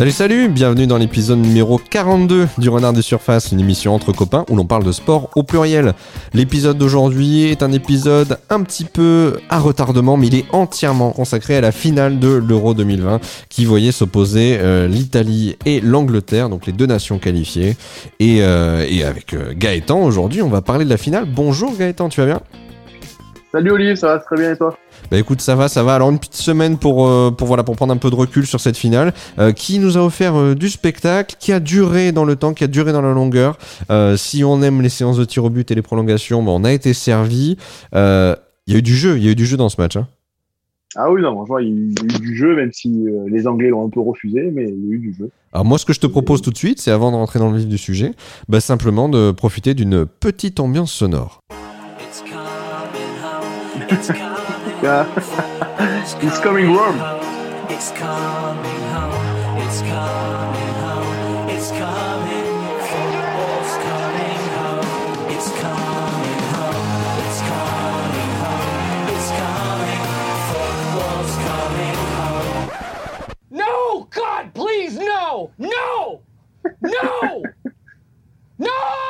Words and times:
Salut 0.00 0.12
salut, 0.12 0.48
bienvenue 0.48 0.86
dans 0.86 0.96
l'épisode 0.96 1.40
numéro 1.40 1.76
42 1.76 2.48
du 2.56 2.70
Renard 2.70 2.94
des 2.94 3.02
Surfaces, 3.02 3.52
une 3.52 3.60
émission 3.60 3.94
entre 3.94 4.12
copains 4.12 4.46
où 4.48 4.56
l'on 4.56 4.64
parle 4.64 4.82
de 4.82 4.92
sport 4.92 5.28
au 5.36 5.42
pluriel. 5.42 5.92
L'épisode 6.32 6.78
d'aujourd'hui 6.78 7.50
est 7.50 7.62
un 7.62 7.70
épisode 7.70 8.38
un 8.48 8.62
petit 8.62 8.86
peu 8.86 9.36
à 9.50 9.58
retardement, 9.58 10.16
mais 10.16 10.28
il 10.28 10.36
est 10.36 10.46
entièrement 10.52 11.10
consacré 11.10 11.54
à 11.54 11.60
la 11.60 11.70
finale 11.70 12.18
de 12.18 12.28
l'Euro 12.30 12.72
2020 12.72 13.20
qui 13.50 13.66
voyait 13.66 13.92
s'opposer 13.92 14.56
euh, 14.58 14.88
l'Italie 14.88 15.58
et 15.66 15.82
l'Angleterre, 15.82 16.48
donc 16.48 16.64
les 16.64 16.72
deux 16.72 16.86
nations 16.86 17.18
qualifiées. 17.18 17.76
Et, 18.20 18.38
euh, 18.40 18.80
avec 19.06 19.34
euh, 19.34 19.52
Gaëtan 19.54 20.00
aujourd'hui, 20.02 20.40
on 20.40 20.48
va 20.48 20.62
parler 20.62 20.86
de 20.86 20.90
la 20.90 20.96
finale. 20.96 21.26
Bonjour 21.26 21.76
Gaëtan, 21.76 22.08
tu 22.08 22.22
vas 22.22 22.26
bien? 22.26 22.40
Salut 23.52 23.72
Olivier, 23.72 23.96
ça 23.96 24.06
va 24.06 24.18
très 24.18 24.36
bien 24.36 24.52
et 24.52 24.56
toi? 24.56 24.74
Bah 25.10 25.18
écoute, 25.18 25.40
ça 25.40 25.54
va, 25.54 25.68
ça 25.68 25.82
va. 25.82 25.94
Alors 25.94 26.10
une 26.10 26.18
petite 26.18 26.36
semaine 26.36 26.78
pour 26.78 27.08
euh, 27.08 27.30
pour 27.30 27.46
voilà 27.46 27.64
pour 27.64 27.76
prendre 27.76 27.92
un 27.92 27.96
peu 27.96 28.10
de 28.10 28.14
recul 28.14 28.46
sur 28.46 28.60
cette 28.60 28.76
finale, 28.76 29.12
euh, 29.38 29.52
qui 29.52 29.78
nous 29.78 29.96
a 29.96 30.04
offert 30.04 30.38
euh, 30.38 30.54
du 30.54 30.68
spectacle, 30.68 31.36
qui 31.38 31.52
a 31.52 31.60
duré 31.60 32.12
dans 32.12 32.24
le 32.24 32.36
temps, 32.36 32.54
qui 32.54 32.64
a 32.64 32.68
duré 32.68 32.92
dans 32.92 33.02
la 33.02 33.12
longueur. 33.12 33.58
si 34.16 34.44
on 34.44 34.62
aime 34.62 34.82
les 34.82 34.88
séances 34.88 35.16
de 35.16 35.24
tir 35.24 35.44
au 35.44 35.50
but 35.50 35.70
et 35.70 35.74
les 35.74 35.82
prolongations, 35.82 36.42
bah, 36.42 36.52
on 36.52 36.64
a 36.64 36.72
été 36.72 36.92
servi. 36.94 37.56
Il 37.92 38.74
y 38.74 38.76
a 38.76 38.78
eu 38.78 38.82
du 38.82 38.94
jeu, 38.94 39.16
il 39.16 39.24
y 39.24 39.28
a 39.28 39.32
eu 39.32 39.36
du 39.36 39.46
jeu 39.46 39.56
dans 39.56 39.68
ce 39.68 39.80
match. 39.80 39.96
Hein. 39.96 40.06
Ah 40.96 41.10
oui, 41.10 41.22
non, 41.22 41.34
franchement, 41.34 41.58
il 41.58 41.92
y 41.92 41.94
a 42.00 42.04
eu 42.04 42.20
du 42.20 42.36
jeu, 42.36 42.54
même 42.54 42.72
si 42.72 43.06
les 43.28 43.46
Anglais 43.46 43.68
l'ont 43.68 43.86
un 43.86 43.90
peu 43.90 44.00
refusé, 44.00 44.50
mais 44.52 44.68
il 44.68 44.86
y 44.86 44.92
a 44.92 44.94
eu 44.94 44.98
du 44.98 45.14
jeu. 45.14 45.30
Alors 45.52 45.64
moi, 45.64 45.78
ce 45.78 45.84
que 45.84 45.92
je 45.92 46.00
te 46.00 46.06
propose 46.06 46.42
tout 46.42 46.50
de 46.50 46.56
suite, 46.56 46.80
c'est 46.80 46.90
avant 46.90 47.10
de 47.10 47.16
rentrer 47.16 47.38
dans 47.38 47.50
le 47.50 47.58
vif 47.58 47.66
du 47.66 47.78
sujet, 47.78 48.12
bah, 48.48 48.60
simplement 48.60 49.08
de 49.08 49.32
profiter 49.32 49.74
d'une 49.74 50.06
petite 50.06 50.60
ambiance 50.60 50.92
sonore. 50.92 51.40
Yeah. 54.82 55.04
it's 56.22 56.38
coming 56.38 56.70
warm. 56.72 56.96
It's 57.68 57.90
coming 57.90 58.82
home. 58.88 59.58
It's 59.58 59.80
coming 59.82 60.74
home. 60.80 61.48
It's 61.50 61.70
coming. 61.70 62.48
Football's 62.88 63.76
coming 63.84 64.40
home. 64.56 65.28
It's 65.36 65.50
coming 65.60 66.40
home. 66.56 67.20
It's 67.20 67.40
coming 67.44 68.32
home. 68.40 69.08
It's 69.12 69.30
coming. 69.36 70.02
Football's 70.48 71.34
coming 71.44 71.96
home. 72.16 73.36
No! 73.50 74.08
God, 74.10 74.54
please, 74.54 74.96
no! 74.96 75.50
No! 75.58 76.22
No! 76.80 77.42
no! 78.58 79.00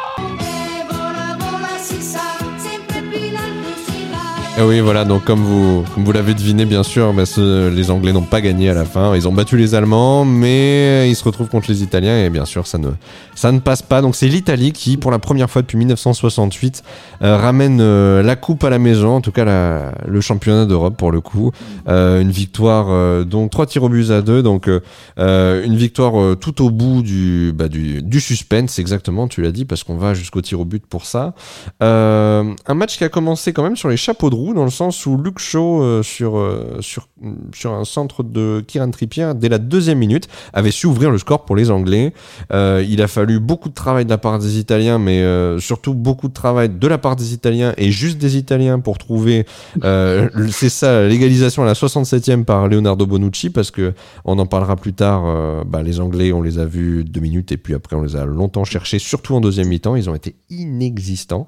Ah 4.63 4.67
oui, 4.67 4.81
voilà, 4.81 5.07
donc 5.07 5.25
comme 5.25 5.41
vous, 5.41 5.85
vous 5.97 6.13
l'avez 6.13 6.35
deviné, 6.35 6.67
bien 6.67 6.83
sûr, 6.83 7.15
bah, 7.15 7.23
les 7.39 7.91
Anglais 7.91 8.13
n'ont 8.13 8.21
pas 8.21 8.43
gagné 8.43 8.69
à 8.69 8.75
la 8.75 8.85
fin. 8.85 9.17
Ils 9.17 9.27
ont 9.27 9.33
battu 9.33 9.57
les 9.57 9.75
Allemands, 9.75 10.27
mais 10.27 11.09
ils 11.09 11.15
se 11.17 11.25
retrouvent 11.25 11.49
contre 11.49 11.71
les 11.71 11.83
Italiens, 11.83 12.27
et 12.27 12.29
bien 12.29 12.45
sûr, 12.45 12.67
ça 12.67 12.77
ne, 12.77 13.59
passe 13.61 13.81
pas. 13.81 14.03
Donc 14.03 14.17
c'est 14.17 14.29
l'Italie 14.29 14.73
qui, 14.73 14.99
pour 14.99 15.11
la 15.11 15.19
première 15.19 15.49
fois 15.49 15.63
depuis 15.63 15.79
1968, 15.79 16.83
euh, 17.23 17.39
ramène 17.39 17.79
euh, 17.81 18.23
la 18.23 18.37
coupe 18.37 18.63
à 18.63 18.69
la 18.69 18.79
maison, 18.79 19.17
en 19.17 19.23
tout 19.23 19.33
cas 19.33 19.95
le 20.07 20.21
championnat 20.21 20.67
d'Europe 20.67 20.99
pour 20.99 21.11
le 21.11 21.23
coup. 21.23 21.53
Euh, 21.89 22.21
une 22.21 22.31
victoire, 22.31 23.25
donc 23.25 23.51
3 23.51 23.65
tirs 23.65 23.85
au 23.85 23.89
but 23.89 24.11
à 24.11 24.21
2, 24.21 24.43
donc 24.43 24.69
une 25.17 25.75
victoire 25.75 26.37
tout 26.37 26.63
au 26.63 26.69
bout 26.69 27.01
du, 27.01 27.55
bah, 27.55 27.69
du, 27.69 28.03
du 28.03 28.21
suspense, 28.21 28.79
exactement, 28.79 29.27
tu 29.27 29.41
l'as 29.41 29.53
dit, 29.53 29.65
parce 29.65 29.85
qu'on 29.85 29.97
va 29.97 30.13
jusqu'au 30.13 30.43
tir 30.43 30.61
au 30.61 30.67
but 30.67 30.85
pour 30.85 31.07
ça. 31.07 31.33
un 31.81 32.75
match 32.75 32.99
qui 32.99 33.05
a 33.05 33.09
commencé 33.09 33.55
quand 33.55 33.63
même 33.63 33.77
sur 33.77 33.89
les 33.89 33.97
chapeaux 33.97 34.29
de 34.29 34.35
roue 34.35 34.50
dans 34.55 34.65
le 34.65 34.71
sens 34.71 35.07
où 35.07 35.17
Luke 35.17 35.39
Shaw, 35.39 35.83
euh, 35.83 36.03
sur, 36.03 36.37
euh, 36.37 36.79
sur, 36.81 37.09
sur 37.55 37.73
un 37.73 37.85
centre 37.85 38.23
de 38.23 38.63
Kieran 38.67 38.91
Trippier, 38.91 39.33
dès 39.35 39.49
la 39.49 39.59
deuxième 39.59 39.99
minute, 39.99 40.29
avait 40.53 40.71
su 40.71 40.87
ouvrir 40.87 41.11
le 41.11 41.19
score 41.19 41.45
pour 41.45 41.57
les 41.57 41.71
Anglais. 41.71 42.13
Euh, 42.53 42.85
il 42.89 43.03
a 43.03 43.09
fallu 43.09 43.41
beaucoup 43.41 43.69
de 43.69 43.75
travail 43.75 44.05
de 44.05 44.11
la 44.11 44.19
part 44.19 44.39
des 44.39 44.59
Italiens, 44.59 44.99
mais 44.99 45.21
surtout 45.59 45.95
beaucoup 45.95 46.29
de 46.29 46.33
travail 46.33 46.69
de 46.69 46.89
la 46.89 46.99
part 46.99 47.17
des 47.17 47.35
Italiens 47.35 47.75
et 47.77 47.91
juste 47.91 48.19
des 48.19 48.37
Italiens 48.37 48.79
pour 48.81 48.99
trouver, 48.99 49.47
c'est 49.83 50.69
ça, 50.69 51.07
l'égalisation 51.07 51.63
à 51.63 51.67
la 51.67 51.75
67e 51.75 52.45
par 52.45 52.69
Leonardo 52.69 53.07
Bonucci, 53.07 53.51
parce 53.51 53.71
que 53.71 53.95
on 54.25 54.39
en 54.39 54.47
parlera 54.47 54.77
plus 54.77 54.93
tard. 54.93 55.65
Bah, 55.67 55.83
les 55.83 56.01
Anglais, 56.01 56.33
on 56.33 56.43
les 56.43 56.59
a 56.59 56.65
vus 56.65 57.05
deux 57.05 57.21
minutes 57.21 57.53
et 57.53 57.57
puis 57.57 57.75
après 57.75 57.97
on 57.97 58.03
les 58.03 58.17
a 58.17 58.25
longtemps 58.25 58.65
cherchés, 58.65 58.99
surtout 58.99 59.35
en 59.35 59.41
deuxième 59.41 59.69
mi-temps. 59.69 59.97
Ils 59.97 60.09
ont 60.11 60.15
été 60.15 60.37
inexistants. 60.49 61.47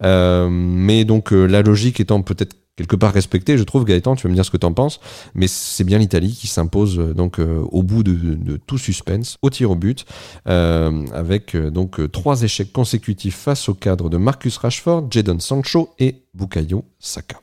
mais 0.00 1.04
donc 1.04 1.30
la 1.30 1.62
logique 1.62 2.00
étant 2.00 2.22
peut-être 2.22 2.43
quelque 2.76 2.96
part 2.96 3.12
respecté, 3.12 3.56
je 3.56 3.62
trouve, 3.62 3.84
Gaëtan, 3.84 4.16
tu 4.16 4.24
vas 4.24 4.30
me 4.30 4.34
dire 4.34 4.44
ce 4.44 4.50
que 4.50 4.56
tu 4.56 4.66
en 4.66 4.72
penses, 4.72 5.00
mais 5.34 5.46
c'est 5.46 5.84
bien 5.84 5.98
l'Italie 5.98 6.32
qui 6.32 6.46
s'impose 6.46 6.98
euh, 6.98 7.14
donc 7.14 7.38
euh, 7.38 7.62
au 7.70 7.82
bout 7.82 8.02
de, 8.02 8.56
tout 8.66 8.78
suspense, 8.78 9.38
au 9.42 9.50
tir 9.50 9.70
au 9.70 9.76
but, 9.76 10.04
euh, 10.48 11.06
avec 11.12 11.56
donc 11.56 12.10
trois 12.10 12.42
échecs 12.42 12.72
consécutifs 12.72 13.36
face 13.36 13.68
au 13.68 13.74
cadre 13.74 14.08
de 14.08 14.16
Marcus 14.16 14.56
Rashford, 14.56 15.06
Jadon 15.10 15.38
Sancho 15.38 15.90
et 15.98 16.22
Bukayo 16.34 16.84
Saka. 16.98 17.40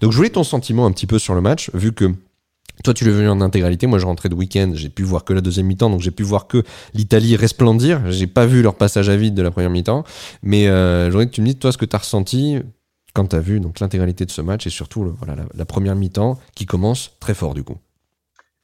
Donc 0.00 0.12
je 0.12 0.16
voulais 0.16 0.30
ton 0.30 0.44
sentiment 0.44 0.86
un 0.86 0.92
petit 0.92 1.06
peu 1.06 1.18
sur 1.18 1.34
le 1.34 1.40
match, 1.40 1.70
vu 1.74 1.92
que 1.92 2.12
toi, 2.84 2.94
tu 2.94 3.04
l'as 3.04 3.10
vu 3.10 3.28
en 3.28 3.40
intégralité. 3.40 3.88
Moi, 3.88 3.98
je 3.98 4.06
rentrais 4.06 4.28
de 4.28 4.36
week-end. 4.36 4.70
J'ai 4.74 4.88
pu 4.88 5.02
voir 5.02 5.24
que 5.24 5.32
la 5.32 5.40
deuxième 5.40 5.66
mi-temps, 5.66 5.90
donc 5.90 6.00
j'ai 6.00 6.12
pu 6.12 6.22
voir 6.22 6.46
que 6.46 6.62
l'Italie 6.94 7.34
resplendir. 7.34 8.08
J'ai 8.10 8.28
pas 8.28 8.46
vu 8.46 8.62
leur 8.62 8.76
passage 8.76 9.08
à 9.08 9.16
vide 9.16 9.34
de 9.34 9.42
la 9.42 9.50
première 9.50 9.70
mi-temps. 9.70 10.04
Mais 10.44 10.68
euh, 10.68 11.08
voudrais 11.10 11.26
que 11.26 11.32
tu 11.32 11.40
me 11.40 11.46
dises, 11.46 11.58
toi, 11.58 11.72
ce 11.72 11.78
que 11.78 11.84
tu 11.84 11.96
as 11.96 11.98
ressenti 11.98 12.58
quand 13.18 13.26
tu 13.26 13.34
as 13.34 13.40
vu 13.40 13.58
donc 13.58 13.80
l'intégralité 13.80 14.24
de 14.24 14.30
ce 14.30 14.40
match 14.40 14.68
et 14.68 14.70
surtout 14.70 15.02
voilà, 15.18 15.34
la, 15.52 15.64
première 15.64 15.96
mi-temps 15.96 16.38
qui 16.54 16.66
commence 16.66 17.18
très 17.18 17.34
fort 17.34 17.52
du 17.52 17.64
coup 17.64 17.76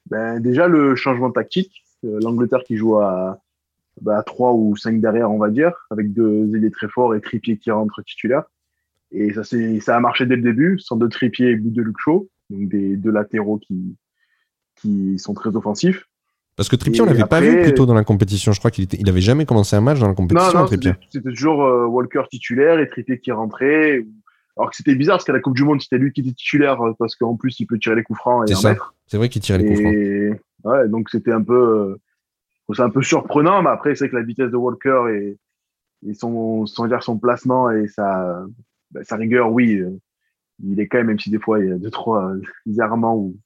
ben, 0.09 0.39
Déjà 0.39 0.69
le 0.69 0.95
changement 0.95 1.33
tactique, 1.33 1.83
euh, 2.05 2.21
l'Angleterre 2.23 2.63
qui 2.65 2.77
joue 2.77 2.99
à, 2.99 3.41
bah, 4.01 4.23
3 4.23 4.53
ou 4.53 4.77
5 4.77 5.01
derrière 5.01 5.29
on 5.29 5.39
va 5.39 5.51
dire, 5.51 5.73
avec 5.91 6.13
deux 6.13 6.55
ailiers 6.55 6.71
très 6.71 6.87
forts 6.87 7.17
et 7.17 7.21
Trippier 7.21 7.57
qui 7.59 7.73
rentre 7.73 8.01
titulaire. 8.03 8.45
Et 9.11 9.33
ça, 9.33 9.43
ça 9.43 9.97
a 9.97 10.01
marché 10.01 10.25
dès 10.25 10.37
le 10.37 10.43
début, 10.43 10.79
sans 10.79 10.95
de 10.95 11.09
Trippier 11.09 11.51
et 11.51 11.57
bout 11.57 11.71
de 11.71 11.83
Luke 11.83 11.99
Shaw, 11.99 12.29
donc 12.51 12.69
des 12.69 12.97
deux 12.97 13.11
latéraux 13.11 13.59
qui, 13.59 13.97
qui 14.77 15.19
sont 15.19 15.35
très 15.35 15.57
offensifs. 15.57 16.05
Parce 16.55 16.69
que 16.69 16.77
Trippier, 16.77 17.01
on 17.01 17.07
l'avait 17.07 17.25
pas 17.25 17.41
vu 17.41 17.61
plus 17.61 17.75
tôt 17.75 17.87
dans 17.87 17.95
la 17.95 18.05
compétition. 18.05 18.53
Je 18.53 18.61
crois 18.61 18.71
qu'il 18.71 18.85
était, 18.85 18.99
il 19.01 19.09
avait 19.09 19.21
jamais 19.21 19.47
commencé 19.47 19.75
un 19.75 19.81
match 19.81 19.99
dans 19.99 20.07
la 20.07 20.15
compétition. 20.15 20.53
Non, 20.53 20.61
non, 20.61 20.67
c'était 20.69 21.31
toujours 21.31 21.65
euh, 21.65 21.87
Walker 21.87 22.23
titulaire 22.31 22.79
et 22.79 22.89
Trippier 22.89 23.19
qui 23.19 23.33
rentrait. 23.33 24.05
Alors 24.57 24.71
que 24.71 24.77
c'était 24.77 24.95
bizarre 24.95 25.17
parce 25.17 25.25
qu'à 25.25 25.33
la 25.33 25.41
Coupe 25.41 25.57
du 25.57 25.65
Monde, 25.65 25.81
c'était 25.83 25.99
lui 25.99 26.13
qui 26.13 26.21
était 26.21 26.33
titulaire 26.33 26.81
euh, 26.81 26.93
parce 26.99 27.17
qu'en 27.17 27.37
plus, 27.37 27.59
il 27.59 27.67
peut 27.67 27.79
tirer 27.79 27.97
les 27.97 28.05
coups 28.05 28.19
francs 28.19 28.45
C'est 28.47 28.55
C'est 29.07 29.17
vrai 29.17 29.29
qu'il 29.29 29.43
tirait 29.43 29.59
les 29.59 29.67
coups 29.67 29.81
francs. 29.81 30.41
Ouais, 30.65 30.89
donc 30.89 31.11
c'était 31.11 31.33
un 31.33 31.43
peu, 31.43 31.99
euh, 32.69 32.75
c'est 32.75 32.83
un 32.83 32.91
peu 32.91 33.03
surprenant, 33.03 33.63
mais 33.63 33.71
après, 33.71 33.95
c'est 33.95 34.09
que 34.09 34.17
la 34.17 34.23
vitesse 34.23 34.51
de 34.51 34.57
Walker 34.57 35.05
et, 35.13 35.39
et 36.09 36.15
son, 36.15 36.67
son, 36.67 36.89
son 37.01 37.19
placement 37.19 37.71
et 37.71 37.89
sa, 37.89 38.45
bah, 38.93 39.01
sa 39.03 39.17
rigueur, 39.17 39.53
oui, 39.53 39.75
euh, 39.75 39.91
il 40.63 40.79
est 40.79 40.87
quand 40.87 40.99
même, 40.99 41.09
même 41.09 41.19
si 41.19 41.31
des 41.31 41.41
fois 41.41 41.59
il 41.59 41.69
y 41.69 41.73
a 41.73 41.77
deux, 41.77 41.91
trois 41.91 42.33
bizarrement 42.65 43.17
ou, 43.17 43.37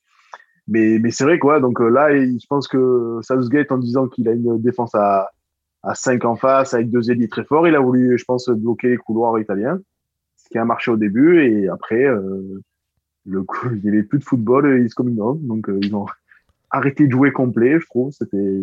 mais, 0.69 0.99
mais 0.99 1.11
c'est 1.11 1.25
vrai 1.25 1.39
quoi. 1.39 1.59
Donc 1.59 1.81
là, 1.81 2.15
je 2.15 2.47
pense 2.49 2.69
que 2.69 3.19
Southgate, 3.23 3.73
en 3.73 3.79
disant 3.79 4.07
qu'il 4.09 4.29
a 4.29 4.33
une 4.33 4.61
défense 4.61 4.95
à, 4.95 5.31
à 5.83 5.95
5 5.95 6.25
en 6.27 6.37
face 6.37 6.75
avec 6.75 6.91
deux 6.91 7.11
ailiers 7.11 7.29
très 7.29 7.45
forts, 7.45 7.67
il 7.67 7.75
a 7.75 7.81
voulu, 7.81 8.19
je 8.19 8.25
pense, 8.25 8.49
bloquer 8.51 8.91
les 8.91 8.97
couloirs 8.99 9.41
italiens 9.41 9.81
qui 10.51 10.59
a 10.59 10.65
marché 10.65 10.91
au 10.91 10.97
début 10.97 11.43
et 11.43 11.69
après 11.69 12.05
euh, 12.05 12.63
le 13.27 13.43
coup, 13.43 13.69
il 13.73 13.83
n'y 13.83 13.89
avait 13.89 14.03
plus 14.03 14.19
de 14.19 14.25
football 14.25 14.83
ils 14.85 14.93
coming 14.95 15.19
home 15.21 15.41
donc 15.43 15.69
euh, 15.69 15.79
ils 15.83 15.95
ont 15.95 16.07
arrêté 16.71 17.07
de 17.07 17.13
jouer 17.13 17.33
complet 17.33 17.79
je 17.81 17.87
trouve. 17.87 18.13
C'était 18.13 18.63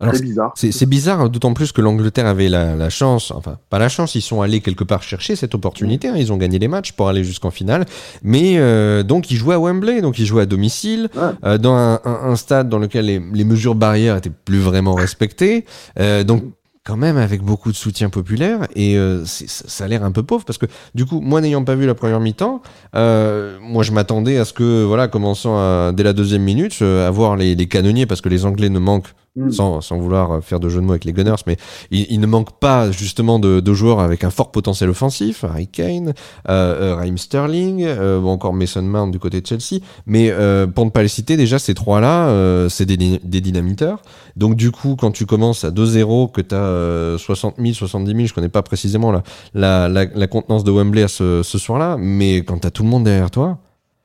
très 0.00 0.20
bizarre. 0.20 0.52
c'est 0.56 0.88
bizarre 0.88 1.20
hein, 1.20 1.28
d'autant 1.28 1.54
plus 1.54 1.72
que 1.72 1.80
l'Angleterre 1.80 2.26
avait 2.26 2.48
la, 2.48 2.90
chance 2.90 3.30
enfin 3.30 3.58
pas 3.70 3.78
la 3.78 3.88
chance 3.88 4.14
ils 4.16 4.20
sont 4.20 4.42
allés 4.42 4.60
quelque 4.60 4.84
part 4.84 5.02
chercher 5.02 5.34
cette 5.34 5.54
opportunité 5.54 6.08
hein. 6.08 6.16
ils 6.16 6.30
ont 6.32 6.36
gagné 6.36 6.58
les 6.58 6.68
matchs 6.68 6.92
pour 6.92 7.08
aller 7.08 7.24
jusqu'en 7.24 7.50
finale. 7.50 7.86
Mais 8.22 8.58
euh, 8.58 9.02
donc 9.02 9.30
ils 9.30 9.36
jouaient 9.36 9.54
à 9.54 9.60
Wembley 9.60 10.02
donc 10.02 10.18
ils 10.18 10.26
jouaient 10.26 10.42
à 10.42 10.46
domicile 10.46 11.08
dans 11.14 12.00
un, 12.04 12.36
stade 12.36 12.68
dans 12.68 12.80
lequel 12.80 13.06
les, 13.06 13.22
les, 13.32 13.44
mesures 13.44 13.76
barrières 13.76 14.16
étaient 14.16 14.32
plus 14.44 14.58
vraiment 14.58 14.94
respectées. 14.94 15.64
Donc 16.26 16.42
quand 16.84 16.98
même 16.98 17.16
avec 17.16 17.42
beaucoup 17.42 17.72
de 17.72 17.76
soutien 17.76 18.10
populaire 18.10 18.68
et 18.76 18.98
euh, 18.98 19.24
ça 19.24 19.84
a 19.84 19.88
l'air 19.88 20.04
un 20.04 20.12
peu 20.12 20.22
pauvre 20.22 20.44
parce 20.44 20.58
que 20.58 20.66
du 20.94 21.06
coup 21.06 21.20
moi 21.20 21.40
n'ayant 21.40 21.64
pas 21.64 21.74
vu 21.74 21.86
la 21.86 21.94
première 21.94 22.20
mi-temps 22.20 22.60
euh, 22.94 23.58
moi 23.62 23.82
je 23.82 23.92
m'attendais 23.92 24.36
à 24.36 24.44
ce 24.44 24.52
que 24.52 24.84
voilà 24.84 25.08
commençant 25.08 25.92
dès 25.92 26.02
la 26.02 26.12
deuxième 26.12 26.42
minute 26.42 26.76
euh, 26.82 27.10
à 27.10 27.36
les, 27.36 27.54
les 27.54 27.66
canonniers 27.68 28.04
parce 28.04 28.20
que 28.20 28.28
les 28.28 28.44
anglais 28.44 28.68
ne 28.68 28.78
manquent 28.78 29.14
Mm. 29.36 29.50
Sans, 29.50 29.80
sans, 29.80 29.98
vouloir 29.98 30.44
faire 30.44 30.60
de 30.60 30.68
jeu 30.68 30.80
de 30.80 30.84
mots 30.84 30.92
avec 30.92 31.04
les 31.04 31.12
Gunners, 31.12 31.42
mais 31.48 31.56
il, 31.90 32.20
ne 32.20 32.26
manque 32.26 32.60
pas 32.60 32.92
justement 32.92 33.40
de, 33.40 33.58
de, 33.58 33.74
joueurs 33.74 33.98
avec 33.98 34.22
un 34.22 34.30
fort 34.30 34.52
potentiel 34.52 34.90
offensif, 34.90 35.42
Harry 35.42 35.66
Kane, 35.66 36.14
euh, 36.48 36.92
euh 36.92 36.94
Raheem 36.94 37.18
Sterling, 37.18 37.82
euh, 37.82 38.20
ou 38.20 38.28
encore 38.28 38.52
Mason 38.52 38.82
Mount 38.82 39.10
du 39.10 39.18
côté 39.18 39.40
de 39.40 39.46
Chelsea. 39.46 39.82
Mais 40.06 40.30
euh, 40.30 40.68
pour 40.68 40.84
ne 40.84 40.90
pas 40.90 41.02
les 41.02 41.08
citer, 41.08 41.36
déjà 41.36 41.58
ces 41.58 41.74
trois-là, 41.74 42.28
euh, 42.28 42.68
c'est 42.68 42.86
des, 42.86 42.96
des, 42.96 43.40
dynamiteurs. 43.40 44.02
Donc 44.36 44.54
du 44.54 44.70
coup, 44.70 44.94
quand 44.94 45.10
tu 45.10 45.26
commences 45.26 45.64
à 45.64 45.72
2-0, 45.72 46.30
que 46.30 46.40
tu 46.40 46.54
as 46.54 47.18
60 47.18 47.56
000, 47.58 47.74
70 47.74 48.14
000, 48.14 48.26
je 48.26 48.34
connais 48.34 48.48
pas 48.48 48.62
précisément 48.62 49.10
la, 49.10 49.24
la, 49.52 49.88
la, 49.88 50.04
la 50.14 50.26
contenance 50.28 50.62
de 50.62 50.70
Wembley 50.70 51.02
à 51.02 51.08
ce, 51.08 51.42
ce 51.42 51.58
soir-là, 51.58 51.96
mais 51.98 52.44
quand 52.44 52.60
tu 52.60 52.68
as 52.68 52.70
tout 52.70 52.84
le 52.84 52.88
monde 52.88 53.02
derrière 53.02 53.32
toi, 53.32 53.58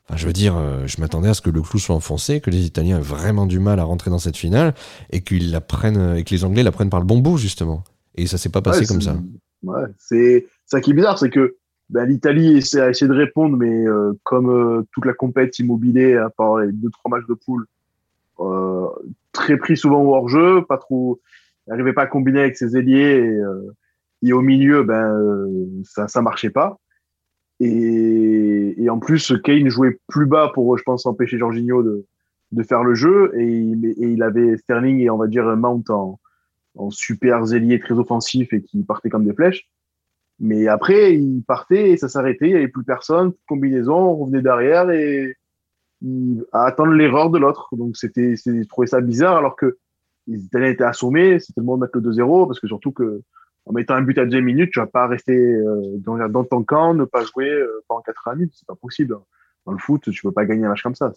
Enfin, 0.10 0.18
je 0.18 0.26
veux 0.26 0.34
dire, 0.34 0.58
euh, 0.58 0.88
je 0.88 1.00
m'attendais 1.00 1.30
à 1.30 1.36
ce 1.36 1.42
que 1.42 1.52
le 1.52 1.62
clou 1.62 1.78
soit 1.78 1.96
enfoncé, 1.96 2.42
que 2.42 2.50
les 2.50 2.66
Italiens 2.66 2.98
aient 2.98 3.02
vraiment 3.02 3.46
du 3.46 3.60
mal 3.60 3.80
à 3.80 3.84
rentrer 3.84 4.10
dans 4.10 4.18
cette 4.18 4.38
finale 4.38 4.74
et 5.12 5.22
qu'ils 5.22 5.52
la 5.52 5.62
prennent, 5.62 6.16
et 6.18 6.24
que 6.24 6.32
les 6.32 6.44
Anglais 6.44 6.64
la 6.64 6.72
prennent 6.72 6.90
par 6.90 7.00
le 7.00 7.06
bon 7.06 7.20
bout 7.20 7.38
justement. 7.38 7.84
Et 8.16 8.26
ça 8.26 8.40
s'est 8.40 8.50
pas 8.50 8.62
passé 8.62 8.82
Ouais, 8.82 8.86
comme 8.88 9.02
ça. 9.02 9.16
Ouais, 9.64 9.86
c'est 10.00 10.48
ça 10.66 10.82
qui 10.82 10.92
est 10.92 10.94
bizarre, 10.94 11.20
c'est 11.20 11.30
que 11.30 11.58
ben, 11.90 12.06
l'Italie 12.06 12.58
essaie, 12.58 12.82
a 12.82 12.90
essayé 12.90 13.08
de 13.08 13.16
répondre, 13.16 13.58
mais 13.58 13.88
euh, 13.88 14.14
comme 14.24 14.50
euh, 14.50 14.84
toute 14.92 15.06
la 15.06 15.14
compète 15.14 15.58
immobilier, 15.60 16.16
à 16.16 16.30
part 16.30 16.60
les 16.60 16.72
deux 16.72 16.90
trois 16.90 17.10
matchs 17.10 17.28
de 17.28 17.34
poule, 17.34 17.66
euh, 18.40 18.88
très 19.32 19.58
pris 19.58 19.78
souvent 19.78 20.02
au 20.02 20.16
hors-jeu, 20.16 20.64
pas 20.66 20.78
trop, 20.78 21.20
n'arrivait 21.68 21.94
pas 21.94 22.04
à 22.04 22.08
combiner 22.08 22.42
avec 22.42 22.58
ses 22.58 22.78
ailiers 22.78 23.38
et, 24.24 24.28
et 24.28 24.34
au 24.34 24.42
milieu, 24.42 24.84
ben 24.84 25.16
ça 25.84 26.08
ça 26.08 26.22
marchait 26.22 26.50
pas. 26.50 26.80
Et, 27.60 28.76
et 28.82 28.90
en 28.90 29.00
plus, 29.00 29.34
Kane 29.44 29.70
jouait 29.70 30.00
plus 30.08 30.26
bas 30.26 30.52
pour, 30.54 30.78
je 30.78 30.84
pense, 30.84 31.06
empêcher 31.06 31.38
Jorginho 31.38 31.84
de, 31.84 32.06
de 32.52 32.64
faire 32.64 32.84
le 32.84 32.96
jeu 32.96 33.32
et, 33.38 33.46
il- 33.46 33.86
et 33.86 34.08
il 34.14 34.24
avait 34.24 34.58
Sterling 34.58 35.00
et 35.02 35.10
on 35.10 35.18
va 35.18 35.28
dire 35.28 35.46
Mount 35.58 35.84
en, 35.90 36.20
en 36.78 36.90
super 36.90 37.46
zélier 37.46 37.80
très 37.80 37.96
offensif 37.96 38.54
et 38.54 38.62
qui 38.62 38.84
partait 38.84 39.10
comme 39.10 39.26
des 39.26 39.34
flèches. 39.34 39.68
Mais 40.40 40.68
après, 40.68 41.16
il 41.16 41.44
partait 41.44 41.92
et 41.92 41.98
ça 41.98 42.08
s'arrêtait, 42.08 42.48
il 42.48 42.52
n'y 42.52 42.58
avait 42.58 42.70
plus 42.70 42.86
personne, 42.86 43.34
combinaison, 43.48 43.96
on 43.98 44.16
revenait 44.16 44.42
derrière 44.42 44.90
et 44.90 45.36
à 46.54 46.64
attendre 46.64 46.94
l'erreur 46.94 47.30
de 47.30 47.38
l'autre. 47.40 47.68
Donc 47.76 47.98
c'était, 47.98 48.36
je 48.38 48.64
trouvais 48.68 48.88
ça 48.88 49.02
bizarre 49.02 49.36
alors 49.36 49.58
que 49.58 49.78
les 50.28 50.40
Italiens 50.46 50.70
étaient 50.70 50.84
assommés, 50.86 51.40
c'était 51.40 51.60
le 51.60 51.66
moment 51.66 51.78
de 51.78 51.82
mettre 51.82 51.98
le 51.98 52.10
2-0 52.10 52.48
parce 52.48 52.62
que 52.62 52.68
surtout 52.68 52.92
que 52.94 53.22
en 53.66 53.74
mettant 53.74 53.96
un 53.96 54.02
but 54.02 54.18
à 54.18 54.26
deux 54.26 54.42
minutes, 54.42 54.72
tu 54.74 54.80
vas 54.80 54.88
pas 54.88 55.08
rester 55.08 55.36
euh, 55.36 55.82
dans, 55.98 56.18
dans 56.30 56.44
ton 56.44 56.64
camp, 56.64 56.94
ne 56.94 57.06
pas 57.06 57.24
jouer 57.24 57.50
euh, 57.50 57.84
pendant 57.88 58.02
80 58.02 58.36
minutes, 58.36 58.54
c'est 58.56 58.68
pas 58.68 58.76
possible. 58.76 59.16
Dans 59.66 59.74
le 59.74 59.78
foot, 59.78 60.10
tu 60.10 60.22
peux 60.24 60.32
pas 60.32 60.46
gagner 60.46 60.66
un 60.66 60.70
match 60.70 60.82
comme 60.82 60.96
ça. 60.96 61.12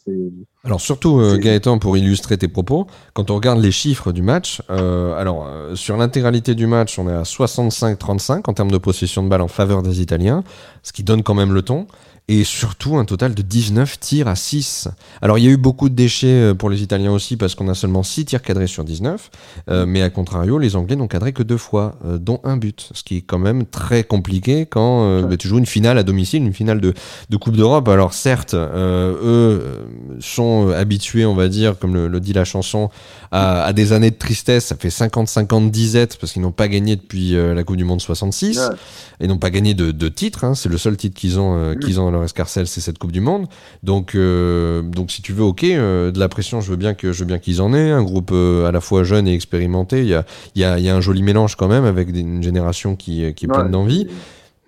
Alors 0.65 0.81
surtout 0.81 1.21
euh, 1.21 1.39
Gaëtan 1.39 1.79
pour 1.79 1.97
illustrer 1.97 2.37
tes 2.37 2.49
propos, 2.49 2.87
quand 3.15 3.31
on 3.31 3.37
regarde 3.37 3.61
les 3.61 3.71
chiffres 3.71 4.13
du 4.13 4.21
match, 4.21 4.61
alors 4.69 5.49
sur 5.75 5.97
l'intégralité 5.97 6.55
du 6.55 6.67
match, 6.67 6.99
on 6.99 7.09
est 7.09 7.15
à 7.15 7.23
65-35 7.23 8.43
en 8.49 8.53
termes 8.53 8.71
de 8.71 8.79
possession 8.79 9.23
de 9.23 9.29
balle 9.29 9.41
en 9.41 9.49
faveur 9.49 9.83
des 9.83 10.03
Italiens, 10.03 10.43
ce 10.83 10.93
qui 10.93 11.05
donne 11.05 11.23
quand 11.23 11.35
même 11.35 11.55
le 11.55 11.63
ton. 11.63 11.87
Et 12.29 12.45
surtout 12.45 12.97
un 12.99 13.05
total 13.05 13.35
de 13.35 13.43
19 13.43 13.99
tirs 13.99 14.29
à 14.29 14.37
6. 14.37 14.89
Alors 15.21 15.39
il 15.39 15.45
y 15.45 15.49
a 15.49 15.51
eu 15.51 15.57
beaucoup 15.57 15.89
de 15.89 15.95
déchets 15.95 16.29
euh, 16.29 16.55
pour 16.55 16.71
les 16.71 16.81
Italiens 16.83 17.11
aussi 17.11 17.37
parce 17.37 17.57
qu'on 17.57 17.69
a 17.69 17.75
seulement 17.75 18.05
6 18.05 18.25
tirs 18.27 18.43
cadrés 18.43 18.69
sur 18.69 18.85
19. 18.85 19.29
euh, 19.69 19.85
mais 19.87 20.03
à 20.03 20.09
contrario, 20.09 20.59
les 20.59 20.77
Anglais 20.77 20.95
n'ont 20.97 21.09
cadré 21.09 21.33
que 21.33 21.43
deux 21.43 21.57
fois, 21.57 21.97
euh, 22.07 22.19
dont 22.19 22.41
un 22.45 22.57
but. 22.57 22.89
Ce 22.95 23.03
qui 23.03 23.17
est 23.19 23.21
quand 23.23 23.41
même 23.41 23.67
très 23.67 24.05
compliqué 24.05 24.67
quand 24.67 25.05
euh, 25.05 25.23
bah, 25.23 25.37
tu 25.37 25.49
joues 25.49 25.59
une 25.59 25.67
finale 25.67 25.99
à 25.99 26.05
domicile, 26.05 26.43
une 26.45 26.55
finale 26.55 26.81
de, 26.81 26.95
de 27.29 27.37
Coupe 27.37 27.57
d'Europe. 27.57 27.89
Alors 27.89 28.15
certes, 28.15 28.55
eux 28.55 29.87
sont 30.21 30.69
habitués, 30.71 31.27
on 31.27 31.35
va 31.35 31.49
dire, 31.49 31.79
comme 31.79 31.93
le, 31.95 32.09
le 32.09 32.21
dit 32.21 32.33
la 32.33 32.45
chanson, 32.45 32.89
à, 33.33 33.65
à 33.65 33.73
des 33.73 33.93
années 33.93 34.11
de 34.13 34.17
tristesse. 34.17 34.67
Ça 34.67 34.77
fait 34.77 34.89
50-50 34.89 35.71
disettes 35.71 36.19
parce 36.21 36.33
qu'ils 36.33 36.43
n'ont 36.43 36.53
pas 36.53 36.69
gagné 36.69 36.97
depuis 36.97 37.33
la 37.33 37.65
Coupe 37.65 37.77
du 37.77 37.85
Monde 37.85 38.01
66 38.01 38.59
Ouais. 38.59 38.77
et 39.21 39.27
n'ont 39.27 39.39
pas 39.39 39.51
gagné 39.51 39.75
de, 39.75 39.91
de 39.91 40.09
titre. 40.09 40.45
hein. 40.45 40.55
C'est 40.55 40.69
le 40.69 40.79
seul 40.79 40.97
titre 40.97 41.19
qu'ils 41.19 41.41
ont, 41.41 41.75
qu'ils 41.81 41.99
ont 42.01 42.12
dans 42.13 42.19
leur 42.19 42.25
escarcelle, 42.25 42.67
c'est 42.67 42.81
cette 42.81 42.99
Coupe 42.99 43.13
du 43.13 43.21
Monde. 43.21 43.47
Donc, 43.83 44.15
euh, 44.15 44.83
donc 44.83 45.11
si 45.11 45.23
tu 45.23 45.33
veux, 45.33 45.43
ok, 45.43 45.65
euh, 45.65 46.13
de 46.13 46.19
la 46.21 46.29
pression, 46.29 46.61
je 46.61 46.71
veux 46.71 46.77
bien 46.77 46.95
que 46.95 47.13
je 47.13 47.21
veux 47.21 47.27
bien 47.27 47.39
qu'ils 47.39 47.61
en 47.61 47.75
aient. 47.75 47.91
Un 47.91 48.03
groupe 48.03 48.31
euh, 48.33 48.67
à 48.67 48.73
la 48.73 48.81
fois 48.81 49.03
jeune 49.03 49.27
et 49.27 49.35
expérimenté. 49.35 50.01
Il 50.01 50.09
y 50.09 50.15
a, 50.15 50.25
y, 50.55 50.65
a, 50.65 50.79
y 50.79 50.89
a 50.89 50.95
un 50.95 51.01
joli 51.01 51.23
mélange 51.23 51.57
quand 51.57 51.69
même 51.69 51.85
avec 51.85 52.09
une 52.11 52.43
génération 52.43 52.95
qui, 52.95 53.33
qui 53.35 53.47
est 53.47 53.49
pleine 53.49 53.71
d'envie. 53.71 54.07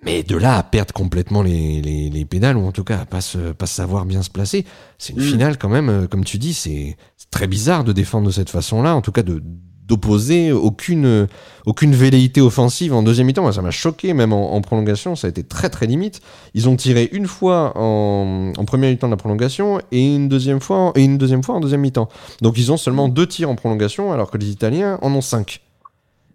Mais 0.03 0.21
de 0.21 0.37
là 0.37 0.57
à 0.57 0.63
perdre 0.63 0.93
complètement 0.93 1.41
les, 1.41 1.81
les, 1.81 2.09
les 2.11 2.25
pédales, 2.25 2.57
ou 2.57 2.67
en 2.67 2.71
tout 2.71 2.83
cas 2.83 2.99
à 2.99 3.05
pas, 3.05 3.21
se, 3.21 3.53
pas 3.53 3.65
savoir 3.65 4.05
bien 4.05 4.21
se 4.21 4.29
placer, 4.29 4.63
c'est 4.99 5.13
une 5.13 5.19
Mm. 5.19 5.31
finale 5.31 5.57
quand 5.57 5.69
même, 5.69 6.07
comme 6.09 6.23
tu 6.23 6.37
dis, 6.37 6.53
c'est 6.53 6.95
c'est 7.17 7.31
très 7.31 7.47
bizarre 7.47 7.83
de 7.83 7.91
défendre 7.91 8.27
de 8.27 8.31
cette 8.31 8.51
façon-là, 8.51 8.95
en 8.95 9.01
tout 9.01 9.11
cas 9.11 9.23
de 9.23 9.41
d'opposer 9.87 10.51
aucune, 10.51 11.27
aucune 11.65 11.93
velléité 11.93 12.41
offensive 12.41 12.93
en 12.93 13.03
deuxième 13.03 13.27
mi-temps. 13.27 13.51
Ça 13.51 13.61
m'a 13.61 13.71
choqué, 13.71 14.13
même 14.13 14.33
en, 14.33 14.53
en 14.55 14.61
prolongation, 14.61 15.15
ça 15.15 15.27
a 15.27 15.29
été 15.29 15.43
très 15.43 15.69
très 15.69 15.85
limite. 15.85 16.21
Ils 16.53 16.67
ont 16.67 16.75
tiré 16.75 17.07
une 17.11 17.27
fois 17.27 17.73
en, 17.75 18.51
en 18.57 18.65
première 18.65 18.89
mi-temps 18.89 19.07
de 19.07 19.13
la 19.13 19.17
prolongation 19.17 19.79
et 19.91 20.15
une 20.15 20.27
deuxième 20.27 20.59
fois 20.59 20.77
en, 20.77 20.93
et 20.95 21.03
une 21.03 21.17
deuxième 21.17 21.43
fois 21.43 21.55
en 21.55 21.59
deuxième 21.59 21.81
mi-temps. 21.81 22.09
Donc 22.41 22.57
ils 22.57 22.71
ont 22.71 22.77
seulement 22.77 23.09
deux 23.09 23.27
tirs 23.27 23.49
en 23.49 23.55
prolongation 23.55 24.11
alors 24.11 24.31
que 24.31 24.37
les 24.37 24.49
Italiens 24.49 24.97
en 25.01 25.13
ont 25.13 25.21
cinq. 25.21 25.61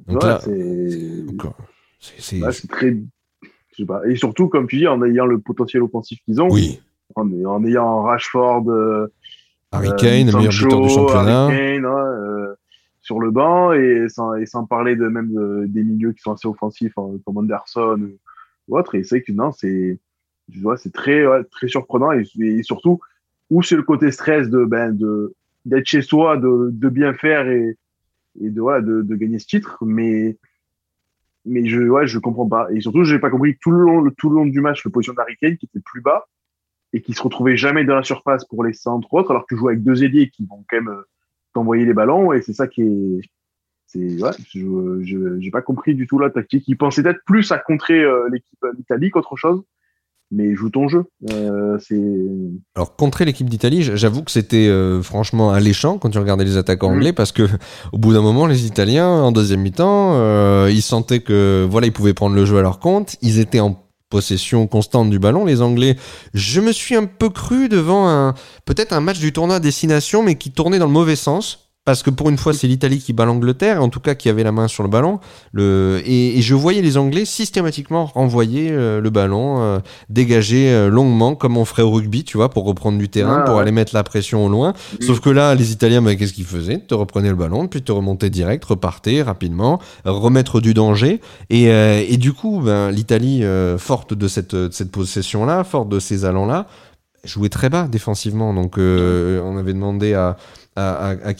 Donc 0.06 0.22
Ouais, 0.22 0.28
là, 0.28 0.40
c'est, 2.00 2.40
c'est 2.52 2.68
très, 2.68 2.90
je 2.92 3.76
sais 3.76 3.84
pas. 3.84 4.00
Et 4.08 4.16
surtout, 4.16 4.48
comme 4.48 4.66
tu 4.66 4.78
dis, 4.78 4.86
en 4.86 5.02
ayant 5.04 5.26
le 5.26 5.38
potentiel 5.38 5.82
offensif 5.82 6.18
qu'ils 6.24 6.40
ont, 6.40 6.48
oui, 6.50 6.80
en, 7.14 7.28
en 7.44 7.64
ayant 7.64 8.02
Rashford, 8.02 8.64
euh, 8.70 9.12
Harry 9.72 9.88
euh, 9.88 9.96
Kane, 9.96 10.30
le 10.30 10.36
meilleur 10.38 10.52
buteur 10.52 10.80
du 10.80 10.88
championnat. 10.88 11.44
Harry 11.46 11.56
Kane, 11.56 11.84
euh, 11.84 12.54
sur 13.00 13.20
le 13.20 13.30
banc 13.30 13.72
et 13.72 14.06
sans, 14.08 14.66
parler 14.66 14.96
de 14.96 15.08
même 15.08 15.32
de- 15.32 15.64
des 15.66 15.82
milieux 15.82 16.12
qui 16.12 16.20
sont 16.20 16.32
assez 16.32 16.46
offensifs 16.46 16.92
hein, 16.96 17.12
comme 17.24 17.38
Anderson 17.38 17.98
ou, 18.00 18.18
ou 18.68 18.78
autre. 18.78 18.94
Et 18.94 19.04
c'est 19.04 19.22
que 19.22 19.32
non, 19.32 19.52
c'est, 19.52 19.98
très, 20.92 21.24
très 21.50 21.68
surprenant. 21.68 22.12
Et, 22.12 22.62
surtout 22.62 23.00
où 23.50 23.62
c'est 23.62 23.76
le 23.76 23.82
côté 23.82 24.10
stress 24.12 24.48
de 24.48 24.64
ben 24.64 24.92
de 24.96 25.34
d'être 25.66 25.86
chez 25.86 26.02
soi, 26.02 26.36
de, 26.38 26.88
bien 26.88 27.12
faire 27.14 27.48
et, 27.48 27.76
de 28.40 28.60
voilà 28.60 28.80
de, 28.80 29.14
gagner 29.14 29.38
ce 29.38 29.46
titre, 29.46 29.78
mais 29.84 30.36
mais 31.46 31.66
je 31.66 31.82
ouais 31.82 32.06
je 32.06 32.18
comprends 32.18 32.48
pas. 32.48 32.68
Et 32.72 32.80
surtout 32.80 33.04
j'ai 33.04 33.18
pas 33.18 33.30
compris 33.30 33.56
tout 33.60 33.70
le 33.70 33.78
long 33.78 34.00
le- 34.02 34.12
tout 34.12 34.28
le 34.30 34.36
long 34.36 34.46
du 34.46 34.60
match 34.60 34.84
la 34.84 34.90
position 34.90 35.14
d'Harry 35.14 35.36
Kane 35.40 35.56
qui 35.56 35.66
était 35.66 35.80
plus 35.80 36.00
bas 36.00 36.26
et 36.92 37.02
qui 37.02 37.12
se 37.14 37.22
retrouvait 37.22 37.56
jamais 37.56 37.84
dans 37.84 37.94
la 37.94 38.02
surface 38.02 38.44
pour 38.44 38.62
les 38.64 38.72
centres 38.72 39.12
autres 39.14 39.30
alors 39.30 39.46
que 39.46 39.54
tu 39.54 39.58
joues 39.58 39.68
avec 39.68 39.82
deux 39.82 40.04
ailiers 40.04 40.28
qui 40.30 40.44
vont 40.46 40.64
quand 40.68 40.76
même 40.76 40.88
euh, 40.88 41.02
t'envoyer 41.52 41.84
les 41.84 41.94
ballons 41.94 42.32
et 42.32 42.42
c'est 42.42 42.52
ça 42.52 42.66
qui 42.66 42.82
est 42.82 43.20
c'est 43.86 44.22
ouais 44.22 44.30
je 44.54 45.00
je 45.02 45.40
j'ai 45.40 45.50
pas 45.50 45.62
compris 45.62 45.94
du 45.94 46.06
tout 46.06 46.18
la 46.18 46.30
tactique 46.30 46.64
ils 46.68 46.76
pensaient 46.76 47.02
peut-être 47.02 47.24
plus 47.26 47.50
à 47.52 47.58
contrer 47.58 48.02
euh, 48.02 48.28
l'équipe 48.30 48.58
d'Italie 48.76 49.10
qu'autre 49.10 49.36
chose 49.36 49.62
mais 50.32 50.54
joue 50.54 50.70
ton 50.70 50.86
jeu 50.86 51.06
euh, 51.32 51.76
c'est 51.80 52.00
Alors 52.76 52.94
contrer 52.94 53.24
l'équipe 53.24 53.50
d'Italie, 53.50 53.82
j'avoue 53.82 54.22
que 54.22 54.30
c'était 54.30 54.68
euh, 54.68 55.02
franchement 55.02 55.50
alléchant 55.50 55.98
quand 55.98 56.08
tu 56.08 56.18
regardais 56.18 56.44
les 56.44 56.56
attaquants 56.56 56.90
Mhm. 56.90 56.96
anglais 56.98 57.12
parce 57.12 57.32
que 57.32 57.48
au 57.92 57.98
bout 57.98 58.12
d'un 58.12 58.22
moment, 58.22 58.46
les 58.46 58.64
Italiens 58.64 59.08
en 59.08 59.32
deuxième 59.32 59.60
mi-temps, 59.60 60.12
euh, 60.14 60.68
ils 60.70 60.82
sentaient 60.82 61.18
que 61.18 61.66
voilà, 61.68 61.88
ils 61.88 61.92
pouvaient 61.92 62.14
prendre 62.14 62.36
le 62.36 62.44
jeu 62.44 62.58
à 62.58 62.62
leur 62.62 62.78
compte. 62.78 63.16
Ils 63.22 63.40
étaient 63.40 63.58
en 63.58 63.76
possession 64.10 64.66
constante 64.66 65.08
du 65.08 65.18
ballon. 65.18 65.46
Les 65.46 65.62
Anglais, 65.62 65.96
je 66.34 66.60
me 66.60 66.72
suis 66.72 66.96
un 66.96 67.06
peu 67.06 67.30
cru 67.30 67.68
devant 67.68 68.08
un 68.08 68.34
peut-être 68.66 68.92
un 68.92 69.00
match 69.00 69.20
du 69.20 69.32
tournoi 69.32 69.56
à 69.56 69.60
destination, 69.60 70.22
mais 70.22 70.34
qui 70.34 70.50
tournait 70.50 70.78
dans 70.78 70.86
le 70.86 70.92
mauvais 70.92 71.16
sens. 71.16 71.69
Parce 71.90 72.04
que 72.04 72.10
pour 72.10 72.30
une 72.30 72.38
fois, 72.38 72.52
c'est 72.52 72.68
l'Italie 72.68 73.00
qui 73.00 73.12
bat 73.12 73.24
l'Angleterre, 73.24 73.82
en 73.82 73.88
tout 73.88 73.98
cas 73.98 74.14
qui 74.14 74.28
avait 74.28 74.44
la 74.44 74.52
main 74.52 74.68
sur 74.68 74.84
le 74.84 74.88
ballon. 74.88 75.18
Le, 75.52 76.00
et, 76.04 76.38
et 76.38 76.40
je 76.40 76.54
voyais 76.54 76.82
les 76.82 76.96
Anglais 76.96 77.24
systématiquement 77.24 78.04
renvoyer 78.06 78.68
euh, 78.70 79.00
le 79.00 79.10
ballon, 79.10 79.60
euh, 79.60 79.80
dégager 80.08 80.70
euh, 80.70 80.88
longuement, 80.88 81.34
comme 81.34 81.56
on 81.56 81.64
ferait 81.64 81.82
au 81.82 81.90
rugby, 81.90 82.22
tu 82.22 82.36
vois, 82.36 82.48
pour 82.48 82.64
reprendre 82.64 82.96
du 82.96 83.08
terrain, 83.08 83.40
Ah, 83.40 83.44
pour 83.44 83.56
ouais. 83.56 83.62
aller 83.62 83.72
mettre 83.72 83.92
la 83.92 84.04
pression 84.04 84.46
au 84.46 84.48
loin. 84.48 84.72
Sauf 85.00 85.18
que 85.18 85.30
là, 85.30 85.56
les 85.56 85.72
Italiens, 85.72 86.00
bah, 86.00 86.14
qu'est-ce 86.14 86.32
qu'ils 86.32 86.44
faisaient? 86.44 86.78
Te 86.78 86.94
reprenaient 86.94 87.30
le 87.30 87.34
ballon, 87.34 87.66
puis 87.66 87.82
te 87.82 87.90
remontaient 87.90 88.30
direct, 88.30 88.64
repartaient 88.64 89.22
rapidement, 89.22 89.80
remettre 90.04 90.60
du 90.60 90.72
danger. 90.74 91.20
Et, 91.48 91.64
et 91.64 92.16
du 92.18 92.32
coup, 92.32 92.60
ben, 92.64 92.92
l'Italie, 92.92 93.42
forte 93.78 94.14
de 94.14 94.28
cette, 94.28 94.54
de 94.54 94.70
cette 94.70 94.92
possession-là, 94.92 95.64
forte 95.64 95.88
de 95.88 95.98
ces 95.98 96.24
allants-là, 96.24 96.66
jouait 97.24 97.48
très 97.48 97.68
bas 97.68 97.88
défensivement. 97.88 98.54
Donc, 98.54 98.74
on 98.78 99.56
avait 99.58 99.72
demandé 99.72 100.14
à, 100.14 100.36
à, 100.80 101.28
à, 101.28 101.32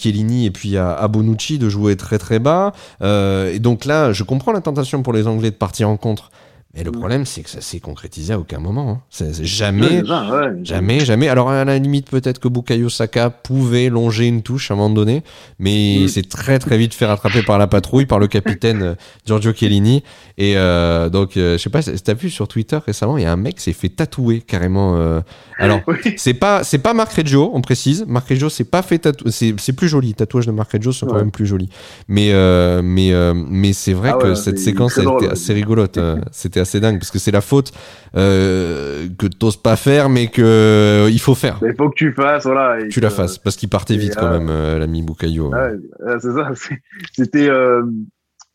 et 0.44 0.50
puis 0.50 0.76
à, 0.76 0.92
à 0.92 1.08
Bonucci 1.08 1.58
de 1.58 1.68
jouer 1.68 1.96
très 1.96 2.18
très 2.18 2.38
bas. 2.38 2.72
Euh, 3.02 3.52
et 3.52 3.58
donc 3.58 3.84
là, 3.84 4.12
je 4.12 4.22
comprends 4.24 4.52
la 4.52 4.60
tentation 4.60 5.02
pour 5.02 5.12
les 5.12 5.26
Anglais 5.26 5.50
de 5.50 5.56
partir 5.56 5.88
en 5.88 5.96
contre. 5.96 6.30
Mais 6.72 6.84
le 6.84 6.92
Mm. 6.92 6.98
problème, 6.98 7.26
c'est 7.26 7.42
que 7.42 7.50
ça 7.50 7.60
s'est 7.60 7.80
concrétisé 7.80 8.32
à 8.32 8.38
aucun 8.38 8.60
moment. 8.60 9.02
hein. 9.20 9.24
Jamais, 9.42 10.02
Ouais, 10.02 10.08
ouais. 10.08 10.50
Jamais, 10.62 11.00
jamais. 11.04 11.28
Alors 11.28 11.50
à 11.50 11.64
la 11.64 11.78
limite 11.78 12.08
peut-être 12.08 12.38
que 12.38 12.46
Bukayo 12.46 12.88
Saka 12.88 13.28
pouvait 13.28 13.88
longer 13.88 14.28
une 14.28 14.42
touche 14.42 14.70
à 14.70 14.74
un 14.74 14.76
moment 14.76 14.94
donné, 14.94 15.24
mais 15.58 15.94
il 15.96 16.04
Mm. 16.04 16.08
s'est 16.08 16.22
très 16.22 16.60
très 16.60 16.78
vite 16.78 16.94
fait 16.94 17.06
rattraper 17.06 17.42
par 17.42 17.58
la 17.58 17.66
patrouille, 17.66 18.06
par 18.06 18.20
le 18.20 18.28
capitaine 18.28 18.82
euh, 18.82 18.94
Giorgio 19.26 19.52
Chiellini. 19.52 20.04
Et 20.38 20.56
euh, 20.56 21.08
donc 21.10 21.36
euh, 21.36 21.58
je 21.58 21.62
sais 21.62 21.70
pas, 21.70 21.82
si 21.82 21.92
t'as 22.00 22.14
vu 22.14 22.30
sur 22.30 22.46
Twitter 22.46 22.78
récemment, 22.86 23.18
il 23.18 23.24
y 23.24 23.26
a 23.26 23.32
un 23.32 23.36
mec 23.36 23.56
qui 23.56 23.64
s'est 23.64 23.72
fait 23.72 23.88
tatouer 23.88 24.40
carrément. 24.40 24.94
euh, 24.96 25.20
alors 25.58 25.80
Oui. 25.88 25.96
c'est 26.18 26.34
pas 26.34 26.62
c'est 26.62 26.78
pas 26.78 26.94
Marc 26.94 27.12
Reggio, 27.14 27.50
on 27.52 27.62
précise. 27.62 28.04
Marc 28.06 28.28
Reggio 28.28 28.48
c'est 28.48 28.62
pas 28.64 28.82
fait 28.82 28.98
tatouer, 29.00 29.32
c'est 29.32 29.54
c'est 29.58 29.72
plus 29.72 29.88
joli. 29.88 30.14
Tatouage 30.14 30.46
de 30.46 30.52
Marc 30.52 30.70
Reggio 30.70 30.92
sont 30.92 31.06
quand 31.08 31.16
même 31.16 31.32
plus 31.32 31.46
jolis. 31.46 31.68
Mais 32.06 32.32
mais 32.80 33.12
mais 33.34 33.72
c'est 33.72 33.92
vrai 33.92 34.12
Ah 34.14 34.18
que 34.22 34.34
cette 34.36 34.60
séquence 34.60 34.92
été 34.98 35.04
drôle. 35.04 35.28
assez 35.32 35.52
rigolote. 35.52 35.98
euh, 35.98 36.16
C'était 36.64 36.78
assez 36.78 36.80
dingue 36.80 36.98
parce 36.98 37.10
que 37.10 37.18
c'est 37.18 37.30
la 37.30 37.40
faute 37.40 37.72
euh, 38.16 39.08
que 39.18 39.26
t'oses 39.26 39.56
pas 39.56 39.76
faire, 39.76 40.08
mais 40.08 40.28
que 40.28 40.42
euh, 40.42 41.10
il 41.10 41.20
faut 41.20 41.34
faire. 41.34 41.58
Mais 41.62 41.70
il 41.70 41.76
faut 41.76 41.88
que 41.88 41.94
tu 41.94 42.12
fasses 42.12 42.44
voilà 42.44 42.80
et 42.80 42.88
Tu 42.88 43.00
la 43.00 43.10
fasses 43.10 43.38
parce 43.38 43.56
qu'il 43.56 43.68
partait 43.68 43.96
vite 43.96 44.14
quand 44.16 44.26
euh, 44.26 44.38
même, 44.38 44.48
euh, 44.50 44.78
l'ami 44.78 45.04
ouais, 45.08 46.18
c'est 46.20 46.32
ça. 46.32 46.50
c'est- 46.54 46.82
C'était 47.12 47.48
euh, 47.48 47.82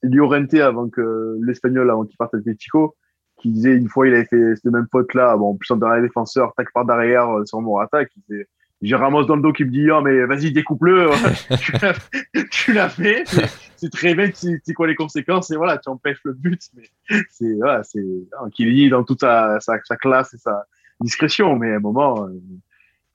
Llorente 0.04 0.54
avant 0.56 0.90
que 0.90 1.38
l'espagnol, 1.46 1.90
avant 1.90 2.06
qu'il 2.06 2.18
parte 2.18 2.34
à 2.36 2.38
Atletico, 2.38 2.96
qui 3.42 3.50
disait 3.52 3.74
une 3.76 3.90
fois 3.90 4.08
il 4.08 4.14
avait 4.14 4.26
fait 4.26 4.56
cette 4.56 4.72
même 4.72 4.88
faute 4.92 5.14
là, 5.14 5.36
bon, 5.38 5.52
en 5.52 5.56
plus 5.56 5.72
en 5.72 5.78
dernier 5.78 6.02
défenseur, 6.02 6.54
tac 6.56 6.68
par 6.74 6.86
derrière 6.86 7.28
sur 7.46 7.62
Morata, 7.62 8.06
qui 8.06 8.22
disait 8.30 8.48
j'ai 8.82 8.96
Ramos 8.96 9.24
dans 9.26 9.36
le 9.36 9.42
dos 9.42 9.54
qui 9.54 9.64
me 9.66 9.70
dit 9.72 9.90
oh 9.92 10.02
mais 10.02 10.26
vas-y 10.26 10.52
découpe-le, 10.52 11.10
tu 12.52 12.74
l'as- 12.74 12.90
fait, 12.90 13.24
c'est- 13.26 13.50
c'est 13.78 13.92
très 13.92 14.16
bien, 14.16 14.28
tu 14.30 14.62
sais 14.64 14.74
quoi 14.74 14.88
les 14.88 14.96
conséquences. 14.96 15.52
Et 15.52 15.56
voilà 15.58 15.78
tu 15.78 15.90
empêches 15.90 16.22
le 16.24 16.34
but, 16.34 16.62
mais 16.76 16.90
c'est 17.30 17.54
voilà 17.56 17.84
c'est 17.84 18.04
dans 18.90 19.04
toute 19.04 19.22
sa 19.80 19.96
classe 19.98 20.34
et 20.34 20.38
sa 20.38 20.66
discrétion, 21.02 21.56
mais 21.58 21.72
à 21.74 21.76
un 21.76 21.80
moment 21.80 22.26
euh, 22.26 22.32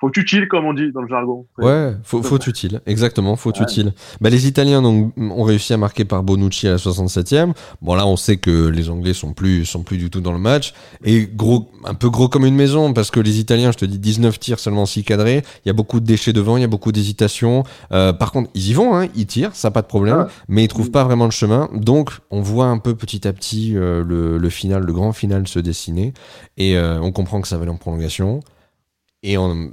faut 0.00 0.11
utile 0.16 0.49
comme 0.49 0.64
on 0.64 0.73
dit 0.73 0.90
dans 0.92 1.02
le 1.02 1.09
jargon. 1.09 1.47
Ouais, 1.59 1.92
faut, 2.04 2.23
faut 2.23 2.38
utile, 2.38 2.80
exactement, 2.87 3.37
faut 3.37 3.50
Ouais. 3.50 3.62
utile. 3.62 3.92
Bah, 4.21 4.30
les 4.30 4.47
Italiens 4.47 4.80
donc, 4.80 5.12
ont 5.19 5.42
réussi 5.45 5.73
à 5.73 5.76
marquer 5.76 6.04
par 6.04 6.23
Bonucci 6.23 6.66
à 6.69 6.73
la 6.73 6.76
67e. 6.78 7.52
Bon 7.83 7.95
là, 7.95 8.07
on 8.07 8.16
sait 8.16 8.38
que 8.38 8.69
les 8.69 8.88
Anglais 8.88 9.12
sont 9.14 9.33
plus, 9.35 9.64
sont 9.66 9.83
plus 9.83 9.99
du 9.99 10.09
tout 10.11 10.21
dans 10.21 10.33
le 10.33 10.38
match 10.38 10.73
et 11.04 11.26
gros, 11.33 11.71
un 11.85 11.95
peu 11.95 12.09
gros 12.11 12.28
comme 12.28 12.47
une 12.47 12.54
maison 12.57 12.92
parce 12.92 13.11
que 13.11 13.21
les 13.21 13.38
Italiens, 13.40 13.73
je 13.73 13.78
te 13.78 13.85
dis 13.85 13.99
19 13.99 14.38
tirs 14.38 14.59
seulement 14.59 14.87
6 14.87 15.04
cadrés. 15.04 15.42
Il 15.64 15.69
y 15.69 15.71
a 15.71 15.75
beaucoup 15.75 16.00
de 16.00 16.07
déchets 16.07 16.33
devant, 16.33 16.57
il 16.57 16.61
y 16.61 16.64
a 16.64 16.69
beaucoup 16.69 16.92
d'hésitation. 16.92 17.64
Euh, 17.92 18.12
par 18.12 18.33
contre, 18.33 18.50
ils 18.54 18.71
y 18.71 18.73
vont, 18.73 18.97
hein, 18.97 19.09
ils 19.14 19.26
tirent, 19.26 19.54
ça 19.54 19.71
pas 19.71 19.83
de 19.83 19.87
problème, 19.87 20.16
Ouais. 20.19 20.25
mais 20.49 20.64
ils 20.64 20.69
trouvent 20.69 20.90
pas 20.90 21.04
vraiment 21.04 21.26
le 21.26 21.30
chemin. 21.30 21.69
Donc, 21.75 22.11
on 22.30 22.40
voit 22.40 22.66
un 22.66 22.78
peu 22.78 22.95
petit 22.95 23.28
à 23.28 23.33
petit 23.33 23.76
euh, 23.76 24.02
le, 24.02 24.38
le 24.38 24.49
final, 24.50 24.83
le 24.85 24.92
grand 24.92 25.12
final 25.12 25.47
se 25.47 25.59
dessiner 25.59 26.12
et 26.57 26.76
euh, 26.76 26.99
on 27.00 27.12
comprend 27.12 27.40
que 27.40 27.49
ça 27.49 27.57
va 27.57 27.62
aller 27.62 27.71
en 27.71 27.76
prolongation. 27.76 28.40
Et 29.23 29.37
on- 29.39 29.71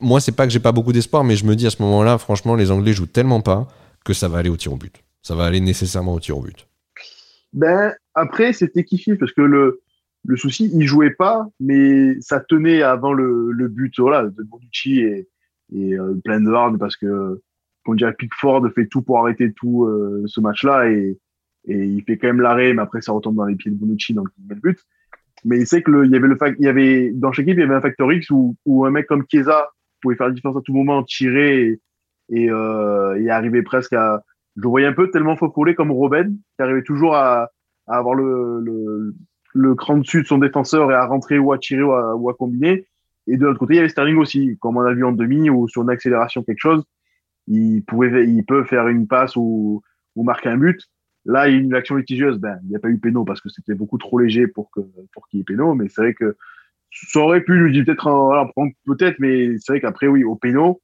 moi, 0.00 0.20
c'est 0.20 0.32
pas 0.36 0.46
que 0.46 0.52
j'ai 0.52 0.60
pas 0.60 0.72
beaucoup 0.72 0.92
d'espoir, 0.92 1.24
mais 1.24 1.36
je 1.36 1.44
me 1.44 1.56
dis 1.56 1.66
à 1.66 1.70
ce 1.70 1.82
moment-là, 1.82 2.18
franchement, 2.18 2.54
les 2.54 2.70
Anglais 2.70 2.92
jouent 2.92 3.06
tellement 3.06 3.40
pas 3.40 3.66
que 4.04 4.12
ça 4.12 4.28
va 4.28 4.38
aller 4.38 4.50
au 4.50 4.56
tir 4.56 4.72
au 4.72 4.76
but. 4.76 5.02
Ça 5.22 5.34
va 5.34 5.44
aller 5.46 5.60
nécessairement 5.60 6.14
au 6.14 6.20
tir 6.20 6.38
au 6.38 6.42
but. 6.42 6.68
Ben, 7.52 7.94
après, 8.14 8.52
c'était 8.52 8.84
kiffé 8.84 9.16
parce 9.16 9.32
que 9.32 9.40
le, 9.40 9.80
le 10.26 10.36
souci, 10.36 10.70
il 10.72 10.86
jouait 10.86 11.10
pas, 11.14 11.46
mais 11.60 12.20
ça 12.20 12.40
tenait 12.40 12.82
avant 12.82 13.12
le, 13.12 13.50
le 13.50 13.68
but 13.68 13.92
voilà, 13.98 14.24
de 14.24 14.42
Bonucci 14.42 15.00
et, 15.00 15.28
et 15.74 15.96
plein 16.24 16.40
de 16.40 16.50
hard 16.50 16.78
parce 16.78 16.96
que, 16.96 17.42
qu'on 17.84 17.94
dirait, 17.94 18.12
Pickford 18.14 18.68
fait 18.74 18.86
tout 18.86 19.02
pour 19.02 19.18
arrêter 19.18 19.52
tout 19.52 19.84
euh, 19.86 20.22
ce 20.26 20.40
match-là 20.40 20.90
et, 20.90 21.18
et 21.66 21.84
il 21.84 22.02
fait 22.04 22.18
quand 22.18 22.28
même 22.28 22.40
l'arrêt, 22.40 22.72
mais 22.74 22.82
après, 22.82 23.00
ça 23.00 23.12
retombe 23.12 23.36
dans 23.36 23.44
les 23.46 23.56
pieds 23.56 23.70
de 23.70 23.76
Bonucci, 23.76 24.14
donc 24.14 24.28
il 24.38 24.46
met 24.46 24.54
le 24.54 24.60
but. 24.60 24.78
Mais 25.44 25.58
il 25.58 25.66
sait 25.66 25.82
que 25.82 25.90
le, 25.90 26.06
il 26.06 26.12
y 26.12 26.16
avait 26.16 26.28
le 26.28 26.36
fac, 26.36 26.54
il 26.58 26.64
y 26.64 26.68
avait, 26.68 27.10
dans 27.14 27.32
chaque 27.32 27.46
équipe, 27.46 27.58
il 27.58 27.62
y 27.62 27.64
avait 27.64 27.74
un 27.74 27.80
facteur 27.80 28.12
X 28.12 28.30
où, 28.30 28.56
où 28.66 28.84
un 28.84 28.90
mec 28.90 29.06
comme 29.06 29.24
Chiesa 29.28 29.70
pouvait 30.00 30.16
faire 30.16 30.28
la 30.28 30.32
différence 30.32 30.56
à 30.56 30.60
tout 30.62 30.74
moment, 30.74 31.02
tirer 31.02 31.60
et, 31.60 31.80
et, 32.30 32.50
euh, 32.50 33.20
et 33.20 33.30
arriver 33.30 33.62
presque 33.62 33.92
à, 33.92 34.22
je 34.56 34.62
le 34.62 34.68
voyais 34.68 34.86
un 34.86 34.92
peu 34.92 35.10
tellement 35.10 35.36
faux 35.36 35.50
comme 35.50 35.92
Robben, 35.92 36.36
qui 36.56 36.62
arrivait 36.62 36.82
toujours 36.82 37.14
à, 37.14 37.50
à 37.86 37.98
avoir 37.98 38.14
le, 38.14 38.60
le, 38.60 39.14
le 39.54 39.74
cran 39.74 39.98
dessus 39.98 40.22
de 40.22 40.26
son 40.26 40.38
défenseur 40.38 40.90
et 40.90 40.94
à 40.94 41.06
rentrer 41.06 41.38
ou 41.38 41.52
à 41.52 41.58
tirer 41.58 41.82
ou 41.82 41.92
à, 41.92 42.16
ou 42.16 42.28
à 42.28 42.34
combiner. 42.34 42.86
Et 43.28 43.36
de 43.36 43.44
l'autre 43.44 43.58
côté, 43.58 43.74
il 43.74 43.76
y 43.76 43.80
avait 43.80 43.88
Sterling 43.88 44.16
aussi, 44.16 44.56
comme 44.60 44.76
on 44.76 44.80
a 44.80 44.92
vu 44.92 45.04
en 45.04 45.12
demi 45.12 45.50
ou 45.50 45.68
sur 45.68 45.82
une 45.82 45.90
accélération 45.90 46.42
quelque 46.42 46.60
chose, 46.60 46.82
il 47.46 47.82
pouvait, 47.84 48.26
il 48.26 48.44
peut 48.44 48.64
faire 48.64 48.88
une 48.88 49.06
passe 49.06 49.36
ou, 49.36 49.82
ou 50.16 50.24
marquer 50.24 50.48
un 50.48 50.56
but. 50.56 50.80
Là, 51.28 51.46
une 51.46 51.74
action 51.74 51.96
litigieuse, 51.96 52.38
ben, 52.38 52.58
il 52.64 52.70
n'y 52.70 52.76
a 52.76 52.78
pas 52.78 52.88
eu 52.88 52.98
péno 52.98 53.22
parce 53.22 53.42
que 53.42 53.50
c'était 53.50 53.74
beaucoup 53.74 53.98
trop 53.98 54.18
léger 54.18 54.46
pour 54.46 54.70
qu'il 54.72 54.84
y 55.34 55.40
ait 55.40 55.44
péno, 55.44 55.74
mais 55.74 55.88
c'est 55.90 56.00
vrai 56.00 56.14
que 56.14 56.36
ça 56.90 57.20
aurait 57.20 57.42
pu, 57.42 57.54
lui 57.54 57.70
dire 57.70 57.84
peut-être, 57.84 58.10
voilà, 58.10 58.42
en 58.42 58.48
prendre 58.48 58.72
peut-être, 58.86 59.16
mais 59.18 59.58
c'est 59.58 59.72
vrai 59.72 59.80
qu'après, 59.82 60.06
oui, 60.06 60.24
au 60.24 60.36
péno, 60.36 60.80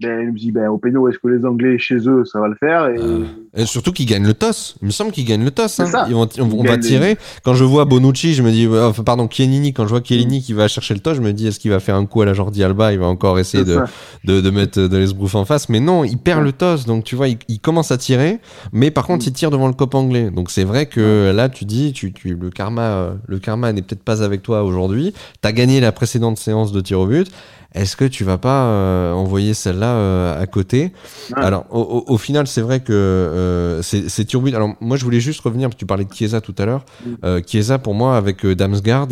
ben, 0.00 0.20
il 0.22 0.32
me 0.32 0.38
dit, 0.38 0.50
ben, 0.52 0.68
au 0.68 0.78
péno, 0.78 1.08
est-ce 1.08 1.18
que 1.18 1.28
les 1.28 1.44
Anglais 1.44 1.78
chez 1.78 1.96
eux, 2.08 2.24
ça 2.24 2.40
va 2.40 2.48
le 2.48 2.54
faire? 2.54 2.88
Et, 2.88 2.98
Euh, 2.98 3.24
Et 3.56 3.66
surtout 3.66 3.92
qu'ils 3.92 4.06
gagnent 4.06 4.26
le 4.26 4.34
toss. 4.34 4.76
Il 4.80 4.86
me 4.86 4.90
semble 4.92 5.12
qu'ils 5.12 5.24
gagnent 5.24 5.44
le 5.44 5.50
toss. 5.50 5.78
Hein. 5.80 5.86
Ils 6.08 6.14
vont, 6.14 6.22
on, 6.38 6.48
Ils 6.48 6.54
on 6.54 6.62
va 6.62 6.78
tirer. 6.78 7.16
Quand 7.44 7.54
je 7.54 7.64
vois 7.64 7.84
Bonucci, 7.84 8.34
je 8.34 8.42
me 8.42 8.50
dis, 8.50 8.66
euh, 8.66 8.88
enfin, 8.88 9.02
pardon, 9.02 9.28
Chiellini, 9.28 9.72
quand 9.72 9.84
je 9.84 9.90
vois 9.90 10.00
Chiellini 10.02 10.40
qui 10.40 10.52
va 10.52 10.68
chercher 10.68 10.94
le 10.94 11.00
toss, 11.00 11.16
je 11.16 11.20
me 11.20 11.32
dis, 11.32 11.46
est-ce 11.48 11.58
qu'il 11.60 11.70
va 11.70 11.80
faire 11.80 11.96
un 11.96 12.06
coup 12.06 12.22
à 12.22 12.26
la 12.26 12.32
Jordi 12.34 12.62
Alba? 12.64 12.92
Il 12.92 12.98
va 12.98 13.06
encore 13.06 13.38
essayer 13.38 13.64
de, 13.64 13.80
de, 14.24 14.40
de 14.40 14.50
mettre 14.50 14.80
de 14.80 14.96
l'esbrouf 14.96 15.34
en 15.34 15.44
face. 15.44 15.68
Mais 15.68 15.80
non, 15.80 16.04
il 16.04 16.18
perd 16.18 16.42
le 16.44 16.52
toss. 16.52 16.86
Donc, 16.86 17.04
tu 17.04 17.16
vois, 17.16 17.28
il, 17.28 17.38
il 17.48 17.60
commence 17.60 17.90
à 17.90 17.98
tirer. 17.98 18.38
Mais 18.72 18.90
par 18.90 19.06
contre, 19.06 19.26
il 19.26 19.32
tire 19.32 19.50
devant 19.50 19.66
le 19.68 19.74
cop 19.74 19.94
anglais. 19.94 20.30
Donc, 20.30 20.50
c'est 20.50 20.64
vrai 20.64 20.86
que 20.86 21.32
là, 21.34 21.48
tu 21.48 21.64
dis, 21.64 21.92
tu, 21.92 22.12
tu, 22.12 22.34
le 22.34 22.50
karma, 22.50 23.14
le 23.26 23.38
karma 23.38 23.72
n'est 23.72 23.82
peut-être 23.82 24.04
pas 24.04 24.22
avec 24.22 24.42
toi 24.42 24.62
aujourd'hui. 24.62 25.12
T'as 25.40 25.52
gagné 25.52 25.80
la 25.80 25.92
précédente 25.92 26.38
séance 26.38 26.72
de 26.72 26.80
tir 26.80 27.00
au 27.00 27.06
but. 27.06 27.30
Est-ce 27.72 27.94
que 27.96 28.04
tu 28.04 28.24
vas 28.24 28.36
pas 28.36 28.64
euh, 28.64 29.12
envoyer 29.12 29.54
celle-là 29.54 29.89
euh, 29.94 30.40
à 30.42 30.46
côté 30.46 30.92
Ouais. 31.36 31.42
Alors, 31.44 31.66
au, 31.70 31.80
au- 31.80 32.14
au 32.14 32.18
final, 32.18 32.46
c'est 32.46 32.60
vrai 32.60 32.80
que 32.80 32.92
euh, 32.92 33.82
c'est 33.82 34.08
but. 34.40 34.54
Alors, 34.54 34.74
moi, 34.80 34.96
je 34.96 35.04
voulais 35.04 35.20
juste 35.20 35.40
revenir, 35.40 35.68
parce 35.68 35.74
que 35.76 35.80
tu 35.80 35.86
parlais 35.86 36.04
de 36.04 36.12
Chiesa 36.12 36.40
tout 36.40 36.54
à 36.58 36.66
l'heure. 36.66 36.84
Mm. 37.04 37.10
Euh, 37.24 37.40
Chiesa, 37.46 37.78
pour 37.78 37.94
moi, 37.94 38.16
avec 38.16 38.44
euh, 38.44 38.54
Damsgaard, 38.54 39.08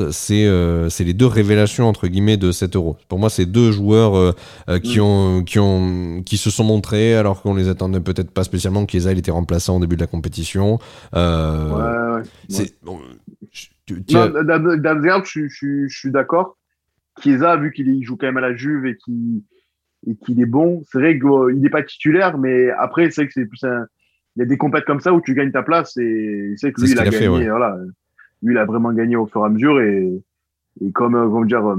c'est 0.88 1.04
les 1.04 1.12
deux 1.14 1.26
révélations, 1.26 1.86
entre 1.88 2.08
guillemets, 2.08 2.36
de 2.36 2.50
7 2.52 2.76
euros. 2.76 2.96
Pour 3.08 3.18
moi, 3.18 3.30
c'est 3.30 3.46
deux 3.46 3.70
joueurs 3.72 4.34
qui, 4.82 4.98
Mm. 4.98 5.02
ont, 5.02 5.42
qui, 5.44 5.58
ont, 5.58 6.22
qui 6.24 6.36
se 6.36 6.50
sont 6.50 6.64
montrés, 6.64 7.14
alors 7.16 7.42
qu'on 7.42 7.54
les 7.54 7.68
attendait 7.68 8.00
peut-être 8.00 8.30
pas 8.30 8.44
spécialement. 8.44 8.86
Chiesa, 8.86 9.12
il 9.12 9.18
était 9.18 9.30
remplaçant 9.30 9.76
au 9.76 9.80
début 9.80 9.96
de 9.96 10.00
la 10.00 10.06
compétition. 10.06 10.78
Ouais, 11.14 11.20
ouais. 11.20 12.22
c'est- 12.48 12.74
bon, 12.82 12.98
je- 13.50 13.66
tu- 13.86 14.04
tu 14.04 14.14
Non, 14.14 14.22
as- 14.22 14.44
Dam- 14.44 14.80
Damsgaard, 14.80 15.24
je, 15.24 15.30
suis- 15.30 15.48
je, 15.50 15.54
suis- 15.56 15.88
je 15.88 15.98
suis 15.98 16.10
d'accord. 16.10 16.56
Chiesa, 17.22 17.56
vu 17.56 17.72
qu'il 17.72 18.02
joue 18.04 18.16
quand 18.16 18.26
même 18.26 18.36
à 18.36 18.40
la 18.40 18.54
Juve 18.54 18.86
et 18.86 18.96
qu'il 18.96 19.42
et 20.06 20.14
qu'il 20.16 20.40
est 20.40 20.46
bon, 20.46 20.82
c'est 20.90 20.98
vrai 20.98 21.18
qu'il 21.18 21.60
n'est 21.60 21.70
pas 21.70 21.82
titulaire, 21.82 22.38
mais 22.38 22.70
après, 22.70 23.10
c'est 23.10 23.22
vrai 23.22 23.26
que 23.26 23.32
c'est 23.34 23.46
plus 23.46 23.64
un. 23.64 23.86
Il 24.36 24.40
y 24.40 24.42
a 24.42 24.46
des 24.46 24.56
compètes 24.56 24.84
comme 24.84 25.00
ça 25.00 25.12
où 25.12 25.20
tu 25.20 25.34
gagnes 25.34 25.50
ta 25.50 25.64
place 25.64 25.96
et 25.96 26.54
c'est 26.56 26.72
que 26.72 26.80
lui, 26.80 26.88
ce 26.88 26.92
il 26.92 27.00
a 27.00 27.04
fait, 27.06 27.10
gagné. 27.10 27.28
ouais. 27.28 27.48
Voilà. 27.48 27.76
Lui, 28.42 28.54
il 28.54 28.58
a 28.58 28.64
vraiment 28.64 28.92
gagné 28.92 29.16
au 29.16 29.26
fur 29.26 29.42
et 29.42 29.46
à 29.46 29.48
mesure 29.48 29.80
et, 29.80 30.22
et 30.80 30.92
comme, 30.92 31.16
euh, 31.16 31.28
comment 31.28 31.44
dire, 31.44 31.66
euh, 31.68 31.76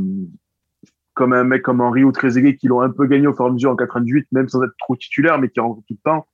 comme 1.14 1.32
un 1.32 1.46
mec 1.46 1.62
comme 1.62 1.80
Henri 1.80 2.04
ou 2.04 2.12
Trezeguet 2.12 2.58
qui 2.58 2.68
l'ont 2.68 2.82
un 2.82 2.90
peu 2.90 3.06
gagné 3.06 3.28
au 3.28 3.34
fur 3.34 3.46
et 3.46 3.50
à 3.50 3.52
mesure 3.52 3.72
en 3.72 3.78
98, 3.78 4.28
même 4.34 4.50
sans 4.50 4.62
être 4.64 4.74
trop 4.78 4.98
titulaire, 4.98 5.40
mais 5.40 5.48
qui 5.48 5.62
rentrent 5.62 5.82
tout 5.88 5.94
le 5.94 6.04
temps 6.04 6.28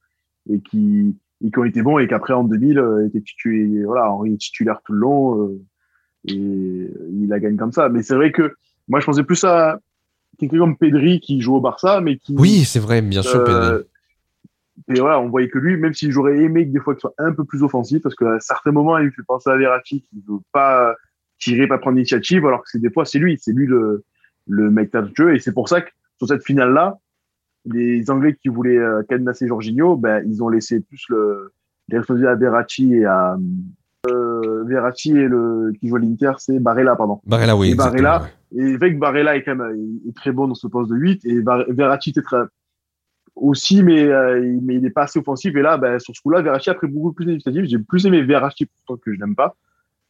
et 0.49 0.59
qui, 0.61 1.15
et 1.43 1.51
qui 1.51 1.59
ont 1.59 1.63
été 1.63 1.83
bons 1.83 1.99
et 1.99 2.07
qu'après 2.07 2.33
en 2.33 2.43
2000 2.43 2.79
euh, 2.79 3.05
étaient 3.05 3.21
titulaires. 3.21 3.85
Voilà, 3.85 4.11
Henri 4.11 4.33
est 4.33 4.37
titulaire 4.37 4.81
tout 4.83 4.93
le 4.93 4.99
long 4.99 5.59
et 6.27 6.33
il 6.33 7.27
la 7.27 7.39
gagne 7.39 7.55
comme 7.55 7.71
ça. 7.71 7.87
Mais 7.89 8.01
c'est 8.01 8.15
vrai 8.15 8.31
que 8.31 8.55
moi, 8.87 8.99
je 8.99 9.05
pensais 9.05 9.23
plus 9.23 9.43
à 9.43 9.79
quelqu'un 10.37 10.59
comme 10.59 10.77
Pedri 10.77 11.19
qui 11.19 11.41
joue 11.41 11.55
au 11.55 11.61
Barça, 11.61 12.01
mais 12.01 12.17
qui. 12.17 12.35
Oui, 12.37 12.65
c'est 12.65 12.79
vrai, 12.79 13.01
bien 13.01 13.21
sûr, 13.21 13.43
Pedri. 13.43 13.67
euh, 13.67 13.83
et 14.89 14.99
voilà, 14.99 15.19
on 15.19 15.29
voyait 15.29 15.49
que 15.49 15.57
lui, 15.57 15.77
même 15.77 15.93
si 15.93 16.11
j'aurais 16.11 16.37
aimé 16.37 16.67
que 16.67 16.71
des 16.71 16.79
fois 16.79 16.93
qu'il 16.93 17.01
soit 17.01 17.15
un 17.17 17.31
peu 17.33 17.43
plus 17.45 17.63
offensif, 17.63 18.01
parce 18.03 18.13
qu'à 18.13 18.39
certains 18.39 18.71
moments, 18.71 18.97
il 18.97 19.05
me 19.05 19.11
fait 19.11 19.23
penser 19.25 19.49
à 19.49 19.55
Verratti 19.55 20.01
qui 20.01 20.23
veut 20.27 20.39
pas 20.51 20.93
tirer, 21.39 21.67
pas 21.67 21.77
prendre 21.77 21.95
l'initiative, 21.95 22.45
alors 22.45 22.61
que 22.61 22.69
c'est 22.69 22.79
des 22.81 22.91
fois, 22.91 23.05
c'est 23.05 23.19
lui, 23.19 23.37
c'est 23.41 23.53
lui 23.53 23.67
le, 23.67 24.03
le 24.47 24.69
mec 24.69 24.91
de 24.93 25.09
jeu. 25.15 25.33
Et 25.35 25.39
c'est 25.39 25.53
pour 25.53 25.69
ça 25.69 25.81
que 25.81 25.89
sur 26.17 26.27
cette 26.27 26.43
finale-là, 26.43 26.97
les 27.65 28.09
Anglais 28.11 28.35
qui 28.39 28.49
voulaient 28.49 28.77
euh, 28.77 29.01
cadenasser 29.09 29.47
Jorginho, 29.47 29.95
ben, 29.95 30.23
ils 30.27 30.43
ont 30.43 30.49
laissé 30.49 30.81
plus 30.81 31.03
le, 31.09 31.51
les 31.87 31.97
responsabilités 31.97 32.31
à 32.31 32.35
Verratti 32.35 32.93
et 32.95 33.05
à, 33.05 33.37
euh, 34.07 34.63
Verratti 34.65 35.11
et 35.11 35.27
le, 35.27 35.71
qui 35.79 35.87
joue 35.87 35.95
à 35.95 35.99
l'Inter, 35.99 36.33
c'est 36.37 36.59
Barella, 36.59 36.95
pardon. 36.95 37.21
Barella, 37.25 37.55
oui. 37.55 37.71
Et 37.71 37.75
Barella, 37.75 38.21
ouais. 38.21 38.27
Et 38.57 38.77
que 38.77 38.99
Barella 38.99 39.35
est 39.35 39.43
quand 39.43 39.55
même 39.55 39.99
est 40.07 40.15
très 40.15 40.31
bon 40.31 40.47
dans 40.47 40.55
ce 40.55 40.67
poste 40.67 40.89
de 40.89 40.95
8 40.95 41.25
et 41.25 41.41
Verratti 41.69 42.11
était 42.11 42.21
très 42.21 42.37
aussi, 43.35 43.83
mais, 43.83 44.03
euh, 44.03 44.57
mais 44.61 44.75
il 44.75 44.81
n'est 44.81 44.89
pas 44.89 45.03
assez 45.03 45.19
offensif. 45.19 45.55
Et 45.55 45.61
là, 45.61 45.77
ben, 45.77 45.99
sur 45.99 46.15
ce 46.15 46.21
coup-là, 46.21 46.41
Verratti 46.41 46.69
a 46.69 46.73
pris 46.73 46.87
beaucoup 46.87 47.13
plus 47.13 47.25
d'initiative. 47.25 47.65
J'ai 47.65 47.79
plus 47.79 48.05
aimé 48.05 48.21
Verratti 48.21 48.65
pourtant 48.65 49.01
que 49.01 49.13
je 49.13 49.19
n'aime 49.19 49.35
pas. 49.35 49.55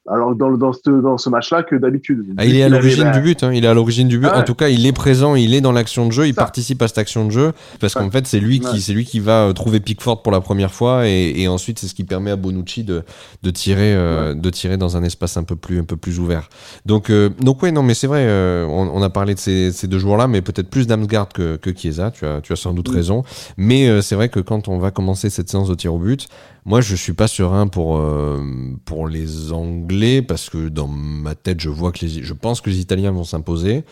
Alors 0.08 0.36
dans, 0.36 0.52
dans 0.56 0.72
ce, 0.72 0.90
dans 1.02 1.18
ce 1.18 1.30
match-là 1.30 1.64
que 1.64 1.76
d'habitude. 1.76 2.24
Ah, 2.38 2.46
il 2.46 2.56
est 2.56 2.64
à 2.64 2.70
l'origine 2.70 3.12
du 3.12 3.22
but. 3.22 3.44
Hein. 3.44 3.52
Il 3.54 3.66
est 3.66 3.68
à 3.68 3.74
l'origine 3.74 4.08
du 4.08 4.20
but. 4.20 4.30
Ah 4.32 4.40
En 4.40 4.44
tout 4.44 4.54
cas, 4.54 4.70
il 4.70 4.86
est 4.86 4.92
présent. 4.94 5.34
Il 5.36 5.54
est 5.56 5.62
dans 5.62 5.72
l'action 5.72 6.06
de 6.06 6.12
jeu. 6.12 6.28
Il 6.28 6.34
Ça. 6.36 6.42
participe 6.42 6.82
à 6.84 6.88
cette 6.88 7.00
action 7.00 7.26
de 7.26 7.32
jeu 7.32 7.54
parce 7.80 7.96
qu'en 7.96 8.12
fait, 8.12 8.28
c'est 8.28 8.40
lui 8.40 8.60
qui, 8.60 8.82
c'est 8.82 8.94
lui 8.94 9.04
qui 9.06 9.20
va 9.20 9.46
euh, 9.48 9.54
trouver 9.54 9.80
Pickford 9.80 10.22
pour 10.22 10.32
la 10.32 10.42
première 10.42 10.72
fois 10.72 11.08
et, 11.08 11.34
et 11.38 11.48
ensuite 11.48 11.80
c'est 11.80 11.88
ce 11.88 11.96
qui 11.96 12.04
permet 12.04 12.30
à 12.32 12.36
Bonucci 12.36 12.84
de, 12.84 13.04
de 13.42 13.50
tirer, 13.50 13.96
euh, 13.96 14.36
de 14.36 14.50
tirer 14.52 14.78
dans 14.78 14.96
un 14.96 15.04
espace 15.04 15.38
un 15.38 15.44
peu 15.44 15.56
plus, 15.56 15.80
un 15.80 15.84
peu 15.86 15.98
plus 15.98 16.20
ouvert. 16.20 16.50
Donc, 16.86 17.10
euh, 17.10 17.30
donc 17.40 17.64
ouais, 17.64 17.72
non, 17.72 17.82
mais 17.82 17.96
c'est 17.96 18.08
vrai. 18.08 18.26
euh, 18.28 18.66
on, 18.68 18.90
on 18.94 19.02
a 19.02 19.10
parlé 19.10 19.34
de 19.34 19.40
ces, 19.40 19.72
ces 19.72 19.88
deux 19.88 19.98
joueurs-là, 20.00 20.28
mais 20.28 20.42
peut-être 20.42 20.70
plus 20.70 20.86
Damsgaard 20.88 21.30
que, 21.30 21.56
que 21.56 21.72
Chiesa. 21.76 22.12
Tu 22.12 22.26
as, 22.26 22.42
tu 22.42 22.54
as 22.54 22.56
sans 22.56 22.74
doute 22.74 22.90
Mm. 22.92 22.96
raison. 22.96 23.24
Mais 23.58 23.88
euh, 23.90 24.02
c'est 24.04 24.14
vrai 24.16 24.30
que 24.30 24.40
quand 24.40 24.68
on 24.68 24.78
va 24.78 24.92
commencer 24.92 25.32
cette 25.32 25.50
séance 25.50 25.68
de 25.68 25.74
tir 25.76 25.94
au 25.94 25.98
but, 25.98 26.28
moi, 26.66 26.82
je 26.82 26.96
suis 26.96 27.14
pas 27.14 27.28
serein 27.28 27.68
pour 27.68 27.98
euh, 27.98 28.42
pour 28.86 29.08
les 29.08 29.52
Anglais 29.52 30.24
parce 30.24 30.50
que 30.50 30.68
dans 30.68 30.88
ma 30.88 31.36
tête, 31.36 31.60
je 31.60 31.70
vois 31.70 31.92
que 31.92 32.04
les, 32.04 32.24
je 32.24 32.34
pense 32.34 32.60
que 32.60 32.72
les 32.72 32.80
Italiens 32.80 33.12
vont 33.12 33.24
s'imposer. 33.24 33.84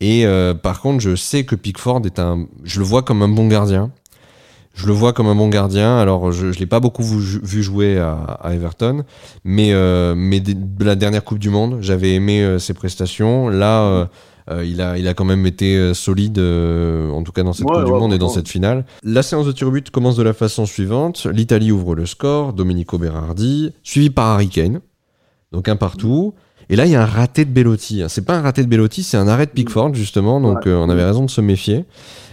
Et 0.00 0.26
euh, 0.26 0.52
par 0.52 0.82
contre, 0.82 1.00
je 1.00 1.16
sais 1.16 1.44
que 1.44 1.54
Pickford 1.54 2.02
est 2.04 2.18
un, 2.18 2.46
je 2.64 2.80
le 2.80 2.84
vois 2.84 3.02
comme 3.02 3.22
un 3.22 3.28
bon 3.28 3.48
gardien. 3.48 3.90
Je 4.74 4.86
le 4.86 4.92
vois 4.92 5.12
comme 5.12 5.26
un 5.26 5.34
bon 5.34 5.48
gardien. 5.48 5.96
Alors, 5.98 6.30
je, 6.30 6.52
je 6.52 6.58
l'ai 6.60 6.66
pas 6.66 6.78
beaucoup 6.78 7.02
vu, 7.02 7.62
jouer 7.62 7.98
à, 7.98 8.12
à 8.12 8.54
Everton, 8.54 9.04
mais 9.42 9.72
euh, 9.72 10.14
mais 10.14 10.40
la 10.78 10.94
dernière 10.94 11.24
Coupe 11.24 11.40
du 11.40 11.50
Monde, 11.50 11.78
j'avais 11.80 12.14
aimé 12.14 12.42
euh, 12.42 12.58
ses 12.58 12.74
prestations. 12.74 13.48
Là. 13.48 14.08
Euh, 14.50 14.64
il, 14.64 14.80
a, 14.80 14.96
il 14.98 15.06
a 15.08 15.14
quand 15.14 15.24
même 15.24 15.44
été 15.46 15.76
euh, 15.76 15.94
solide, 15.94 16.38
euh, 16.38 17.10
en 17.10 17.22
tout 17.22 17.32
cas 17.32 17.42
dans 17.42 17.52
cette 17.52 17.66
Ouais, 17.66 17.74
Coupe 17.76 17.84
du 17.84 17.92
ouais, 17.92 17.98
Monde 17.98 18.12
et 18.14 18.18
dans 18.18 18.28
cette 18.28 18.48
finale. 18.48 18.84
La 19.02 19.22
séance 19.22 19.46
de 19.46 19.52
tir 19.52 19.68
au 19.68 19.70
but 19.70 19.90
commence 19.90 20.16
de 20.16 20.22
la 20.22 20.32
façon 20.32 20.64
suivante. 20.64 21.26
L'Italie 21.30 21.70
ouvre 21.70 21.94
le 21.94 22.06
score, 22.06 22.52
Domenico 22.52 22.98
Berardi, 22.98 23.72
suivi 23.82 24.10
par 24.10 24.28
Harry 24.28 24.48
Kane. 24.48 24.80
Donc 25.52 25.68
un 25.68 25.76
partout. 25.76 26.34
Et 26.70 26.76
là, 26.76 26.84
il 26.84 26.92
y 26.92 26.96
a 26.96 27.02
un 27.02 27.06
raté 27.06 27.44
de 27.44 27.50
Bellotti. 27.50 28.02
C'est 28.08 28.24
pas 28.24 28.36
un 28.36 28.42
raté 28.42 28.62
de 28.62 28.68
Bellotti, 28.68 29.02
c'est 29.02 29.16
un 29.16 29.26
arrêt 29.26 29.46
de 29.46 29.50
Pickford, 29.52 29.94
justement. 29.94 30.38
Donc, 30.38 30.66
euh, 30.66 30.76
on 30.76 30.90
avait 30.90 31.04
raison 31.04 31.24
de 31.24 31.30
se 31.30 31.40
méfier. 31.40 31.86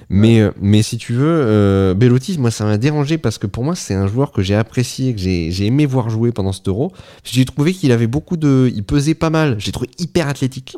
Mais, 0.09 0.41
mais 0.61 0.83
si 0.83 0.97
tu 0.97 1.13
veux, 1.13 1.93
Bellotti, 1.95 2.37
moi, 2.37 2.51
ça 2.51 2.65
m'a 2.65 2.77
dérangé 2.77 3.17
parce 3.17 3.37
que 3.37 3.47
pour 3.47 3.63
moi, 3.63 3.75
c'est 3.75 3.93
un 3.95 4.07
joueur 4.07 4.31
que 4.31 4.41
j'ai 4.41 4.53
apprécié, 4.53 5.15
que 5.15 5.19
j'ai 5.19 5.51
j'ai 5.51 5.65
aimé 5.65 5.85
voir 5.85 6.09
jouer 6.09 6.31
pendant 6.31 6.51
cet 6.51 6.67
euro. 6.67 6.91
J'ai 7.23 7.45
trouvé 7.45 7.73
qu'il 7.73 7.91
avait 7.91 8.07
beaucoup 8.07 8.37
de. 8.37 8.71
Il 8.75 8.83
pesait 8.83 9.15
pas 9.15 9.29
mal. 9.29 9.55
J'ai 9.57 9.71
trouvé 9.71 9.89
hyper 9.97 10.27
athlétique. 10.27 10.75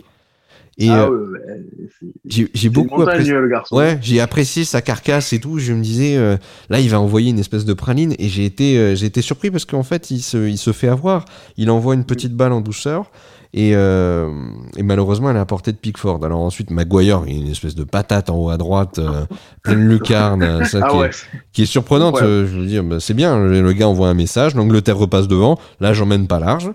Et 0.80 0.90
ah, 0.90 1.06
euh, 1.06 1.32
ouais, 1.32 2.48
j'ai 2.54 2.70
beaucoup 2.70 3.02
apprécié. 3.02 3.34
le 3.34 3.48
garçon. 3.48 3.76
Ouais, 3.76 3.98
j'ai 4.02 4.20
apprécié 4.20 4.64
sa 4.64 4.82
carcasse 4.82 5.34
et 5.34 5.40
tout. 5.40 5.58
Je 5.58 5.74
me 5.74 5.82
disais, 5.82 6.18
euh, 6.18 6.38
là, 6.70 6.80
il 6.80 6.90
va 6.90 7.00
envoyer 7.00 7.32
une 7.32 7.40
espèce 7.40 7.66
de 7.66 7.74
praline 7.74 8.14
et 8.20 8.30
j'ai 8.30 8.46
été, 8.46 8.78
euh, 8.78 8.96
j'ai 8.96 9.08
été 9.08 9.22
surpris 9.22 9.50
parce 9.50 9.66
qu'en 9.66 9.84
fait, 9.84 10.12
il 10.12 10.22
se, 10.22 10.48
il 10.48 10.58
se 10.58 10.72
fait 10.72 10.88
avoir. 10.88 11.26
Il 11.58 11.72
envoie 11.72 11.96
une 11.96 12.06
petite 12.06 12.34
balle 12.36 12.52
en 12.52 12.62
douceur 12.62 13.12
et, 13.54 13.72
euh, 13.76 14.30
et 14.76 14.84
malheureusement, 14.84 15.32
elle 15.32 15.38
est 15.38 15.40
à 15.40 15.46
portée 15.46 15.72
de 15.72 15.78
Pickford. 15.78 16.24
Alors 16.24 16.42
ensuite, 16.42 16.70
Maguire, 16.70 17.24
il 17.28 17.34
y 17.34 17.38
a 17.38 17.42
une 17.42 17.52
espèce 17.52 17.76
de 17.76 17.84
patate 17.84 18.30
en 18.30 18.36
haut 18.38 18.50
à 18.50 18.58
droite, 18.58 19.00
euh, 19.00 19.26
pleine 19.64 19.88
lucarne, 19.88 20.44
euh, 20.44 20.64
ça 20.64 20.82
Ah 20.84 20.90
qui, 20.90 20.98
ouais. 20.98 21.08
est, 21.08 21.26
qui 21.54 21.64
est 21.64 21.66
surprenante. 21.66 22.16
Ouais. 22.16 22.22
Je 22.22 22.60
veux 22.60 22.66
dire, 22.68 22.84
bah, 22.84 23.00
c'est 23.00 23.14
bien. 23.16 23.40
Le, 23.40 23.62
le 23.62 23.74
gars 23.74 23.88
envoie 23.88 24.10
un 24.10 24.14
message. 24.14 24.54
L'Angleterre 24.54 24.98
repasse 24.98 25.28
devant. 25.28 25.58
Là, 25.80 25.94
j'emmène 25.94 26.28
pas 26.28 26.40
large. 26.40 26.72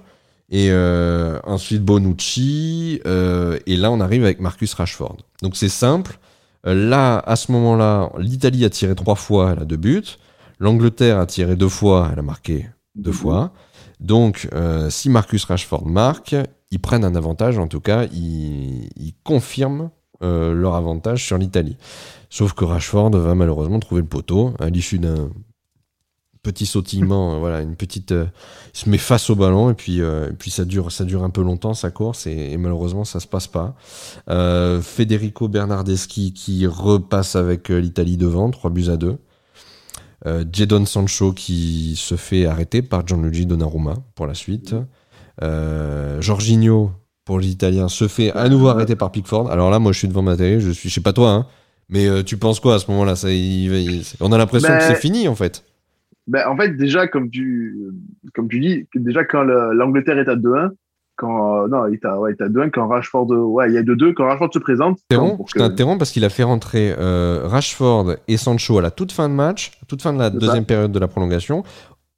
Et 0.54 0.68
euh, 0.70 1.40
ensuite 1.44 1.82
Bonucci. 1.82 3.00
euh, 3.06 3.58
et 3.66 3.76
là, 3.76 3.90
on 3.90 4.00
arrive 4.00 4.22
avec 4.22 4.38
Marcus 4.38 4.74
Rashford. 4.74 5.16
Donc 5.42 5.56
c'est 5.56 5.70
simple. 5.70 6.18
Euh, 6.66 6.74
Là, 6.74 7.18
à 7.18 7.36
ce 7.36 7.50
moment-là, 7.52 8.12
l'Italie 8.18 8.64
a 8.64 8.70
tiré 8.70 8.94
trois 8.94 9.14
fois, 9.16 9.52
elle 9.52 9.62
a 9.62 9.64
deux 9.64 9.78
buts. 9.78 10.18
L'Angleterre 10.60 11.18
a 11.18 11.26
tiré 11.26 11.56
deux 11.56 11.70
fois, 11.70 12.10
elle 12.12 12.18
a 12.18 12.22
marqué 12.22 12.68
deux 12.94 13.12
fois. 13.12 13.52
Donc, 13.98 14.48
euh, 14.52 14.90
si 14.90 15.08
Marcus 15.08 15.44
Rashford 15.44 15.86
marque, 15.86 16.36
ils 16.70 16.78
prennent 16.78 17.04
un 17.04 17.16
avantage, 17.16 17.58
en 17.58 17.66
tout 17.66 17.80
cas, 17.80 18.04
ils, 18.12 18.90
ils 18.96 19.14
confirment 19.24 19.90
leur 20.20 20.76
avantage 20.76 21.24
sur 21.26 21.36
l'Italie. 21.36 21.76
Sauf 22.30 22.52
que 22.52 22.64
Rashford 22.64 23.10
va 23.10 23.34
malheureusement 23.34 23.80
trouver 23.80 24.02
le 24.02 24.06
poteau 24.06 24.54
à 24.60 24.70
l'issue 24.70 25.00
d'un 25.00 25.30
petit 26.42 26.66
sautillement, 26.66 27.34
euh, 27.34 27.38
voilà, 27.38 27.60
une 27.60 27.76
petite, 27.76 28.12
euh, 28.12 28.26
il 28.74 28.78
se 28.80 28.88
met 28.90 28.98
face 28.98 29.30
au 29.30 29.36
ballon 29.36 29.70
et 29.70 29.74
puis, 29.74 30.00
euh, 30.00 30.28
et 30.30 30.32
puis 30.32 30.50
ça 30.50 30.64
dure, 30.64 30.90
ça 30.90 31.04
dure 31.04 31.22
un 31.22 31.30
peu 31.30 31.42
longtemps 31.42 31.72
sa 31.74 31.90
course 31.90 32.26
et, 32.26 32.50
et 32.52 32.56
malheureusement 32.56 33.04
ça 33.04 33.20
se 33.20 33.26
passe 33.28 33.46
pas. 33.46 33.76
Euh, 34.28 34.80
Federico 34.82 35.46
Bernardeschi 35.48 36.32
qui 36.32 36.66
repasse 36.66 37.36
avec 37.36 37.68
l'Italie 37.68 38.16
devant, 38.16 38.50
3 38.50 38.70
buts 38.70 38.88
à 38.90 38.96
2. 38.96 39.18
Euh, 40.26 40.44
Jadon 40.52 40.84
Sancho 40.84 41.32
qui 41.32 41.94
se 41.96 42.16
fait 42.16 42.46
arrêter 42.46 42.82
par 42.82 43.06
Gianluigi 43.06 43.46
Donnarumma 43.46 43.94
pour 44.14 44.26
la 44.26 44.34
suite. 44.34 44.74
Jorginho 46.20 46.90
pour 47.24 47.38
les 47.38 47.48
Italiens 47.48 47.88
se 47.88 48.08
fait 48.08 48.32
à 48.32 48.48
nouveau 48.48 48.68
arrêter 48.68 48.96
par 48.96 49.12
Pickford. 49.12 49.50
Alors 49.50 49.70
là, 49.70 49.78
moi 49.78 49.92
je 49.92 49.98
suis 49.98 50.08
devant 50.08 50.22
ma 50.22 50.36
télé, 50.36 50.60
je 50.60 50.70
suis, 50.70 50.88
je 50.88 50.94
sais 50.94 51.00
pas 51.00 51.12
toi, 51.12 51.30
hein, 51.30 51.46
mais 51.88 52.24
tu 52.24 52.36
penses 52.36 52.58
quoi 52.60 52.74
à 52.74 52.78
ce 52.80 52.90
moment-là? 52.90 53.14
Ça, 53.16 53.30
il 53.30 53.68
va- 53.70 53.76
il- 53.78 54.02
On 54.20 54.32
a 54.32 54.38
l'impression 54.38 54.68
Ben, 54.68 54.78
que 54.78 54.84
c'est 54.84 54.96
fini 55.00 55.28
en 55.28 55.34
fait. 55.36 55.64
Ben, 56.26 56.42
en 56.48 56.56
fait, 56.56 56.76
déjà, 56.76 57.08
comme 57.08 57.30
tu, 57.30 57.76
comme 58.34 58.48
tu 58.48 58.60
dis, 58.60 58.86
déjà, 58.94 59.24
quand 59.24 59.42
le- 59.42 59.72
l'Angleterre 59.72 60.18
est 60.18 60.28
à 60.28 60.36
2-1, 60.36 60.70
quand, 61.16 61.64
euh, 61.64 61.68
non, 61.68 61.86
il 61.88 61.94
est 61.94 62.04
à, 62.04 62.18
ouais, 62.18 62.32
il 62.32 62.42
est 62.42 62.46
à 62.46 62.48
2-1, 62.48 62.70
quand 62.70 62.86
Rashford, 62.88 63.26
ouais, 63.30 63.68
il 63.70 63.74
y 63.74 63.78
a 63.78 63.82
2-2, 63.82 64.12
quand 64.14 64.24
Rashford 64.26 64.50
se 64.52 64.58
présente. 64.58 64.98
pour 65.36 65.48
Je 65.48 65.54
que- 65.54 65.58
t'interromps 65.58 65.98
parce 65.98 66.10
qu'il 66.10 66.24
a 66.24 66.28
fait 66.30 66.42
rentrer 66.44 66.94
euh, 66.98 67.40
Rashford 67.44 68.16
et 68.28 68.36
Sancho 68.36 68.78
à 68.78 68.82
la 68.82 68.90
toute 68.90 69.12
fin 69.12 69.28
de 69.28 69.34
match, 69.34 69.72
toute 69.88 70.00
fin 70.02 70.12
de 70.12 70.18
la 70.18 70.30
deuxième 70.30 70.64
période 70.64 70.92
de 70.92 70.98
la 70.98 71.08
prolongation, 71.08 71.64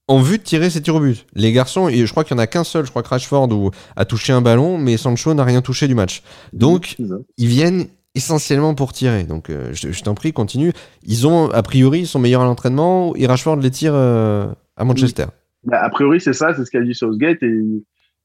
en 0.07 0.21
vue 0.21 0.37
de 0.37 0.43
tirer 0.43 0.69
ses 0.69 0.83
tirs 0.83 0.97
au 0.97 1.01
but. 1.01 1.27
Les 1.35 1.51
garçons, 1.53 1.89
et 1.89 2.05
je 2.05 2.11
crois 2.11 2.25
qu'il 2.25 2.37
y 2.37 2.39
en 2.39 2.43
a 2.43 2.47
qu'un 2.47 2.63
seul, 2.65 2.85
je 2.85 2.91
crois 2.91 3.03
que 3.03 3.09
Rashford 3.09 3.51
ou- 3.53 3.71
a 3.97 4.05
touché 4.05 4.33
un 4.35 4.43
ballon, 4.43 4.77
mais 4.79 4.99
Sancho 4.99 5.33
n'a 5.33 5.45
rien 5.45 5.63
touché 5.63 5.89
du 5.89 5.95
match. 5.95 6.23
Donc, 6.53 6.97
ils 7.39 7.47
viennent 7.49 7.87
essentiellement 8.15 8.75
pour 8.75 8.93
tirer. 8.93 9.25
Donc, 9.25 9.51
euh, 9.51 9.73
je, 9.73 10.03
t'en 10.03 10.15
prie, 10.15 10.33
continue. 10.33 10.73
Ils 11.05 11.27
ont, 11.27 11.51
a 11.51 11.63
priori, 11.63 12.01
ils 12.01 12.07
sont 12.07 12.19
meilleurs 12.19 12.43
à 12.43 12.45
l'entraînement 12.45 13.15
et 13.17 13.27
Rashford 13.27 13.57
les 13.57 13.71
tire 13.71 13.95
euh, 13.95 14.47
à 14.77 14.85
Manchester? 14.85 15.27
Ben, 15.65 15.79
a 15.79 15.91
priori, 15.91 16.21
c'est 16.21 16.33
ça, 16.33 16.55
c'est 16.55 16.65
ce 16.65 16.71
qu'a 16.71 16.83
dit 16.83 16.95
Southgate, 16.95 17.43
et 17.43 17.49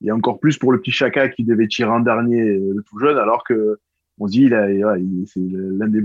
il 0.01 0.07
y 0.07 0.09
a 0.09 0.15
encore 0.15 0.39
plus 0.39 0.57
pour 0.57 0.71
le 0.71 0.79
petit 0.79 0.91
Chaka 0.91 1.29
qui 1.29 1.43
devait 1.43 1.67
tirer 1.67 1.89
en 1.89 2.01
dernier, 2.01 2.41
euh, 2.41 2.73
le 2.75 2.83
tout 2.83 2.99
jeune, 2.99 3.17
alors 3.17 3.43
que, 3.43 3.79
on 4.19 4.27
se 4.27 4.31
dit, 4.31 4.43
il 4.43 5.25
c'est 5.27 5.39
l'un 5.39 5.87
des, 5.87 6.01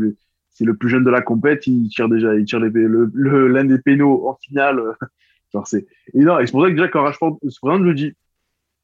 c'est 0.51 0.65
le 0.65 0.77
plus 0.77 0.89
jeune 0.89 1.05
de 1.05 1.11
la 1.11 1.21
compète, 1.21 1.67
il 1.67 1.89
tire 1.89 2.09
déjà, 2.09 2.35
il 2.37 2.45
tire 2.45 2.61
les, 2.61 2.71
le, 2.71 3.49
l'un 3.49 3.65
des 3.65 3.79
pénaux 3.79 4.29
en 4.29 4.37
finale. 4.37 4.81
Genre, 5.53 5.67
c'est, 5.67 5.87
et 6.15 6.21
non, 6.21 6.39
et 6.39 6.47
c'est 6.47 6.53
pour 6.53 6.63
ça 6.63 6.71
que 6.71 6.77
déjà, 6.77 6.89
Rashford 6.93 7.39
se 7.49 8.13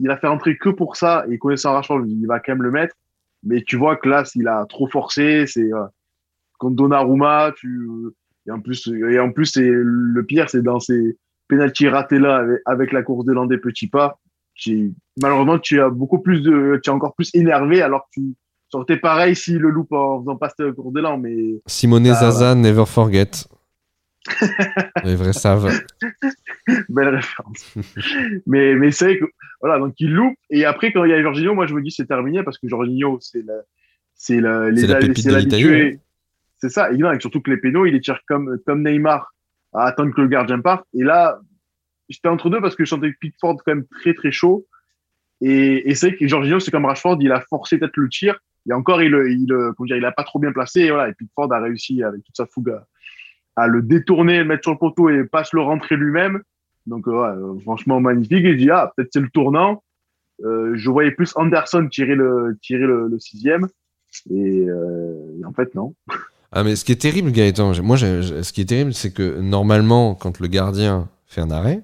il 0.02 0.10
a 0.10 0.16
fait 0.16 0.26
rentrer 0.26 0.56
que 0.56 0.70
pour 0.70 0.96
ça, 0.96 1.24
et 1.30 1.38
connaissant 1.38 1.72
Rashford, 1.72 2.04
il 2.06 2.26
va 2.26 2.40
quand 2.40 2.52
même 2.52 2.62
le 2.62 2.70
mettre, 2.70 2.96
mais 3.42 3.62
tu 3.62 3.76
vois 3.76 3.96
que 3.96 4.08
là, 4.08 4.24
s'il 4.24 4.48
a 4.48 4.64
trop 4.66 4.86
forcé, 4.86 5.44
c'est, 5.46 5.72
euh, 5.72 5.86
contre 6.58 6.76
Donnarumma, 6.76 7.52
tu, 7.56 7.88
et 8.46 8.50
en 8.50 8.60
plus, 8.60 8.86
et 8.88 9.18
en 9.18 9.32
plus, 9.32 9.46
c'est, 9.46 9.68
le 9.68 10.22
pire, 10.24 10.48
c'est 10.48 10.62
dans 10.62 10.80
ces 10.80 11.16
penalty 11.48 11.88
ratés 11.88 12.18
là, 12.18 12.36
avec, 12.36 12.60
avec 12.66 12.92
la 12.92 13.02
course 13.02 13.24
d'élan 13.26 13.46
des 13.46 13.58
petits 13.58 13.88
pas, 13.88 14.18
malheureusement, 15.20 15.58
tu 15.58 15.80
as 15.80 15.88
beaucoup 15.88 16.18
plus 16.18 16.42
de, 16.42 16.80
tu 16.82 16.90
es 16.90 16.92
encore 16.92 17.14
plus 17.14 17.30
énervé, 17.34 17.82
alors 17.82 18.08
que 18.14 18.20
tu, 18.20 18.34
été 18.82 18.96
pareil 18.96 19.34
si 19.34 19.58
le 19.58 19.70
loupe 19.70 19.92
en 19.92 20.20
faisant 20.20 20.36
pas 20.36 20.50
cette 20.56 20.74
course 20.74 20.92
d'élan, 20.92 21.18
mais, 21.18 21.60
Simone 21.66 22.06
Ah, 22.08 22.14
Zaza, 22.14 22.54
never 22.54 22.86
forget. 22.86 23.30
Les 25.04 25.14
vrais 25.14 25.32
savent. 25.32 25.70
belle 26.88 27.08
référence. 27.08 27.74
mais, 28.46 28.74
mais 28.74 28.90
c'est 28.90 29.18
que, 29.18 29.24
voilà, 29.60 29.78
donc 29.78 29.94
il 29.98 30.12
loupe, 30.12 30.36
et 30.50 30.64
après, 30.64 30.92
quand 30.92 31.04
il 31.04 31.10
y 31.10 31.14
a 31.14 31.22
Jorginho, 31.22 31.54
moi, 31.54 31.66
je 31.66 31.74
me 31.74 31.82
dis, 31.82 31.90
c'est 31.90 32.06
terminé, 32.06 32.42
parce 32.42 32.58
que 32.58 32.68
Jorginho, 32.68 33.18
c'est 33.20 33.42
la, 33.44 33.54
c'est 34.14 34.40
la, 34.40 34.70
les 34.70 34.82
C'est 35.14 35.30
l'habitué. 35.30 36.00
C'est 36.58 36.68
ça, 36.68 36.90
évidemment, 36.90 37.12
et 37.12 37.20
surtout 37.20 37.40
que 37.40 37.50
les 37.50 37.56
pénaux, 37.56 37.86
il 37.86 37.92
les 37.92 38.00
tire 38.00 38.20
comme, 38.28 38.58
comme 38.66 38.82
Neymar, 38.82 39.32
à 39.72 39.86
attendre 39.86 40.14
que 40.14 40.20
le 40.20 40.28
gardien 40.28 40.60
parte, 40.60 40.84
et 40.92 41.02
là, 41.02 41.40
j'étais 42.08 42.28
entre 42.28 42.50
deux 42.50 42.60
parce 42.60 42.76
que 42.76 42.84
je 42.84 42.90
sentais 42.90 43.12
Pickford 43.18 43.56
quand 43.64 43.74
même 43.74 43.86
très, 43.86 44.12
très 44.12 44.32
chaud, 44.32 44.66
et, 45.40 45.90
et 45.90 45.94
c'est 45.94 46.08
vrai 46.08 46.16
que 46.18 46.28
Jorginho, 46.28 46.60
c'est 46.60 46.70
comme 46.70 46.84
Rashford, 46.84 47.18
il 47.22 47.32
a 47.32 47.40
forcé 47.48 47.78
peut-être 47.78 47.96
le 47.96 48.10
tir, 48.10 48.38
et 48.68 48.74
encore, 48.74 49.00
il, 49.00 49.14
il, 49.14 49.46
comment 49.48 49.86
dire, 49.86 49.96
il 49.96 50.04
a 50.04 50.12
pas 50.12 50.24
trop 50.24 50.38
bien 50.38 50.52
placé, 50.52 50.80
et 50.82 50.90
voilà, 50.90 51.08
et 51.08 51.14
Pickford 51.14 51.50
a 51.54 51.60
réussi 51.60 52.02
avec 52.02 52.22
toute 52.22 52.36
sa 52.36 52.44
fougue 52.44 52.70
à, 52.70 52.86
à 53.56 53.66
le 53.66 53.82
détourner, 53.82 54.38
le 54.38 54.44
mettre 54.44 54.62
sur 54.64 54.72
le 54.72 54.78
poteau 54.78 55.08
et 55.10 55.24
pas 55.24 55.44
se 55.44 55.56
le 55.56 55.62
rentrer 55.62 55.96
lui-même. 55.96 56.42
Donc, 56.86 57.06
euh, 57.06 57.12
ouais, 57.12 57.28
euh, 57.28 57.60
franchement, 57.60 58.00
magnifique. 58.00 58.44
Et 58.44 58.52
je 58.52 58.58
dis, 58.58 58.70
ah, 58.70 58.92
peut-être 58.96 59.10
c'est 59.12 59.20
le 59.20 59.28
tournant. 59.28 59.82
Euh, 60.44 60.72
je 60.76 60.90
voyais 60.90 61.10
plus 61.10 61.32
Anderson 61.36 61.86
tirer 61.90 62.14
le, 62.14 62.58
tirer 62.62 62.86
le, 62.86 63.08
le 63.08 63.18
sixième. 63.18 63.68
Et, 64.30 64.66
euh, 64.68 65.38
et 65.40 65.44
en 65.44 65.52
fait, 65.52 65.74
non. 65.74 65.94
Ah 66.52 66.64
mais 66.64 66.74
ce 66.74 66.84
qui 66.84 66.90
est 66.90 67.00
terrible 67.00 67.30
Gaëtan, 67.30 67.80
moi 67.80 67.96
ce 67.96 68.52
qui 68.52 68.62
est 68.62 68.64
terrible 68.64 68.92
c'est 68.92 69.12
que 69.12 69.38
normalement 69.38 70.16
quand 70.16 70.40
le 70.40 70.48
gardien 70.48 71.08
fait 71.28 71.40
un 71.40 71.52
arrêt, 71.52 71.82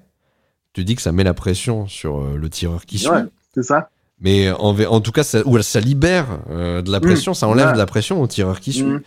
tu 0.73 0.83
dis 0.83 0.95
que 0.95 1.01
ça 1.01 1.13
met 1.13 1.23
la 1.23 1.33
pression 1.33 1.87
sur 1.87 2.35
le 2.35 2.49
tireur 2.49 2.85
qui 2.85 2.97
suit. 2.97 3.09
Ouais, 3.09 3.23
c'est 3.53 3.63
ça. 3.63 3.89
Mais 4.19 4.51
en, 4.51 4.99
tout 4.99 5.11
cas 5.11 5.23
ça, 5.23 5.45
ou 5.45 5.61
ça 5.61 5.79
libère 5.79 6.25
euh, 6.49 6.81
de 6.81 6.91
la 6.91 6.99
pression, 6.99 7.33
ça 7.33 7.47
enlève 7.47 7.67
Ouais. 7.67 7.73
de 7.73 7.77
la 7.77 7.85
pression 7.85 8.21
au 8.21 8.27
tireur 8.27 8.59
qui 8.59 8.73
suit. 8.73 8.83
Mm. 8.83 9.01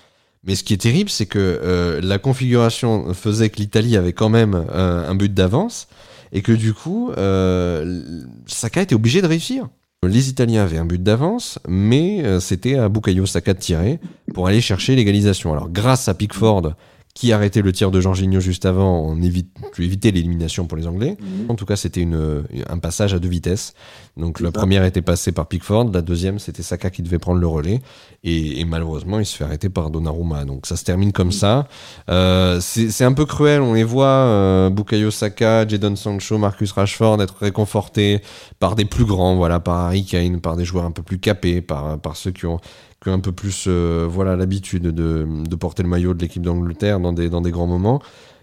Mais 0.47 0.55
ce 0.55 0.65
qui 0.65 0.73
est 0.73 0.79
terrible 0.79 1.11
c'est 1.11 1.27
que 1.27 1.39
euh, 1.39 2.01
la 2.03 2.19
configuration 2.19 3.13
faisait 3.13 3.51
que 3.51 3.59
l'Italie 3.59 3.97
avait 3.97 4.13
quand 4.13 4.31
même 4.31 4.55
euh, 4.55 5.09
un 5.09 5.15
but 5.15 5.33
d'avance 5.33 5.89
et 6.33 6.43
que 6.43 6.53
du 6.53 6.73
coup 6.73 7.11
euh, 7.17 8.23
Saka 8.47 8.83
était 8.83 8.95
obligé 8.95 9.21
de 9.21 9.27
réussir. 9.27 9.69
Les 10.03 10.31
Italiens 10.31 10.63
avaient 10.63 10.79
un 10.79 10.87
but 10.87 11.03
d'avance, 11.03 11.59
mais 11.69 12.41
c'était 12.41 12.77
à 12.77 12.89
Bukayo 12.89 13.27
Saka 13.27 13.53
de 13.53 13.59
tirer 13.59 14.01
pour 14.33 14.47
aller 14.47 14.63
chercher 14.63 14.97
l'égalisation. 14.97 15.53
Alors 15.53 15.69
grâce 15.69 16.09
à 16.09 16.15
Pickford 16.15 16.73
qui 17.21 17.35
arrêtait 17.35 17.61
le 17.61 17.71
tir 17.71 17.91
de 17.91 18.01
Jorginho 18.01 18.41
juste 18.41 18.65
avant, 18.65 19.03
on 19.03 19.21
évite, 19.21 19.51
tu 19.75 19.85
évitais 19.85 20.11
l'élimination 20.11 20.65
pour 20.65 20.79
les 20.79 20.87
Anglais. 20.87 21.19
En 21.51 21.55
tout 21.55 21.67
cas, 21.67 21.77
c'était 21.77 22.09
un 22.67 22.79
passage 22.79 23.13
à 23.13 23.19
deux 23.19 23.29
vitesses. 23.29 23.75
Donc 24.17 24.41
la 24.41 24.51
première 24.51 24.85
était 24.85 25.03
passée 25.03 25.31
par 25.31 25.47
Pickford, 25.47 25.91
la 25.93 26.01
deuxième 26.01 26.39
c'était 26.39 26.63
Saka 26.63 26.89
qui 26.89 27.03
devait 27.03 27.19
prendre 27.19 27.39
le 27.39 27.47
relais. 27.47 27.83
Et, 28.25 28.61
et 28.61 28.65
malheureusement, 28.65 29.19
il 29.19 29.27
se 29.27 29.37
fait 29.37 29.45
arrêter 29.45 29.69
par 29.69 29.91
Donnarumma. 29.91 30.47
Donc 30.47 30.65
ça 30.65 30.77
se 30.77 30.85
termine 30.85 31.13
comme 31.13 31.31
ça. 31.31 31.69
Euh, 32.09 32.59
c'est 32.63 32.91
c'est 32.91 33.05
un 33.05 33.13
peu 33.13 33.27
cruel. 33.27 33.61
On 33.61 33.75
les 33.75 33.85
voit, 33.85 34.07
euh, 34.07 34.71
Bukayo 34.71 35.11
Saka, 35.11 35.69
Jadon 35.69 35.97
Sancho, 35.97 36.39
Marcus 36.39 36.73
Rashford 36.73 37.21
être 37.21 37.37
réconfortés 37.37 38.23
par 38.61 38.77
des 38.77 38.87
plus 38.87 39.05
grands, 39.05 39.37
voilà, 39.37 39.61
par 39.61 39.77
Harry 39.77 40.07
Kane, 40.07 40.41
par 40.41 40.57
des 40.57 40.65
joueurs 40.65 40.87
un 40.87 40.91
peu 40.91 41.03
plus 41.03 41.19
capés, 41.19 41.61
par, 41.61 41.99
par 41.99 42.17
ceux 42.17 42.31
qui 42.31 42.47
ont, 42.47 42.61
qui 43.03 43.09
ont 43.09 43.15
un 43.15 43.21
peu 43.21 43.33
plus 43.33 43.65
euh, 43.67 44.07
voilà 44.09 44.37
l'habitude 44.37 44.83
de, 44.83 45.27
de 45.49 45.57
porter 45.57 45.83
le 45.83 45.89
maillot 45.89 46.13
de 46.13 46.21
l'équipe 46.21 46.43
d'Angleterre 46.43 47.01
dans 47.11 47.23
des, 47.23 47.29
dans 47.29 47.41
des 47.41 47.51
grands 47.51 47.67
moments. 47.67 48.01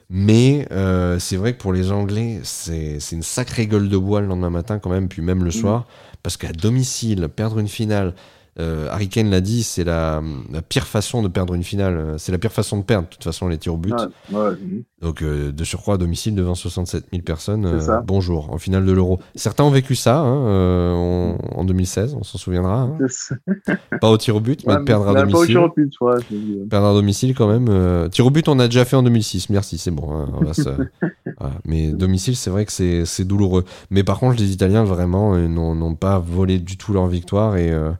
Mais 0.10 0.68
euh, 0.72 1.20
c'est 1.20 1.36
vrai 1.36 1.54
que 1.54 1.58
pour 1.62 1.74
les 1.74 1.92
Anglais, 1.92 2.40
c'est 2.44 3.00
c'est 3.02 3.16
une 3.16 3.24
sacrée 3.24 3.68
gueule 3.68 3.90
de 3.90 3.98
bois 3.98 4.22
le 4.22 4.28
lendemain 4.28 4.50
matin 4.50 4.80
quand 4.80 4.90
même, 4.90 5.10
puis 5.10 5.22
même 5.22 5.44
le 5.44 5.52
soir, 5.52 5.86
parce 6.24 6.38
qu'à 6.38 6.54
domicile, 6.54 7.28
perdre 7.28 7.60
une 7.60 7.68
finale, 7.68 8.14
euh, 8.60 8.88
Harry 8.92 9.08
Kane 9.10 9.30
l'a 9.30 9.42
dit, 9.42 9.64
c'est 9.64 9.84
la, 9.84 10.22
la 10.52 10.62
pire 10.62 10.88
façon 10.88 11.22
de 11.22 11.28
perdre 11.28 11.54
une 11.54 11.64
finale. 11.64 11.98
Euh, 11.98 12.18
C'est 12.18 12.32
la 12.32 12.38
pire 12.40 12.52
façon 12.52 12.78
de 12.78 12.84
perdre, 12.84 13.08
de 13.08 13.14
toute 13.14 13.24
façon, 13.24 13.48
les 13.48 13.58
tirs 13.58 13.74
au 13.76 13.78
but. 13.78 13.94
Ouais, 14.32 14.38
ouais. 14.40 14.56
Donc, 15.02 15.22
euh, 15.22 15.52
de 15.52 15.64
surcroît, 15.64 15.96
à 15.96 15.98
domicile 15.98 16.34
devant 16.34 16.56
67 16.56 17.06
000 17.12 17.22
personnes. 17.24 17.80
Ça. 17.80 18.02
bonjour, 18.06 18.52
en 18.52 18.58
finale 18.58 18.84
de 18.86 18.92
l'Euro. 18.92 19.20
Certains 19.36 19.64
ont 19.64 19.70
vécu 19.70 19.96
ça 19.96 20.20
hein, 20.22 20.48
euh, 20.48 20.94
en, 20.94 21.60
en 21.60 21.64
2016, 21.66 22.16
on 22.20 22.24
s'en 22.24 22.38
souviendra. 22.40 22.82
hein. 22.82 22.98
Pas 24.02 24.10
au 24.10 24.18
tir 24.18 24.36
au 24.36 24.40
but, 24.40 24.66
mais 24.66 24.76
de 24.76 24.84
perdre 24.84 25.08
à 25.08 25.14
mais 25.14 25.20
Pas 25.32 25.38
au 25.38 25.46
domicile. 25.46 25.56
tir 25.56 25.64
au 25.64 25.70
but, 25.70 26.68
Perdre 26.70 26.88
à 26.88 26.94
domicile 26.94 27.36
quand 27.36 27.48
même. 27.48 27.68
euh, 27.70 28.10
tir 28.10 28.26
au 28.26 28.32
but, 28.32 28.48
on 28.50 28.58
a 28.60 28.66
déjà 28.68 28.86
fait 28.86 28.96
en 28.96 29.04
2006. 29.04 29.50
Merci, 29.50 29.78
c'est 29.78 29.92
bon. 29.92 30.12
hein, 30.16 30.30
on 30.40 30.44
va 30.44 30.54
se- 30.54 30.62
voilà. 31.40 31.54
Mais 31.66 31.92
domicile, 31.92 32.36
c'est 32.36 32.50
vrai 32.50 32.66
que 32.66 32.72
c'est 32.72 33.24
douloureux. 33.26 33.66
Mais 33.92 34.04
par 34.04 34.20
contre, 34.20 34.40
les 34.40 34.52
Italiens, 34.52 34.84
vraiment, 34.84 35.36
euh, 35.36 35.48
n'ont 35.48 35.96
pas 35.96 36.18
volé 36.20 36.58
du 36.60 36.76
tout 36.78 36.92
leur 36.94 37.08
victoire. 37.08 37.56
Et, 37.58 37.72
euh, 37.72 37.92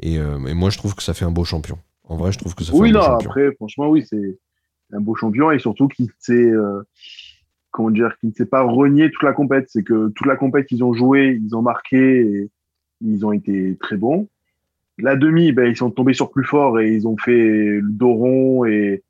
et, 0.00 0.18
euh, 0.18 0.38
et 0.46 0.54
moi, 0.54 0.70
je 0.70 0.78
trouve 0.78 0.94
que 0.94 1.02
ça 1.02 1.14
fait 1.14 1.24
un 1.24 1.30
beau 1.30 1.44
champion. 1.44 1.78
En 2.04 2.16
vrai, 2.16 2.32
je 2.32 2.38
trouve 2.38 2.54
que 2.54 2.64
ça 2.64 2.72
fait 2.72 2.78
Oui, 2.78 2.90
un 2.90 2.92
beau 2.92 2.98
non, 2.98 3.04
champion. 3.04 3.30
après, 3.30 3.52
franchement, 3.54 3.88
oui, 3.88 4.04
c'est 4.08 4.38
un 4.92 5.00
beau 5.00 5.14
champion 5.14 5.50
et 5.50 5.58
surtout 5.58 5.88
qu'il 5.88 6.08
s'est, 6.18 6.32
euh, 6.34 6.82
comment 7.70 7.90
dire, 7.90 8.16
qu'il 8.18 8.30
ne 8.30 8.34
s'est 8.34 8.46
pas 8.46 8.62
renié 8.62 9.10
toute 9.10 9.22
la 9.22 9.32
compète. 9.32 9.66
C'est 9.68 9.82
que 9.82 10.08
toute 10.10 10.26
la 10.26 10.36
compète 10.36 10.66
qu'ils 10.66 10.84
ont 10.84 10.94
joué, 10.94 11.40
ils 11.42 11.56
ont 11.56 11.62
marqué 11.62 12.20
et 12.20 12.50
ils 13.00 13.24
ont 13.26 13.32
été 13.32 13.76
très 13.80 13.96
bons. 13.96 14.28
La 14.98 15.16
demi, 15.16 15.52
ben, 15.52 15.66
ils 15.66 15.76
sont 15.76 15.90
tombés 15.90 16.14
sur 16.14 16.30
plus 16.30 16.44
fort 16.44 16.78
et 16.80 16.92
ils 16.92 17.08
ont 17.08 17.16
fait 17.16 17.80
le 17.80 17.90
dos 17.90 18.12
rond 18.12 18.64
et 18.64 19.02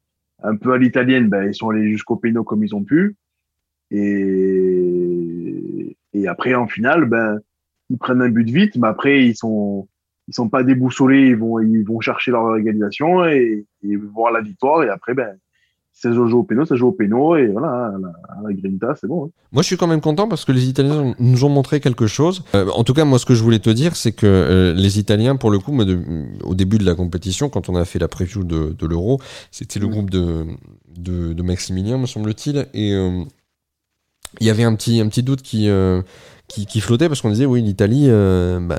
un 0.43 0.57
peu 0.57 0.73
à 0.73 0.79
l'italienne, 0.79 1.29
ben, 1.29 1.45
ils 1.47 1.55
sont 1.55 1.71
allés 1.71 1.91
jusqu'au 1.91 2.17
péno 2.17 2.45
comme 2.45 2.65
ils 2.65 2.75
ont 2.75 2.85
pu. 2.85 3.17
Et, 3.91 5.97
et 6.13 6.29
après, 6.29 6.55
en 6.55 6.67
finale, 6.67 7.07
ben, 7.07 7.39
ils 7.91 7.99
prennent 7.99 8.23
un 8.23 8.29
but 8.29 8.49
vite, 8.49 8.77
mais 8.77 8.89
après, 8.89 9.27
ils 9.27 9.37
sont, 9.37 9.89
ils 10.29 10.35
sont 10.35 10.49
pas 10.49 10.63
déboussolés, 10.63 11.27
ils 11.29 11.37
vont, 11.37 11.61
ils 11.61 11.83
vont 11.85 12.01
chercher 12.01 12.31
leur 12.31 12.57
égalisation 12.57 13.25
et, 13.27 13.65
et 13.83 13.97
voir 13.97 14.33
la 14.33 14.41
victoire. 14.41 14.83
Et 14.85 14.89
après, 14.89 15.15
ben, 15.15 15.37
ça 15.93 16.13
joue 16.13 16.39
au 16.39 16.43
péno, 16.43 16.65
ça 16.65 16.75
joue 16.75 16.89
au 16.89 16.93
péno 16.93 17.37
et 17.37 17.47
voilà, 17.47 17.93
à 18.29 18.43
la, 18.43 18.53
Grinta, 18.53 18.95
c'est 19.01 19.07
bon. 19.07 19.27
hein. 19.27 19.31
Moi, 19.53 19.63
je 19.63 19.67
suis 19.69 19.77
quand 19.77 19.87
même 19.87 20.01
content 20.01 20.27
parce 20.27 20.45
que 20.45 20.51
les 20.51 20.69
Italiens 20.69 21.15
nous 21.21 21.45
ont 21.45 21.49
montré 21.49 21.79
quelque 21.79 22.09
chose. 22.09 22.43
Euh, 22.57 22.67
en 22.75 22.83
tout 22.83 22.95
cas, 22.95 23.05
moi, 23.05 23.21
ce 23.21 23.27
que 23.27 23.35
je 23.35 23.43
voulais 23.45 23.61
te 23.61 23.71
dire, 23.71 23.95
c'est 23.95 24.11
que 24.11 24.27
euh, 24.27 24.75
les 24.75 24.99
Italiens, 24.99 25.37
pour 25.37 25.53
le 25.53 25.61
coup, 25.61 25.71
moi, 25.71 25.85
de- 25.85 26.03
au 26.43 26.55
début 26.57 26.79
de 26.79 26.85
la 26.85 26.97
compétition, 26.97 27.49
quand 27.49 27.69
on 27.69 27.77
a 27.77 27.85
fait 27.85 28.01
la 28.01 28.09
preview 28.09 28.43
de, 28.43 28.73
de 28.73 28.87
l'Euro, 28.87 29.21
c'était 29.53 29.79
le 29.79 29.87
groupe 29.87 30.11
de, 30.11 30.47
de, 30.97 31.33
de 31.33 31.43
Maximilien, 31.43 31.97
me 31.97 32.07
semble-t-il, 32.07 32.67
et 32.75 32.93
euh, 32.93 33.23
il 34.41 34.47
y 34.49 34.51
avait 34.51 34.65
un 34.65 34.75
petit, 34.75 35.01
un 35.01 35.07
petit 35.09 35.23
doute 35.23 35.43
qui, 35.43 35.69
qui, 36.47 36.67
qui 36.67 36.81
flottait 36.81 37.09
parce 37.09 37.23
qu'on 37.23 37.31
disait, 37.31 37.47
oui, 37.47 37.63
l'Italie, 37.63 38.05
euh, 38.09 38.61
bah, 38.61 38.79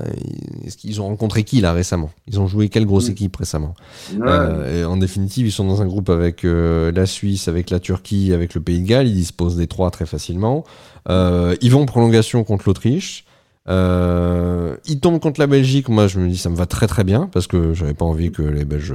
est-ce 0.63 0.78
qu'ils 0.78 1.01
ont 1.01 1.06
rencontré 1.08 1.43
qui 1.43 1.62
là 1.62 1.73
récemment? 1.73 2.12
Ils 2.28 2.39
ont 2.39 2.47
joué 2.47 2.69
quelle 2.69 2.86
grosse 2.86 3.10
Mm. 3.10 3.12
équipe 3.12 3.36
récemment? 3.36 3.73
Ouais. 4.13 4.19
euh, 4.28 4.82
et 4.82 4.86
en 4.86 4.97
définitive, 4.97 5.47
ils 5.47 5.51
sont 5.51 5.65
dans 5.65 5.82
un 5.82 5.86
groupe 5.88 6.10
avec 6.10 6.45
euh, 6.45 6.91
la 6.91 7.06
Suisse, 7.08 7.47
avec 7.47 7.71
la 7.71 7.80
Turquie, 7.80 8.34
avec 8.34 8.54
le 8.54 8.62
Pays 8.62 8.80
de 8.82 8.86
Galles. 8.88 9.08
Ils 9.08 9.15
disposent 9.15 9.58
des 9.58 9.67
trois 9.67 9.89
très 9.91 10.06
facilement. 10.06 10.63
Euh, 11.10 11.56
ils 11.62 11.71
vont 11.71 11.82
en 11.82 11.86
prolongation 11.86 12.43
contre 12.43 12.65
l'Autriche. 12.67 13.25
Ils 13.67 14.99
tombent 15.01 15.19
contre 15.19 15.39
la 15.39 15.47
Belgique. 15.47 15.89
Moi, 15.89 16.08
je 16.08 16.19
me 16.19 16.30
dis, 16.30 16.38
ça 16.38 16.49
me 16.49 16.56
va 16.56 16.67
très 16.67 16.88
très 16.88 17.04
bien 17.04 17.28
parce 17.32 17.47
que 17.47 17.73
j'avais 17.73 17.93
pas 17.95 18.06
envie 18.06 18.32
que 18.32 18.43
les 18.43 18.63
Belges, 18.63 18.93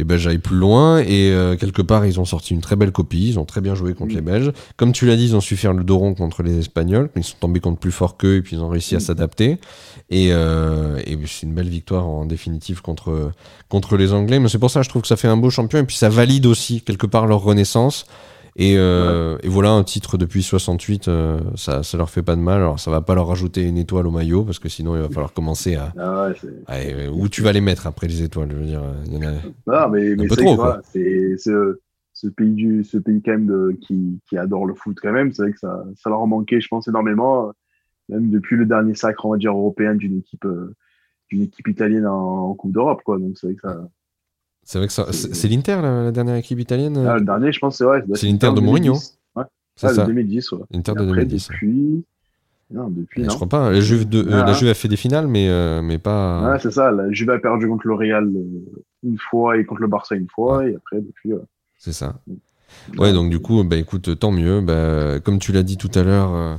les 0.00 0.04
Belges 0.04 0.26
aillent 0.26 0.38
plus 0.38 0.56
loin. 0.56 0.98
Et 1.00 1.30
euh, 1.30 1.56
quelque 1.56 1.82
part, 1.82 2.06
ils 2.06 2.18
ont 2.18 2.24
sorti 2.24 2.54
une 2.54 2.62
très 2.62 2.74
belle 2.74 2.90
copie. 2.90 3.28
Ils 3.28 3.38
ont 3.38 3.44
très 3.44 3.60
bien 3.60 3.74
joué 3.74 3.92
contre 3.92 4.14
les 4.14 4.22
Belges. 4.22 4.50
Comme 4.78 4.92
tu 4.92 5.04
l'as 5.04 5.16
dit, 5.16 5.26
ils 5.26 5.36
ont 5.36 5.42
su 5.42 5.56
faire 5.56 5.74
le 5.74 5.84
dos 5.84 5.98
rond 5.98 6.14
contre 6.14 6.42
les 6.42 6.58
Espagnols. 6.58 7.10
Ils 7.16 7.22
sont 7.22 7.36
tombés 7.38 7.60
contre 7.60 7.78
plus 7.78 7.92
fort 7.92 8.16
qu'eux 8.16 8.36
et 8.36 8.42
puis 8.42 8.56
ils 8.56 8.62
ont 8.62 8.70
réussi 8.70 8.96
à 8.96 9.00
s'adapter. 9.00 9.58
Et, 10.08 10.30
euh, 10.32 10.98
et 11.06 11.18
c'est 11.26 11.46
une 11.46 11.52
belle 11.52 11.68
victoire 11.68 12.06
en 12.06 12.24
définitive 12.24 12.80
contre 12.80 13.32
contre 13.68 13.98
les 13.98 14.14
Anglais. 14.14 14.38
Mais 14.40 14.48
c'est 14.48 14.58
pour 14.58 14.70
ça 14.70 14.80
que 14.80 14.84
je 14.84 14.88
trouve 14.88 15.02
que 15.02 15.08
ça 15.08 15.16
fait 15.16 15.28
un 15.28 15.36
beau 15.36 15.50
champion 15.50 15.80
et 15.80 15.84
puis 15.84 15.96
ça 15.96 16.08
valide 16.08 16.46
aussi 16.46 16.80
quelque 16.80 17.06
part 17.06 17.26
leur 17.26 17.42
renaissance. 17.42 18.06
Et, 18.56 18.76
euh, 18.76 19.38
et 19.42 19.48
voilà 19.48 19.70
un 19.70 19.84
titre 19.84 20.18
depuis 20.18 20.42
68, 20.42 21.08
euh, 21.08 21.40
ça, 21.56 21.82
ça 21.82 21.96
leur 21.96 22.10
fait 22.10 22.22
pas 22.22 22.36
de 22.36 22.40
mal. 22.40 22.56
Alors 22.60 22.80
ça 22.80 22.90
va 22.90 23.00
pas 23.00 23.14
leur 23.14 23.28
rajouter 23.28 23.62
une 23.62 23.78
étoile 23.78 24.06
au 24.06 24.10
maillot 24.10 24.44
parce 24.44 24.58
que 24.58 24.68
sinon 24.68 24.96
il 24.96 25.02
va 25.02 25.08
falloir 25.08 25.32
commencer 25.32 25.76
à, 25.76 25.92
Ah 25.98 26.28
ouais, 26.28 26.34
c'est- 26.40 26.48
à- 26.66 26.76
euh, 26.78 27.08
où 27.10 27.28
tu 27.28 27.42
vas 27.42 27.52
les 27.52 27.60
mettre 27.60 27.86
après 27.86 28.08
les 28.08 28.22
étoiles. 28.22 28.50
Je 28.52 28.56
veux 28.56 28.66
dire, 28.66 28.82
il 29.06 29.14
y 29.14 29.16
en 29.18 29.22
a- 29.22 29.32
Non, 29.66 29.88
mais, 29.90 30.14
mais 30.16 30.28
c'est 30.34 30.42
voilà, 30.56 30.82
ce, 31.38 31.78
ce 32.12 32.26
pays 32.28 32.52
du, 32.54 32.84
ce 32.84 32.98
pays 32.98 33.22
quand 33.22 33.32
même 33.32 33.46
de, 33.46 33.76
qui, 33.80 34.20
qui 34.28 34.36
adore 34.36 34.66
le 34.66 34.74
foot 34.74 34.98
quand 35.00 35.12
même. 35.12 35.32
C'est 35.32 35.42
vrai 35.42 35.52
que 35.52 35.58
ça, 35.58 35.84
ça 35.96 36.10
leur 36.10 36.20
a 36.20 36.26
manqué, 36.26 36.60
je 36.60 36.68
pense, 36.68 36.88
énormément, 36.88 37.52
même 38.08 38.30
depuis 38.30 38.56
le 38.56 38.66
dernier 38.66 38.94
sacre, 38.94 39.24
on 39.26 39.30
va 39.32 39.38
dire 39.38 39.52
européen 39.52 39.94
d'une 39.94 40.18
équipe, 40.18 40.44
euh, 40.44 40.74
d'une 41.30 41.42
équipe 41.42 41.68
italienne 41.68 42.06
en, 42.06 42.50
en 42.50 42.54
Coupe 42.54 42.72
d'Europe, 42.72 43.02
quoi. 43.04 43.18
Donc 43.18 43.38
c'est 43.38 43.46
vrai 43.46 43.54
que 43.54 43.62
ça. 43.62 43.88
C'est 44.70 44.78
vrai 44.78 44.86
que 44.86 44.92
ça- 44.92 45.10
c'est 45.10 45.48
l'Inter 45.48 45.80
la, 45.82 46.04
la 46.04 46.12
dernière 46.12 46.36
équipe 46.36 46.60
italienne. 46.60 46.96
euh 46.96 47.08
Ah, 47.10 47.18
le 47.18 47.24
dernier, 47.24 47.50
je 47.50 47.58
pense, 47.58 47.78
c'est 47.78 47.82
vrai. 47.84 48.04
C'est 48.14 48.28
l'Inter 48.28 48.52
de 48.54 48.60
Mourinho. 48.60 48.94
Ouais, 49.34 49.42
c'est 49.74 49.88
ouais, 49.88 49.94
ça. 49.94 50.02
le 50.02 50.06
2010. 50.06 50.52
Ouais. 50.52 50.58
L'Inter 50.70 50.92
de 50.92 50.98
après, 50.98 51.06
2010. 51.24 51.48
ouais. 51.50 51.54
Depuis. 51.56 52.04
Non, 52.72 52.88
depuis. 52.88 53.24
Je 53.24 53.28
non. 53.28 53.34
crois 53.34 53.48
pas. 53.48 53.70
La 53.72 53.80
Juve, 53.80 54.08
de, 54.08 54.20
euh, 54.20 54.42
Ah. 54.42 54.46
la 54.46 54.52
Juve 54.52 54.68
a 54.68 54.74
fait 54.74 54.86
des 54.86 54.94
finales, 54.94 55.26
mais 55.26 55.48
mais, 55.48 55.82
mais 55.82 55.98
pas. 55.98 56.52
Ouais, 56.52 56.58
c'est 56.60 56.70
ça. 56.70 56.92
La 56.92 57.10
Juve 57.10 57.30
a 57.30 57.38
perdu 57.40 57.66
contre 57.66 57.88
le 57.88 57.94
Real 57.94 58.26
euh, 58.28 58.82
une 59.02 59.18
fois 59.18 59.56
et 59.58 59.64
contre 59.64 59.80
le 59.80 59.88
Barça 59.88 60.14
une 60.14 60.28
fois. 60.32 60.64
Et 60.64 60.76
après, 60.76 61.00
depuis. 61.00 61.32
euh, 61.32 61.40
C'est 61.76 61.92
ça. 61.92 62.14
Ouais, 62.96 63.12
donc 63.12 63.28
du 63.28 63.40
coup, 63.40 63.64
bah 63.64 63.74
écoute, 63.74 64.16
tant 64.20 64.30
mieux. 64.30 64.60
Bah, 64.60 65.18
comme 65.18 65.40
tu 65.40 65.50
l'as 65.50 65.64
dit 65.64 65.78
tout 65.78 65.90
à 65.96 66.04
l'heure, 66.04 66.32
euh, 66.32 66.54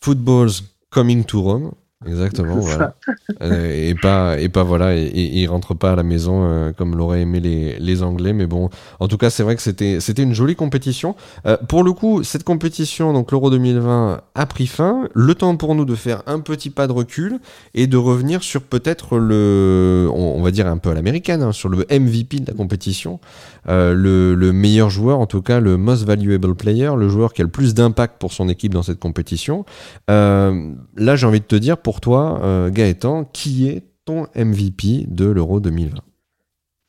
football's 0.00 0.62
coming 0.90 1.24
to 1.24 1.42
Rome. 1.42 1.72
Exactement, 2.06 2.58
voilà. 2.58 2.94
Euh, 3.42 3.90
et 3.90 3.94
pas, 3.94 4.38
et 4.38 4.48
pas 4.48 4.62
voilà, 4.62 4.96
et, 4.96 5.10
et, 5.14 5.46
rentre 5.46 5.74
pas 5.74 5.92
à 5.92 5.96
la 5.96 6.02
maison 6.02 6.44
euh, 6.44 6.72
comme 6.72 6.96
l'auraient 6.96 7.22
aimé 7.22 7.40
les, 7.40 7.78
les 7.78 8.02
Anglais, 8.02 8.32
mais 8.32 8.46
bon, 8.46 8.70
en 9.00 9.08
tout 9.08 9.18
cas, 9.18 9.30
c'est 9.30 9.42
vrai 9.42 9.56
que 9.56 9.62
c'était, 9.62 10.00
c'était 10.00 10.22
une 10.22 10.34
jolie 10.34 10.56
compétition. 10.56 11.14
Euh, 11.46 11.56
pour 11.68 11.84
le 11.84 11.92
coup, 11.92 12.22
cette 12.22 12.44
compétition, 12.44 13.12
donc 13.12 13.32
l'Euro 13.32 13.50
2020, 13.50 14.20
a 14.34 14.46
pris 14.46 14.66
fin. 14.66 15.08
Le 15.14 15.34
temps 15.34 15.56
pour 15.56 15.74
nous 15.74 15.84
de 15.84 15.94
faire 15.94 16.22
un 16.26 16.40
petit 16.40 16.70
pas 16.70 16.86
de 16.86 16.92
recul 16.92 17.38
et 17.74 17.86
de 17.86 17.96
revenir 17.96 18.42
sur 18.42 18.62
peut-être 18.62 19.18
le, 19.18 20.08
on, 20.12 20.36
on 20.36 20.42
va 20.42 20.50
dire 20.50 20.66
un 20.66 20.78
peu 20.78 20.90
à 20.90 20.94
l'américaine, 20.94 21.42
hein, 21.42 21.52
sur 21.52 21.68
le 21.68 21.86
MVP 21.90 22.40
de 22.40 22.46
la 22.46 22.54
compétition, 22.54 23.20
euh, 23.68 23.94
le, 23.94 24.34
le 24.34 24.52
meilleur 24.52 24.90
joueur, 24.90 25.18
en 25.18 25.26
tout 25.26 25.42
cas 25.42 25.60
le 25.60 25.76
most 25.76 26.04
valuable 26.04 26.54
player, 26.54 26.90
le 26.96 27.08
joueur 27.08 27.32
qui 27.32 27.42
a 27.42 27.44
le 27.44 27.50
plus 27.50 27.74
d'impact 27.74 28.20
pour 28.20 28.32
son 28.32 28.48
équipe 28.48 28.72
dans 28.72 28.82
cette 28.82 28.98
compétition. 28.98 29.64
Euh, 30.10 30.74
là, 30.96 31.16
j'ai 31.16 31.26
envie 31.26 31.40
de 31.40 31.46
te 31.46 31.56
dire, 31.56 31.78
pour 31.78 32.00
toi, 32.00 32.40
euh, 32.42 32.70
Gaëtan, 32.70 33.24
qui 33.24 33.68
est 33.68 33.84
ton 34.04 34.26
MVP 34.34 35.06
de 35.06 35.26
l'Euro 35.26 35.60
2020 35.60 35.98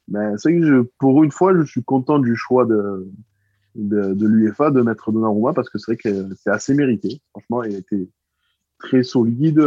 Ben, 0.08 0.38
c'est 0.38 0.52
que 0.52 0.90
pour 1.00 1.24
une 1.24 1.32
fois, 1.32 1.54
je 1.56 1.64
suis 1.64 1.84
content 1.84 2.18
du 2.18 2.36
choix 2.36 2.66
de, 2.66 3.08
de, 3.76 4.14
de 4.14 4.28
l'UEFA 4.28 4.72
de 4.72 4.82
mettre 4.82 5.12
Donnarumma 5.12 5.54
parce 5.54 5.70
que 5.70 5.78
c'est 5.78 5.92
vrai 5.92 5.98
que 5.98 6.36
c'est 6.36 6.50
assez 6.50 6.74
mérité. 6.74 7.22
Franchement, 7.32 7.64
il 7.64 7.76
a 7.76 7.78
été 7.78 8.10
très 8.80 9.04
solide, 9.04 9.62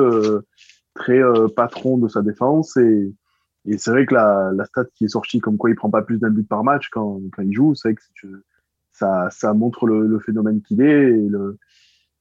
très 0.94 1.20
patron 1.54 1.98
de 1.98 2.08
sa 2.08 2.22
défense 2.22 2.76
et, 2.76 3.14
et 3.66 3.78
c'est 3.78 3.90
vrai 3.90 4.06
que 4.06 4.14
la, 4.14 4.52
stat 4.66 4.86
qui 4.94 5.04
est 5.04 5.08
sortie 5.08 5.40
comme 5.40 5.56
quoi 5.56 5.70
il 5.70 5.76
prend 5.76 5.90
pas 5.90 6.02
plus 6.02 6.18
d'un 6.18 6.30
but 6.30 6.46
par 6.46 6.62
match 6.64 6.88
quand, 6.90 7.20
il 7.42 7.52
joue, 7.52 7.74
c'est 7.74 7.88
vrai 7.88 7.96
que 7.96 8.42
ça, 8.92 9.54
montre 9.54 9.86
le, 9.86 10.18
phénomène 10.20 10.62
qu'il 10.62 10.80
est 10.80 11.10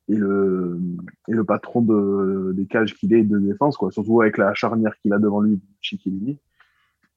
et 0.08 0.18
le, 0.18 1.44
patron 1.46 1.82
de, 1.82 2.52
des 2.54 2.66
cages 2.66 2.96
qu'il 2.96 3.14
est 3.14 3.24
de 3.24 3.40
défense, 3.40 3.78
quoi. 3.78 3.92
Surtout 3.92 4.22
avec 4.22 4.38
la 4.38 4.54
charnière 4.54 4.98
qu'il 4.98 5.14
a 5.14 5.20
devant 5.20 5.42
lui, 5.42 5.60
Chiellini. 5.82 6.40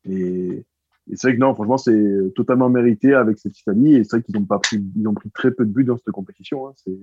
Et, 0.04 0.64
et 1.10 1.16
c'est 1.16 1.28
vrai 1.28 1.36
que 1.36 1.40
non, 1.40 1.54
franchement, 1.54 1.78
c'est 1.78 2.32
totalement 2.34 2.68
mérité 2.68 3.14
avec 3.14 3.38
cette 3.38 3.58
Italie. 3.58 3.94
Et 3.94 4.04
c'est 4.04 4.16
vrai 4.16 4.22
qu'ils 4.22 4.36
ont 4.36 4.44
pris, 4.44 4.82
ont 5.06 5.14
pris 5.14 5.30
très 5.30 5.50
peu 5.50 5.64
de 5.64 5.70
buts 5.70 5.84
dans 5.84 5.96
cette 5.96 6.10
compétition. 6.12 6.68
Hein. 6.68 6.72
C'est, 6.76 6.98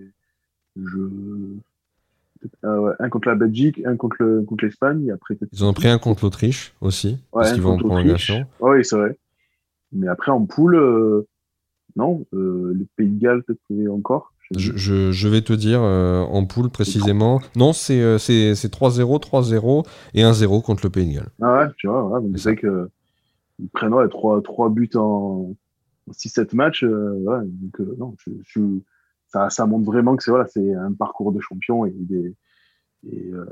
je, 0.76 1.00
euh, 2.64 2.94
un 3.00 3.10
contre 3.10 3.28
la 3.30 3.36
Belgique, 3.36 3.82
un 3.86 3.96
contre 3.96 4.18
le, 4.20 4.42
contre 4.44 4.66
l'Espagne. 4.66 5.12
Après, 5.12 5.38
Ils 5.52 5.64
ont 5.66 5.74
pris 5.74 5.88
un 5.88 5.98
contre 5.98 6.24
l'Autriche 6.26 6.74
aussi, 6.82 7.10
Ouais, 7.34 7.42
parce 7.44 7.54
qu'ils 7.54 7.62
vont 7.62 7.74
en 7.74 7.78
prolongation. 7.78 8.46
Oui, 8.60 8.84
c'est 8.84 8.96
vrai. 8.98 9.18
Mais 9.92 10.08
après, 10.08 10.32
en 10.32 10.46
poule, 10.46 10.76
euh, 10.76 11.28
non, 11.96 12.26
euh, 12.34 12.74
le 12.74 12.86
Pays 12.96 13.10
de 13.10 13.20
Galles, 13.22 13.44
peut-être 13.44 13.90
encore. 13.90 14.34
Je 14.52 14.76
Je, 14.76 15.12
je, 15.12 15.28
vais 15.28 15.42
te 15.42 15.54
dire 15.54 15.80
euh, 15.82 16.22
en 16.22 16.46
poule 16.46 16.70
précisément. 16.70 17.42
Non, 17.56 17.74
c'est 17.74 18.00
euh, 18.02 18.20
c'est 18.20 18.54
c'est 18.54 18.72
3-0, 18.72 19.20
3-0 19.20 19.88
et 20.14 20.22
1-0 20.22 20.62
contre 20.62 20.86
le 20.86 20.92
Pays 20.92 21.08
de 21.10 21.16
Galles. 21.16 21.30
Ah 21.42 21.60
ouais, 21.60 21.66
tu 21.78 21.88
vois, 21.88 22.04
voilà. 22.04 22.24
donc 22.24 22.38
C'est 22.38 22.50
vrai 22.50 22.56
que 22.56 22.90
ils 23.58 23.70
prennent 23.70 23.94
ouais, 23.94 24.08
trois, 24.10 24.42
trois 24.44 24.70
buts 24.70 24.90
en, 24.96 25.56
en 26.08 26.12
6-7 26.12 26.56
matchs. 26.56 26.84
euh, 26.84 27.14
ouais, 27.22 27.40
donc, 27.46 27.80
euh, 27.80 27.96
non, 27.98 28.14
je, 28.20 28.32
je, 28.46 28.60
ça, 29.28 29.50
ça 29.50 29.66
montre 29.66 29.86
vraiment 29.86 30.16
que 30.16 30.24
c'est 30.24 30.32
voilà, 30.32 30.48
c'est 30.48 30.74
un 30.74 30.94
parcours 30.94 31.32
de 31.32 31.40
champion 31.42 31.86
et 31.86 31.92
des. 31.92 32.36
Et, 33.08 33.30
euh, 33.32 33.46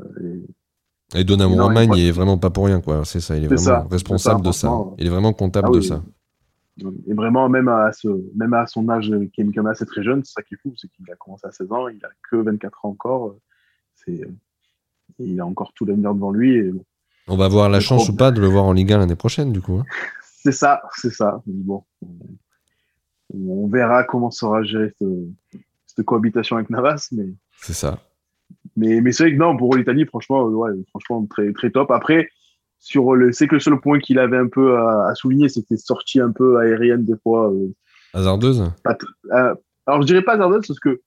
et- 1.14 1.20
Et 1.20 1.24
Donnarumma, 1.24 1.86
Non, 1.86 1.94
il 1.96 2.08
est 2.08 2.12
vraiment 2.12 2.38
pas 2.40 2.50
pour 2.50 2.66
rien, 2.66 2.82
quoi. 2.82 3.06
C'est 3.06 3.20
ça, 3.20 3.36
il 3.38 3.44
est 3.44 3.48
vraiment 3.48 3.62
ça, 3.62 3.88
responsable 3.92 4.42
ça, 4.44 4.48
de 4.50 4.54
ça. 4.54 4.72
Il 4.98 5.06
est 5.06 5.10
vraiment 5.12 5.34
comptable 5.34 5.68
Ah 5.72 5.76
de 5.76 5.82
ça. 5.82 6.04
et 7.06 7.14
vraiment, 7.14 7.50
même 7.50 7.68
à, 7.68 7.92
ce, 7.94 8.08
même 8.36 8.54
à 8.54 8.66
son 8.66 8.90
âge, 8.90 9.12
qui 9.34 9.42
est 9.42 9.46
quand 9.46 9.58
même 9.64 9.68
assez 9.68 9.86
très 9.86 10.02
jeune, 10.04 10.24
c'est 10.24 10.32
ça 10.34 10.42
qui 10.42 10.56
est 10.56 10.58
fou, 10.58 10.74
c'est 10.76 10.88
qu'il 10.90 11.06
a 11.12 11.16
commencé 11.16 11.46
à 11.46 11.52
16 11.52 11.72
ans, 11.72 11.88
il 11.88 12.04
a 12.04 12.10
que 12.32 12.38
24 12.38 12.86
ans 12.86 12.90
encore. 12.90 13.36
C'est, 13.94 14.22
il 15.20 15.40
a 15.40 15.46
encore 15.46 15.72
tout 15.74 15.86
l'avenir 15.86 16.16
devant 16.16 16.32
lui. 16.32 16.56
Et. 16.58 16.72
On 17.28 17.38
va 17.38 17.46
avoir 17.46 17.70
la 17.70 17.80
chance 17.80 18.10
ou 18.10 18.16
pas 18.16 18.32
de 18.32 18.42
le 18.42 18.48
voir 18.48 18.64
en 18.66 18.74
Ligue 18.74 18.92
1 18.94 18.98
l'année 18.98 19.16
prochaine, 19.16 19.52
du 19.54 19.62
coup. 19.62 19.74
hein. 19.80 19.86
C'est 20.42 20.52
ça, 20.52 20.82
c'est 20.96 21.12
ça. 21.14 21.42
Bon, 21.46 21.84
on 23.34 23.68
verra 23.68 24.04
comment 24.04 24.32
sera 24.32 24.64
gérée 24.64 24.92
cette, 25.00 25.60
cette 25.88 26.06
cohabitation 26.06 26.56
avec 26.58 26.70
Navas, 26.70 27.10
mais 27.12 27.26
C'est 27.58 27.74
ça. 27.74 28.00
mais, 28.76 29.02
mais 29.02 29.12
c'est 29.12 29.24
vrai 29.24 29.34
que 29.34 29.38
non, 29.40 29.56
pour 29.58 29.76
l'Italie, 29.76 30.06
franchement, 30.06 30.46
euh, 30.48 30.52
ouais, 30.52 30.72
franchement 30.90 31.26
très 31.26 31.52
très 31.54 31.70
top. 31.72 31.92
Après, 31.92 32.30
sur 32.80 33.16
le, 33.16 33.32
c'est 33.32 33.48
que 33.48 33.56
le 33.56 33.60
seul 33.62 33.80
point 33.80 34.00
qu'il 34.00 34.20
avait 34.20 34.38
un 34.38 34.48
peu 34.48 34.78
à, 34.78 35.08
à 35.10 35.16
souligner, 35.16 35.50
c'était 35.50 35.78
sortie 35.78 36.20
un 36.20 36.32
peu 36.32 36.58
aérienne 36.60 37.06
des 37.06 37.16
fois. 37.24 37.52
euh, 37.52 37.74
Hasardeuse 38.14 38.72
pas 38.84 38.98
euh, 39.32 39.56
alors 39.86 40.02
je 40.02 40.08
dirais 40.08 40.22
pas 40.22 40.34
hasardeuse 40.34 40.68
parce 40.68 40.80
que 40.80 41.02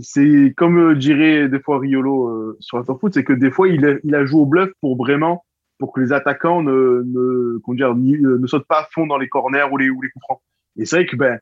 c'est 0.00 0.54
comme 0.56 0.78
euh, 0.78 0.94
dirait 0.94 1.48
des 1.48 1.58
fois 1.60 1.78
Riolo 1.80 2.56
sur 2.60 2.78
la 2.78 2.84
foot, 2.84 3.12
c'est 3.12 3.24
que 3.24 3.32
des 3.32 3.50
fois 3.50 3.68
il 3.68 3.84
a, 3.84 3.94
il 4.04 4.14
a 4.14 4.24
joué 4.24 4.40
au 4.40 4.46
bluff 4.46 4.70
pour 4.80 4.96
vraiment 4.96 5.44
pour 5.78 5.92
que 5.92 6.00
les 6.00 6.12
attaquants 6.12 6.62
ne 6.62 7.02
ne, 7.04 7.74
dire, 7.74 7.94
ni- 7.96 8.18
ne 8.20 8.46
sautent 8.46 8.66
pas 8.68 8.80
à 8.82 8.88
fond 8.92 9.06
dans 9.06 9.18
les 9.18 9.28
corners 9.28 9.66
ou 9.72 9.76
les 9.78 9.90
ou 9.90 10.00
les 10.02 10.10
coups 10.10 10.22
francs. 10.24 10.40
Et 10.76 10.84
c'est 10.84 10.96
vrai 10.96 11.06
que 11.06 11.16
ben 11.16 11.38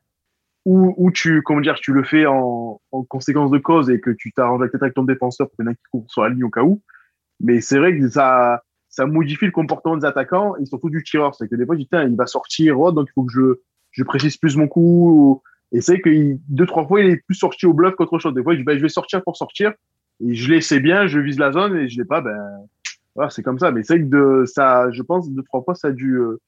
ou, 0.65 0.93
ou 0.97 1.11
tu 1.11 1.41
comment 1.41 1.61
dire 1.61 1.75
tu 1.75 1.93
le 1.93 2.03
fais 2.03 2.25
en, 2.25 2.81
en 2.91 3.03
conséquence 3.03 3.51
de 3.51 3.57
cause 3.57 3.89
et 3.89 3.99
que 4.01 4.09
tu 4.11 4.31
t'arranges 4.33 4.59
peut-être 4.61 4.83
avec 4.83 4.93
ton 4.95 5.03
défenseur 5.03 5.47
pour 5.47 5.55
qu'il 5.55 5.65
y 5.65 5.67
en 5.69 5.71
un 5.71 5.75
qui 5.75 5.83
court 5.91 6.05
sur 6.09 6.23
la 6.23 6.29
ligne 6.29 6.43
au 6.43 6.49
cas 6.49 6.63
où. 6.63 6.81
Mais 7.39 7.61
c'est 7.61 7.77
vrai 7.79 7.97
que 7.97 8.07
ça 8.09 8.61
ça 8.89 9.05
modifie 9.05 9.45
le 9.45 9.51
comportement 9.51 9.95
des 9.97 10.05
attaquants 10.05 10.55
et 10.57 10.65
surtout 10.65 10.89
du 10.89 11.03
tireur. 11.03 11.35
C'est 11.35 11.47
que 11.47 11.55
des 11.55 11.65
fois, 11.65 11.75
je 11.75 11.81
dis, 11.81 11.87
il 11.91 12.15
va 12.15 12.25
sortir, 12.25 12.79
oh, 12.79 12.91
donc 12.91 13.07
il 13.09 13.13
faut 13.13 13.23
que 13.23 13.31
je, 13.31 13.59
je 13.91 14.03
précise 14.03 14.35
plus 14.37 14.57
mon 14.57 14.67
coup. 14.67 15.41
Et 15.71 15.79
c'est 15.81 15.99
que 16.01 16.09
il- 16.09 16.39
deux, 16.49 16.65
trois 16.65 16.85
fois, 16.87 16.99
il 17.01 17.11
est 17.11 17.17
plus 17.17 17.35
sorti 17.35 17.67
au 17.67 17.73
bluff 17.73 17.95
qu'autre 17.95 18.17
chose. 18.17 18.33
Des 18.33 18.41
fois, 18.43 18.53
je 18.53 18.57
dis, 18.57 18.63
ben, 18.63 18.75
je 18.77 18.81
vais 18.81 18.89
sortir 18.89 19.23
pour 19.23 19.37
sortir. 19.37 19.73
Et 20.25 20.33
je 20.33 20.51
l'ai, 20.51 20.59
c'est 20.61 20.79
bien, 20.79 21.05
je 21.07 21.19
vise 21.19 21.37
la 21.37 21.51
zone 21.51 21.77
et 21.77 21.87
je 21.87 21.97
l'ai 21.99 22.05
pas, 22.05 22.21
ben, 22.21 22.35
voilà, 23.15 23.29
c'est 23.29 23.43
comme 23.43 23.59
ça. 23.59 23.71
Mais 23.71 23.83
c'est 23.83 23.97
vrai 23.97 24.03
que 24.03 24.09
de, 24.09 24.45
ça, 24.45 24.89
je 24.91 25.03
pense, 25.03 25.31
deux, 25.31 25.43
trois 25.43 25.61
fois, 25.63 25.75
ça 25.75 25.89
a 25.89 25.91
dû, 25.91 26.15
euh, 26.15 26.41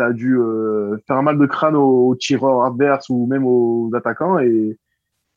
ça 0.00 0.06
a 0.06 0.12
dû 0.14 0.38
euh, 0.38 0.96
faire 1.06 1.22
mal 1.22 1.36
de 1.38 1.44
crâne 1.44 1.76
aux, 1.76 2.08
aux 2.08 2.16
tireurs 2.16 2.64
adverses 2.64 3.10
ou 3.10 3.26
même 3.26 3.44
aux 3.44 3.90
attaquants 3.94 4.38
et, 4.38 4.78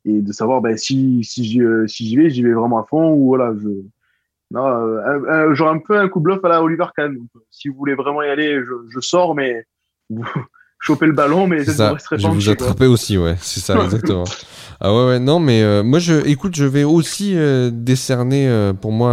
et 0.05 0.21
de 0.21 0.31
savoir 0.31 0.61
ben, 0.61 0.77
si, 0.77 1.21
si 1.25 1.43
j'y 1.43 1.61
euh, 1.61 1.85
si 1.85 2.05
j'y 2.07 2.15
vais, 2.15 2.29
j'y 2.29 2.43
vais 2.43 2.53
vraiment 2.53 2.79
à 2.79 2.85
fond 2.85 3.11
ou 3.13 3.25
voilà, 3.25 3.53
je, 3.61 3.67
non, 4.51 4.65
euh, 4.65 5.01
un- 5.05 5.25
un- 5.49 5.53
genre 5.53 5.69
un 5.69 5.79
peu 5.79 5.97
un 5.97 6.07
coup 6.07 6.19
de 6.19 6.23
bluff 6.23 6.45
à 6.45 6.47
la 6.47 6.63
Oliver 6.63 6.85
Kahn. 6.95 7.13
Donc, 7.13 7.27
si 7.51 7.67
vous 7.67 7.75
voulez 7.75 7.95
vraiment 7.95 8.21
y 8.21 8.29
aller, 8.29 8.59
je, 8.63 8.71
je 8.89 8.99
sors, 9.01 9.35
mais 9.35 9.65
vous 10.09 10.23
chopez 10.79 11.07
le 11.07 11.13
ballon, 11.13 11.45
mais 11.47 11.63
vous 11.63 11.71
ça. 11.73 11.91
resterez 11.91 12.17
Je 12.17 12.27
vous 12.29 12.49
attraper 12.49 12.85
aussi, 12.85 13.17
ouais. 13.17 13.35
C'est 13.41 13.59
ça, 13.59 13.83
exactement. 13.83 14.23
Ah 14.85 14.93
ouais, 14.93 15.05
ouais, 15.07 15.19
non, 15.19 15.39
mais 15.39 15.63
euh, 15.63 15.81
moi, 15.81 15.99
je, 15.99 16.27
écoute, 16.27 16.55
je 16.57 16.65
vais 16.65 16.83
aussi 16.83 17.37
euh, 17.37 17.69
décerner 17.71 18.71
pour 18.81 18.91
moi 18.91 19.11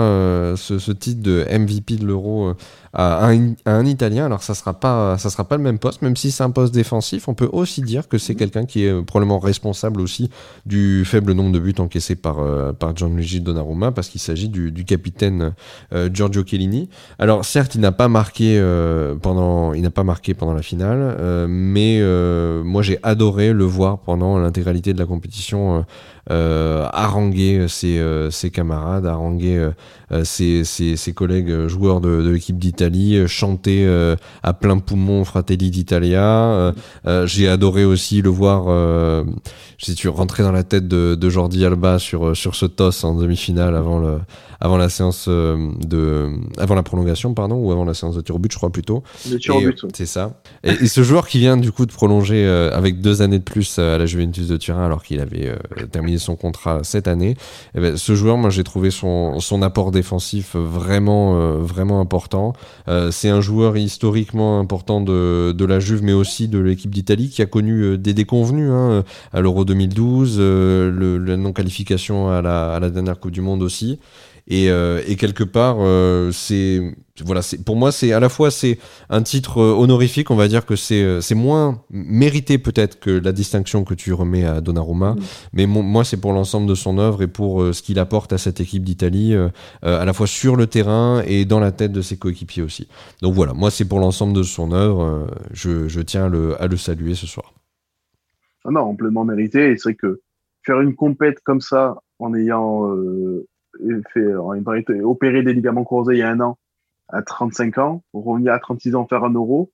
ce, 0.56 0.78
ce 0.80 0.90
titre 0.90 1.22
de 1.22 1.44
MVP 1.48 1.96
de 1.96 2.06
l'Euro 2.06 2.54
à, 2.92 3.28
un, 3.28 3.52
à 3.64 3.72
un 3.72 3.86
Italien. 3.86 4.26
Alors, 4.26 4.42
ça 4.42 4.54
sera 4.54 4.74
pas, 4.74 5.16
ça 5.18 5.30
sera 5.30 5.44
pas 5.44 5.56
le 5.56 5.62
même 5.62 5.78
poste, 5.78 6.02
même 6.02 6.16
si 6.16 6.30
c'est 6.30 6.42
un 6.42 6.50
poste 6.50 6.74
défensif. 6.74 7.28
On 7.28 7.34
peut 7.34 7.48
aussi 7.52 7.82
dire 7.82 8.08
que 8.08 8.18
c'est 8.18 8.34
quelqu'un 8.34 8.66
qui 8.66 8.84
est 8.84 9.02
probablement 9.02 9.38
responsable 9.38 10.00
aussi 10.00 10.30
du 10.66 11.04
faible 11.04 11.32
nombre 11.32 11.52
de 11.52 11.58
buts 11.58 11.74
encaissés 11.78 12.16
par 12.16 12.40
euh, 12.40 12.72
par 12.72 12.96
Gianluigi 12.96 13.40
Donnarumma, 13.40 13.92
parce 13.92 14.08
qu'il 14.08 14.20
s'agit 14.20 14.48
du, 14.48 14.72
du 14.72 14.84
capitaine 14.84 15.52
euh, 15.92 16.08
Giorgio 16.12 16.44
Chiellini. 16.44 16.88
Alors, 17.18 17.44
certes, 17.44 17.74
il 17.74 17.80
n'a 17.80 17.92
pas 17.92 18.08
marqué 18.08 18.58
euh, 18.58 19.14
pendant, 19.14 19.72
il 19.72 19.82
n'a 19.82 19.90
pas 19.90 20.04
marqué 20.04 20.34
pendant 20.34 20.54
la 20.54 20.62
finale, 20.62 21.16
mais 21.48 22.00
moi, 22.64 22.82
j'ai 22.82 22.98
adoré 23.02 23.52
le 23.52 23.64
voir 23.64 23.98
pendant 23.98 24.38
l'intégralité 24.38 24.92
de 24.92 24.98
la 24.98 25.06
compétition 25.06 25.84
haranguer 26.28 27.66
ses, 27.68 27.98
euh, 27.98 28.30
ses 28.30 28.50
camarades, 28.50 29.06
haranguer 29.06 29.56
euh, 29.56 29.70
euh, 30.12 30.24
ses, 30.24 30.64
ses, 30.64 30.96
ses 30.96 31.12
collègues 31.12 31.50
euh, 31.50 31.68
joueurs 31.68 32.00
de, 32.00 32.22
de 32.22 32.30
l'équipe 32.30 32.58
d'Italie, 32.58 33.16
euh, 33.16 33.26
chanter 33.26 33.86
euh, 33.86 34.16
à 34.42 34.52
plein 34.52 34.78
poumon 34.78 35.24
Fratelli 35.24 35.70
d'Italia. 35.70 36.24
Euh, 36.24 36.72
euh, 37.06 37.26
j'ai 37.26 37.48
adoré 37.48 37.84
aussi 37.84 38.22
le 38.22 38.30
voir, 38.30 38.64
euh, 38.68 39.24
si 39.78 39.94
tu 39.94 40.08
rentrer 40.08 40.42
dans 40.42 40.52
la 40.52 40.64
tête 40.64 40.88
de, 40.88 41.14
de 41.14 41.30
Jordi 41.30 41.64
Alba 41.64 41.98
sur, 41.98 42.28
euh, 42.28 42.34
sur 42.34 42.54
ce 42.54 42.66
toss 42.66 43.04
en 43.04 43.14
demi-finale 43.14 43.74
avant, 43.76 44.00
le, 44.00 44.18
avant 44.60 44.76
la 44.76 44.88
séance 44.88 45.26
euh, 45.28 45.70
de, 45.86 46.30
avant 46.58 46.74
la 46.74 46.82
prolongation, 46.82 47.34
pardon, 47.34 47.56
ou 47.56 47.72
avant 47.72 47.84
la 47.84 47.94
séance 47.94 48.14
de 48.16 48.20
tir 48.20 48.34
au 48.34 48.38
but, 48.38 48.52
je 48.52 48.56
crois 48.56 48.70
plutôt. 48.70 49.02
Le 49.30 49.38
tir 49.38 49.56
au 49.56 49.62
Et, 49.62 49.64
but. 49.64 49.82
ouais. 49.82 49.90
C'est 49.94 50.06
ça. 50.06 50.40
Et, 50.64 50.70
et 50.70 50.86
ce 50.86 51.02
joueur 51.02 51.26
qui 51.28 51.38
vient 51.38 51.56
du 51.56 51.72
coup 51.72 51.86
de 51.86 51.92
prolonger 51.92 52.44
euh, 52.46 52.70
avec 52.76 53.00
deux 53.00 53.22
années 53.22 53.38
de 53.38 53.44
plus 53.44 53.76
euh, 53.78 53.94
à 53.94 53.98
la 53.98 54.06
Juventus 54.06 54.48
de 54.48 54.56
Turin 54.56 54.84
alors 54.84 55.02
qu'il 55.02 55.20
avait 55.20 55.48
euh, 55.48 55.86
terminé 55.90 56.18
son 56.18 56.36
contrat 56.36 56.80
cette 56.82 57.08
année, 57.08 57.36
eh 57.74 57.80
ben, 57.80 57.96
ce 57.96 58.14
joueur, 58.14 58.36
moi 58.36 58.50
j'ai 58.50 58.64
trouvé 58.64 58.90
son, 58.90 59.40
son 59.40 59.62
apport 59.62 59.90
défensif 59.90 60.56
vraiment, 60.56 61.36
euh, 61.36 61.56
vraiment 61.58 62.00
important. 62.00 62.52
Euh, 62.88 63.10
c'est 63.10 63.28
un 63.28 63.40
joueur 63.40 63.76
historiquement 63.76 64.58
important 64.60 65.00
de, 65.00 65.52
de 65.56 65.64
la 65.64 65.80
Juve 65.80 66.02
mais 66.02 66.12
aussi 66.12 66.48
de 66.48 66.58
l'équipe 66.58 66.90
d'Italie 66.94 67.30
qui 67.30 67.42
a 67.42 67.46
connu 67.46 67.96
des 67.98 68.14
déconvenus 68.14 68.70
hein, 68.70 69.04
à 69.32 69.40
l'Euro 69.40 69.64
2012, 69.64 70.36
euh, 70.38 70.90
le, 70.90 71.18
la 71.18 71.36
non-qualification 71.36 72.30
à 72.30 72.42
la, 72.42 72.72
à 72.74 72.80
la 72.80 72.90
dernière 72.90 73.18
Coupe 73.18 73.30
du 73.32 73.40
Monde 73.40 73.62
aussi. 73.62 73.98
Et, 74.52 74.68
euh, 74.70 75.00
et 75.06 75.14
quelque 75.16 75.44
part, 75.44 75.76
euh, 75.78 76.32
c'est 76.32 76.80
voilà, 77.24 77.40
c'est 77.42 77.62
pour 77.64 77.76
moi 77.76 77.92
c'est 77.92 78.12
à 78.12 78.18
la 78.20 78.28
fois 78.28 78.50
c'est 78.50 78.78
un 79.10 79.22
titre 79.22 79.58
euh, 79.58 79.72
honorifique, 79.74 80.30
on 80.30 80.36
va 80.36 80.48
dire 80.48 80.66
que 80.66 80.74
c'est 80.74 81.20
c'est 81.20 81.34
moins 81.36 81.82
mérité 81.90 82.58
peut-être 82.58 82.98
que 82.98 83.10
la 83.10 83.30
distinction 83.32 83.84
que 83.84 83.94
tu 83.94 84.12
remets 84.12 84.44
à 84.44 84.60
Donnarumma, 84.60 85.12
Mm. 85.14 85.18
mais 85.52 85.66
mon- 85.66 85.82
moi 85.84 86.02
c'est 86.04 86.16
pour 86.16 86.32
l'ensemble 86.32 86.66
de 86.66 86.74
son 86.74 86.98
œuvre 86.98 87.22
et 87.22 87.28
pour 87.28 87.62
euh, 87.62 87.72
ce 87.72 87.82
qu'il 87.82 87.98
apporte 88.00 88.32
à 88.32 88.38
cette 88.38 88.58
équipe 88.60 88.82
d'Italie, 88.82 89.34
euh, 89.34 89.50
à 89.82 90.04
la 90.04 90.12
fois 90.12 90.26
sur 90.26 90.56
le 90.56 90.66
terrain 90.66 91.22
et 91.26 91.44
dans 91.44 91.60
la 91.60 91.70
tête 91.72 91.92
de 91.92 92.02
ses 92.02 92.16
coéquipiers 92.18 92.62
aussi. 92.64 92.88
Donc 93.22 93.34
voilà, 93.34 93.52
moi 93.52 93.70
c'est 93.70 93.84
pour 93.86 94.00
l'ensemble 94.00 94.32
de 94.32 94.42
son 94.42 94.72
œuvre, 94.72 95.02
euh, 95.02 95.26
je, 95.52 95.86
je 95.88 96.00
tiens 96.00 96.24
à 96.24 96.28
le, 96.28 96.60
à 96.60 96.66
le 96.66 96.76
saluer 96.76 97.14
ce 97.14 97.26
soir. 97.26 97.52
Ah 98.64 98.70
non, 98.70 98.80
amplement 98.80 99.24
mérité. 99.24 99.70
Et 99.70 99.76
c'est 99.76 99.90
vrai 99.90 99.94
que 99.94 100.20
faire 100.66 100.80
une 100.80 100.94
compète 100.94 101.38
comme 101.44 101.60
ça 101.60 101.96
en 102.18 102.34
ayant 102.34 102.86
euh, 102.90 103.46
fait, 104.12 104.34
en 104.36 104.54
ayant 104.54 104.72
été 104.74 105.00
opéré 105.02 105.42
des 105.42 105.52
ligaments 105.52 105.84
croisés 105.84 106.14
il 106.14 106.18
y 106.18 106.22
a 106.22 106.30
un 106.30 106.40
an 106.40 106.58
à 107.08 107.22
35 107.22 107.78
ans, 107.78 108.04
revenir 108.12 108.52
à 108.52 108.58
36 108.58 108.94
ans 108.94 109.06
faire 109.06 109.24
un 109.24 109.32
euro. 109.32 109.72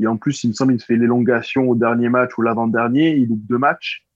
Et 0.00 0.06
en 0.06 0.16
plus, 0.16 0.44
il 0.44 0.48
me 0.48 0.52
semble, 0.52 0.74
il 0.74 0.80
fait 0.80 0.96
l'élongation 0.96 1.68
au 1.68 1.74
dernier 1.74 2.08
match 2.08 2.36
ou 2.38 2.42
l'avant-dernier. 2.42 3.16
Il 3.16 3.28
loupe 3.28 3.44
deux 3.46 3.58
matchs. 3.58 4.06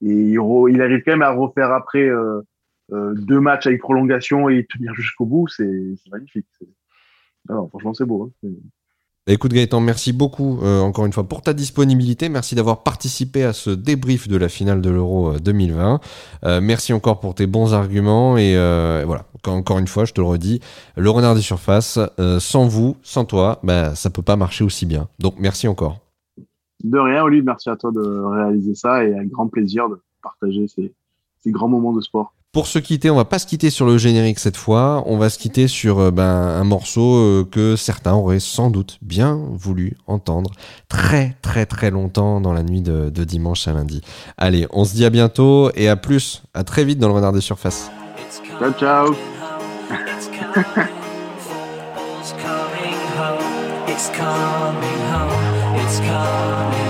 Et 0.00 0.08
il, 0.12 0.38
il 0.68 0.82
arrive 0.82 1.02
quand 1.04 1.12
même 1.12 1.22
à 1.22 1.30
refaire 1.30 1.72
après 1.72 2.06
euh, 2.08 2.40
euh, 2.92 3.14
deux 3.14 3.40
matchs 3.40 3.66
avec 3.66 3.80
prolongation 3.80 4.48
et 4.48 4.64
tenir 4.66 4.94
jusqu'au 4.94 5.26
bout. 5.26 5.48
C'est 5.48 5.94
magnifique. 6.10 6.46
C'est- 6.58 6.68
Ah 7.48 7.60
franchement, 7.70 7.94
c'est 7.94 8.04
beau. 8.04 8.30
hein. 8.44 8.48
Bah, 9.26 9.32
Écoute 9.32 9.52
Gaëtan, 9.52 9.80
merci 9.80 10.12
beaucoup 10.12 10.58
euh, 10.62 10.80
encore 10.80 11.06
une 11.06 11.12
fois 11.12 11.22
pour 11.24 11.42
ta 11.42 11.52
disponibilité. 11.52 12.28
Merci 12.28 12.56
d'avoir 12.56 12.82
participé 12.82 13.44
à 13.44 13.52
ce 13.52 13.70
débrief 13.70 14.26
de 14.26 14.36
la 14.36 14.48
finale 14.48 14.80
de 14.80 14.90
l'Euro 14.90 15.34
euh, 15.34 15.38
2020. 15.38 16.00
Euh, 16.44 16.60
merci 16.60 16.92
encore 16.92 17.20
pour 17.20 17.34
tes 17.36 17.46
bons 17.46 17.72
arguments 17.72 18.36
et 18.36 18.56
euh, 18.56 19.04
voilà. 19.06 19.24
Encore- 19.46 19.78
une 19.78 19.86
fois, 19.86 20.04
je 20.04 20.12
te 20.12 20.20
le 20.20 20.26
redis, 20.26 20.60
le 20.96 21.10
renard 21.10 21.34
des 21.34 21.40
surfaces, 21.40 21.98
euh, 22.18 22.38
sans 22.40 22.66
vous, 22.66 22.96
sans 23.02 23.24
toi, 23.24 23.58
bah, 23.62 23.94
ça 23.94 24.10
peut 24.10 24.22
pas 24.22 24.36
marcher 24.36 24.64
aussi 24.64 24.86
bien. 24.86 25.08
Donc 25.18 25.34
merci 25.38 25.68
encore. 25.68 25.98
De 26.82 26.98
rien, 26.98 27.22
Olivier, 27.22 27.44
merci 27.44 27.70
à 27.70 27.76
toi 27.76 27.92
de 27.92 28.00
réaliser 28.00 28.74
ça 28.74 29.04
et 29.04 29.16
un 29.16 29.24
grand 29.24 29.46
plaisir 29.46 29.88
de 29.88 30.00
partager 30.20 30.66
ces 30.66 30.92
grands 31.46 31.68
moments 31.68 31.92
de 31.92 32.00
sport. 32.00 32.34
Pour 32.52 32.66
se 32.66 32.78
quitter, 32.78 33.08
on 33.08 33.16
va 33.16 33.24
pas 33.24 33.38
se 33.38 33.46
quitter 33.46 33.70
sur 33.70 33.86
le 33.86 33.96
générique 33.96 34.38
cette 34.38 34.58
fois. 34.58 35.04
On 35.06 35.16
va 35.16 35.30
se 35.30 35.38
quitter 35.38 35.68
sur 35.68 35.98
euh, 36.00 36.10
ben, 36.10 36.22
un 36.22 36.64
morceau 36.64 37.14
euh, 37.16 37.48
que 37.50 37.76
certains 37.76 38.12
auraient 38.12 38.40
sans 38.40 38.68
doute 38.68 38.98
bien 39.00 39.40
voulu 39.52 39.96
entendre 40.06 40.50
très 40.86 41.34
très 41.40 41.64
très 41.64 41.90
longtemps 41.90 42.42
dans 42.42 42.52
la 42.52 42.62
nuit 42.62 42.82
de, 42.82 43.08
de 43.08 43.24
dimanche 43.24 43.66
à 43.68 43.72
lundi. 43.72 44.02
Allez, 44.36 44.66
on 44.68 44.84
se 44.84 44.92
dit 44.92 45.06
à 45.06 45.10
bientôt 45.10 45.70
et 45.76 45.88
à 45.88 45.96
plus. 45.96 46.42
À 46.52 46.62
très 46.62 46.84
vite 46.84 46.98
dans 46.98 47.08
le 47.08 47.14
renard 47.14 47.32
des 47.32 47.40
surfaces. 47.40 47.90
Ciao, 48.58 48.70
ciao. 48.72 49.14
It's 49.90 50.28
coming 50.28 50.76
home. 50.76 51.78
It's 52.28 52.32
coming 52.32 53.00
home. 53.16 53.88
It's 53.88 54.10
coming 54.10 55.00
home. 55.10 55.76
It's 55.80 56.00
coming 56.00 56.81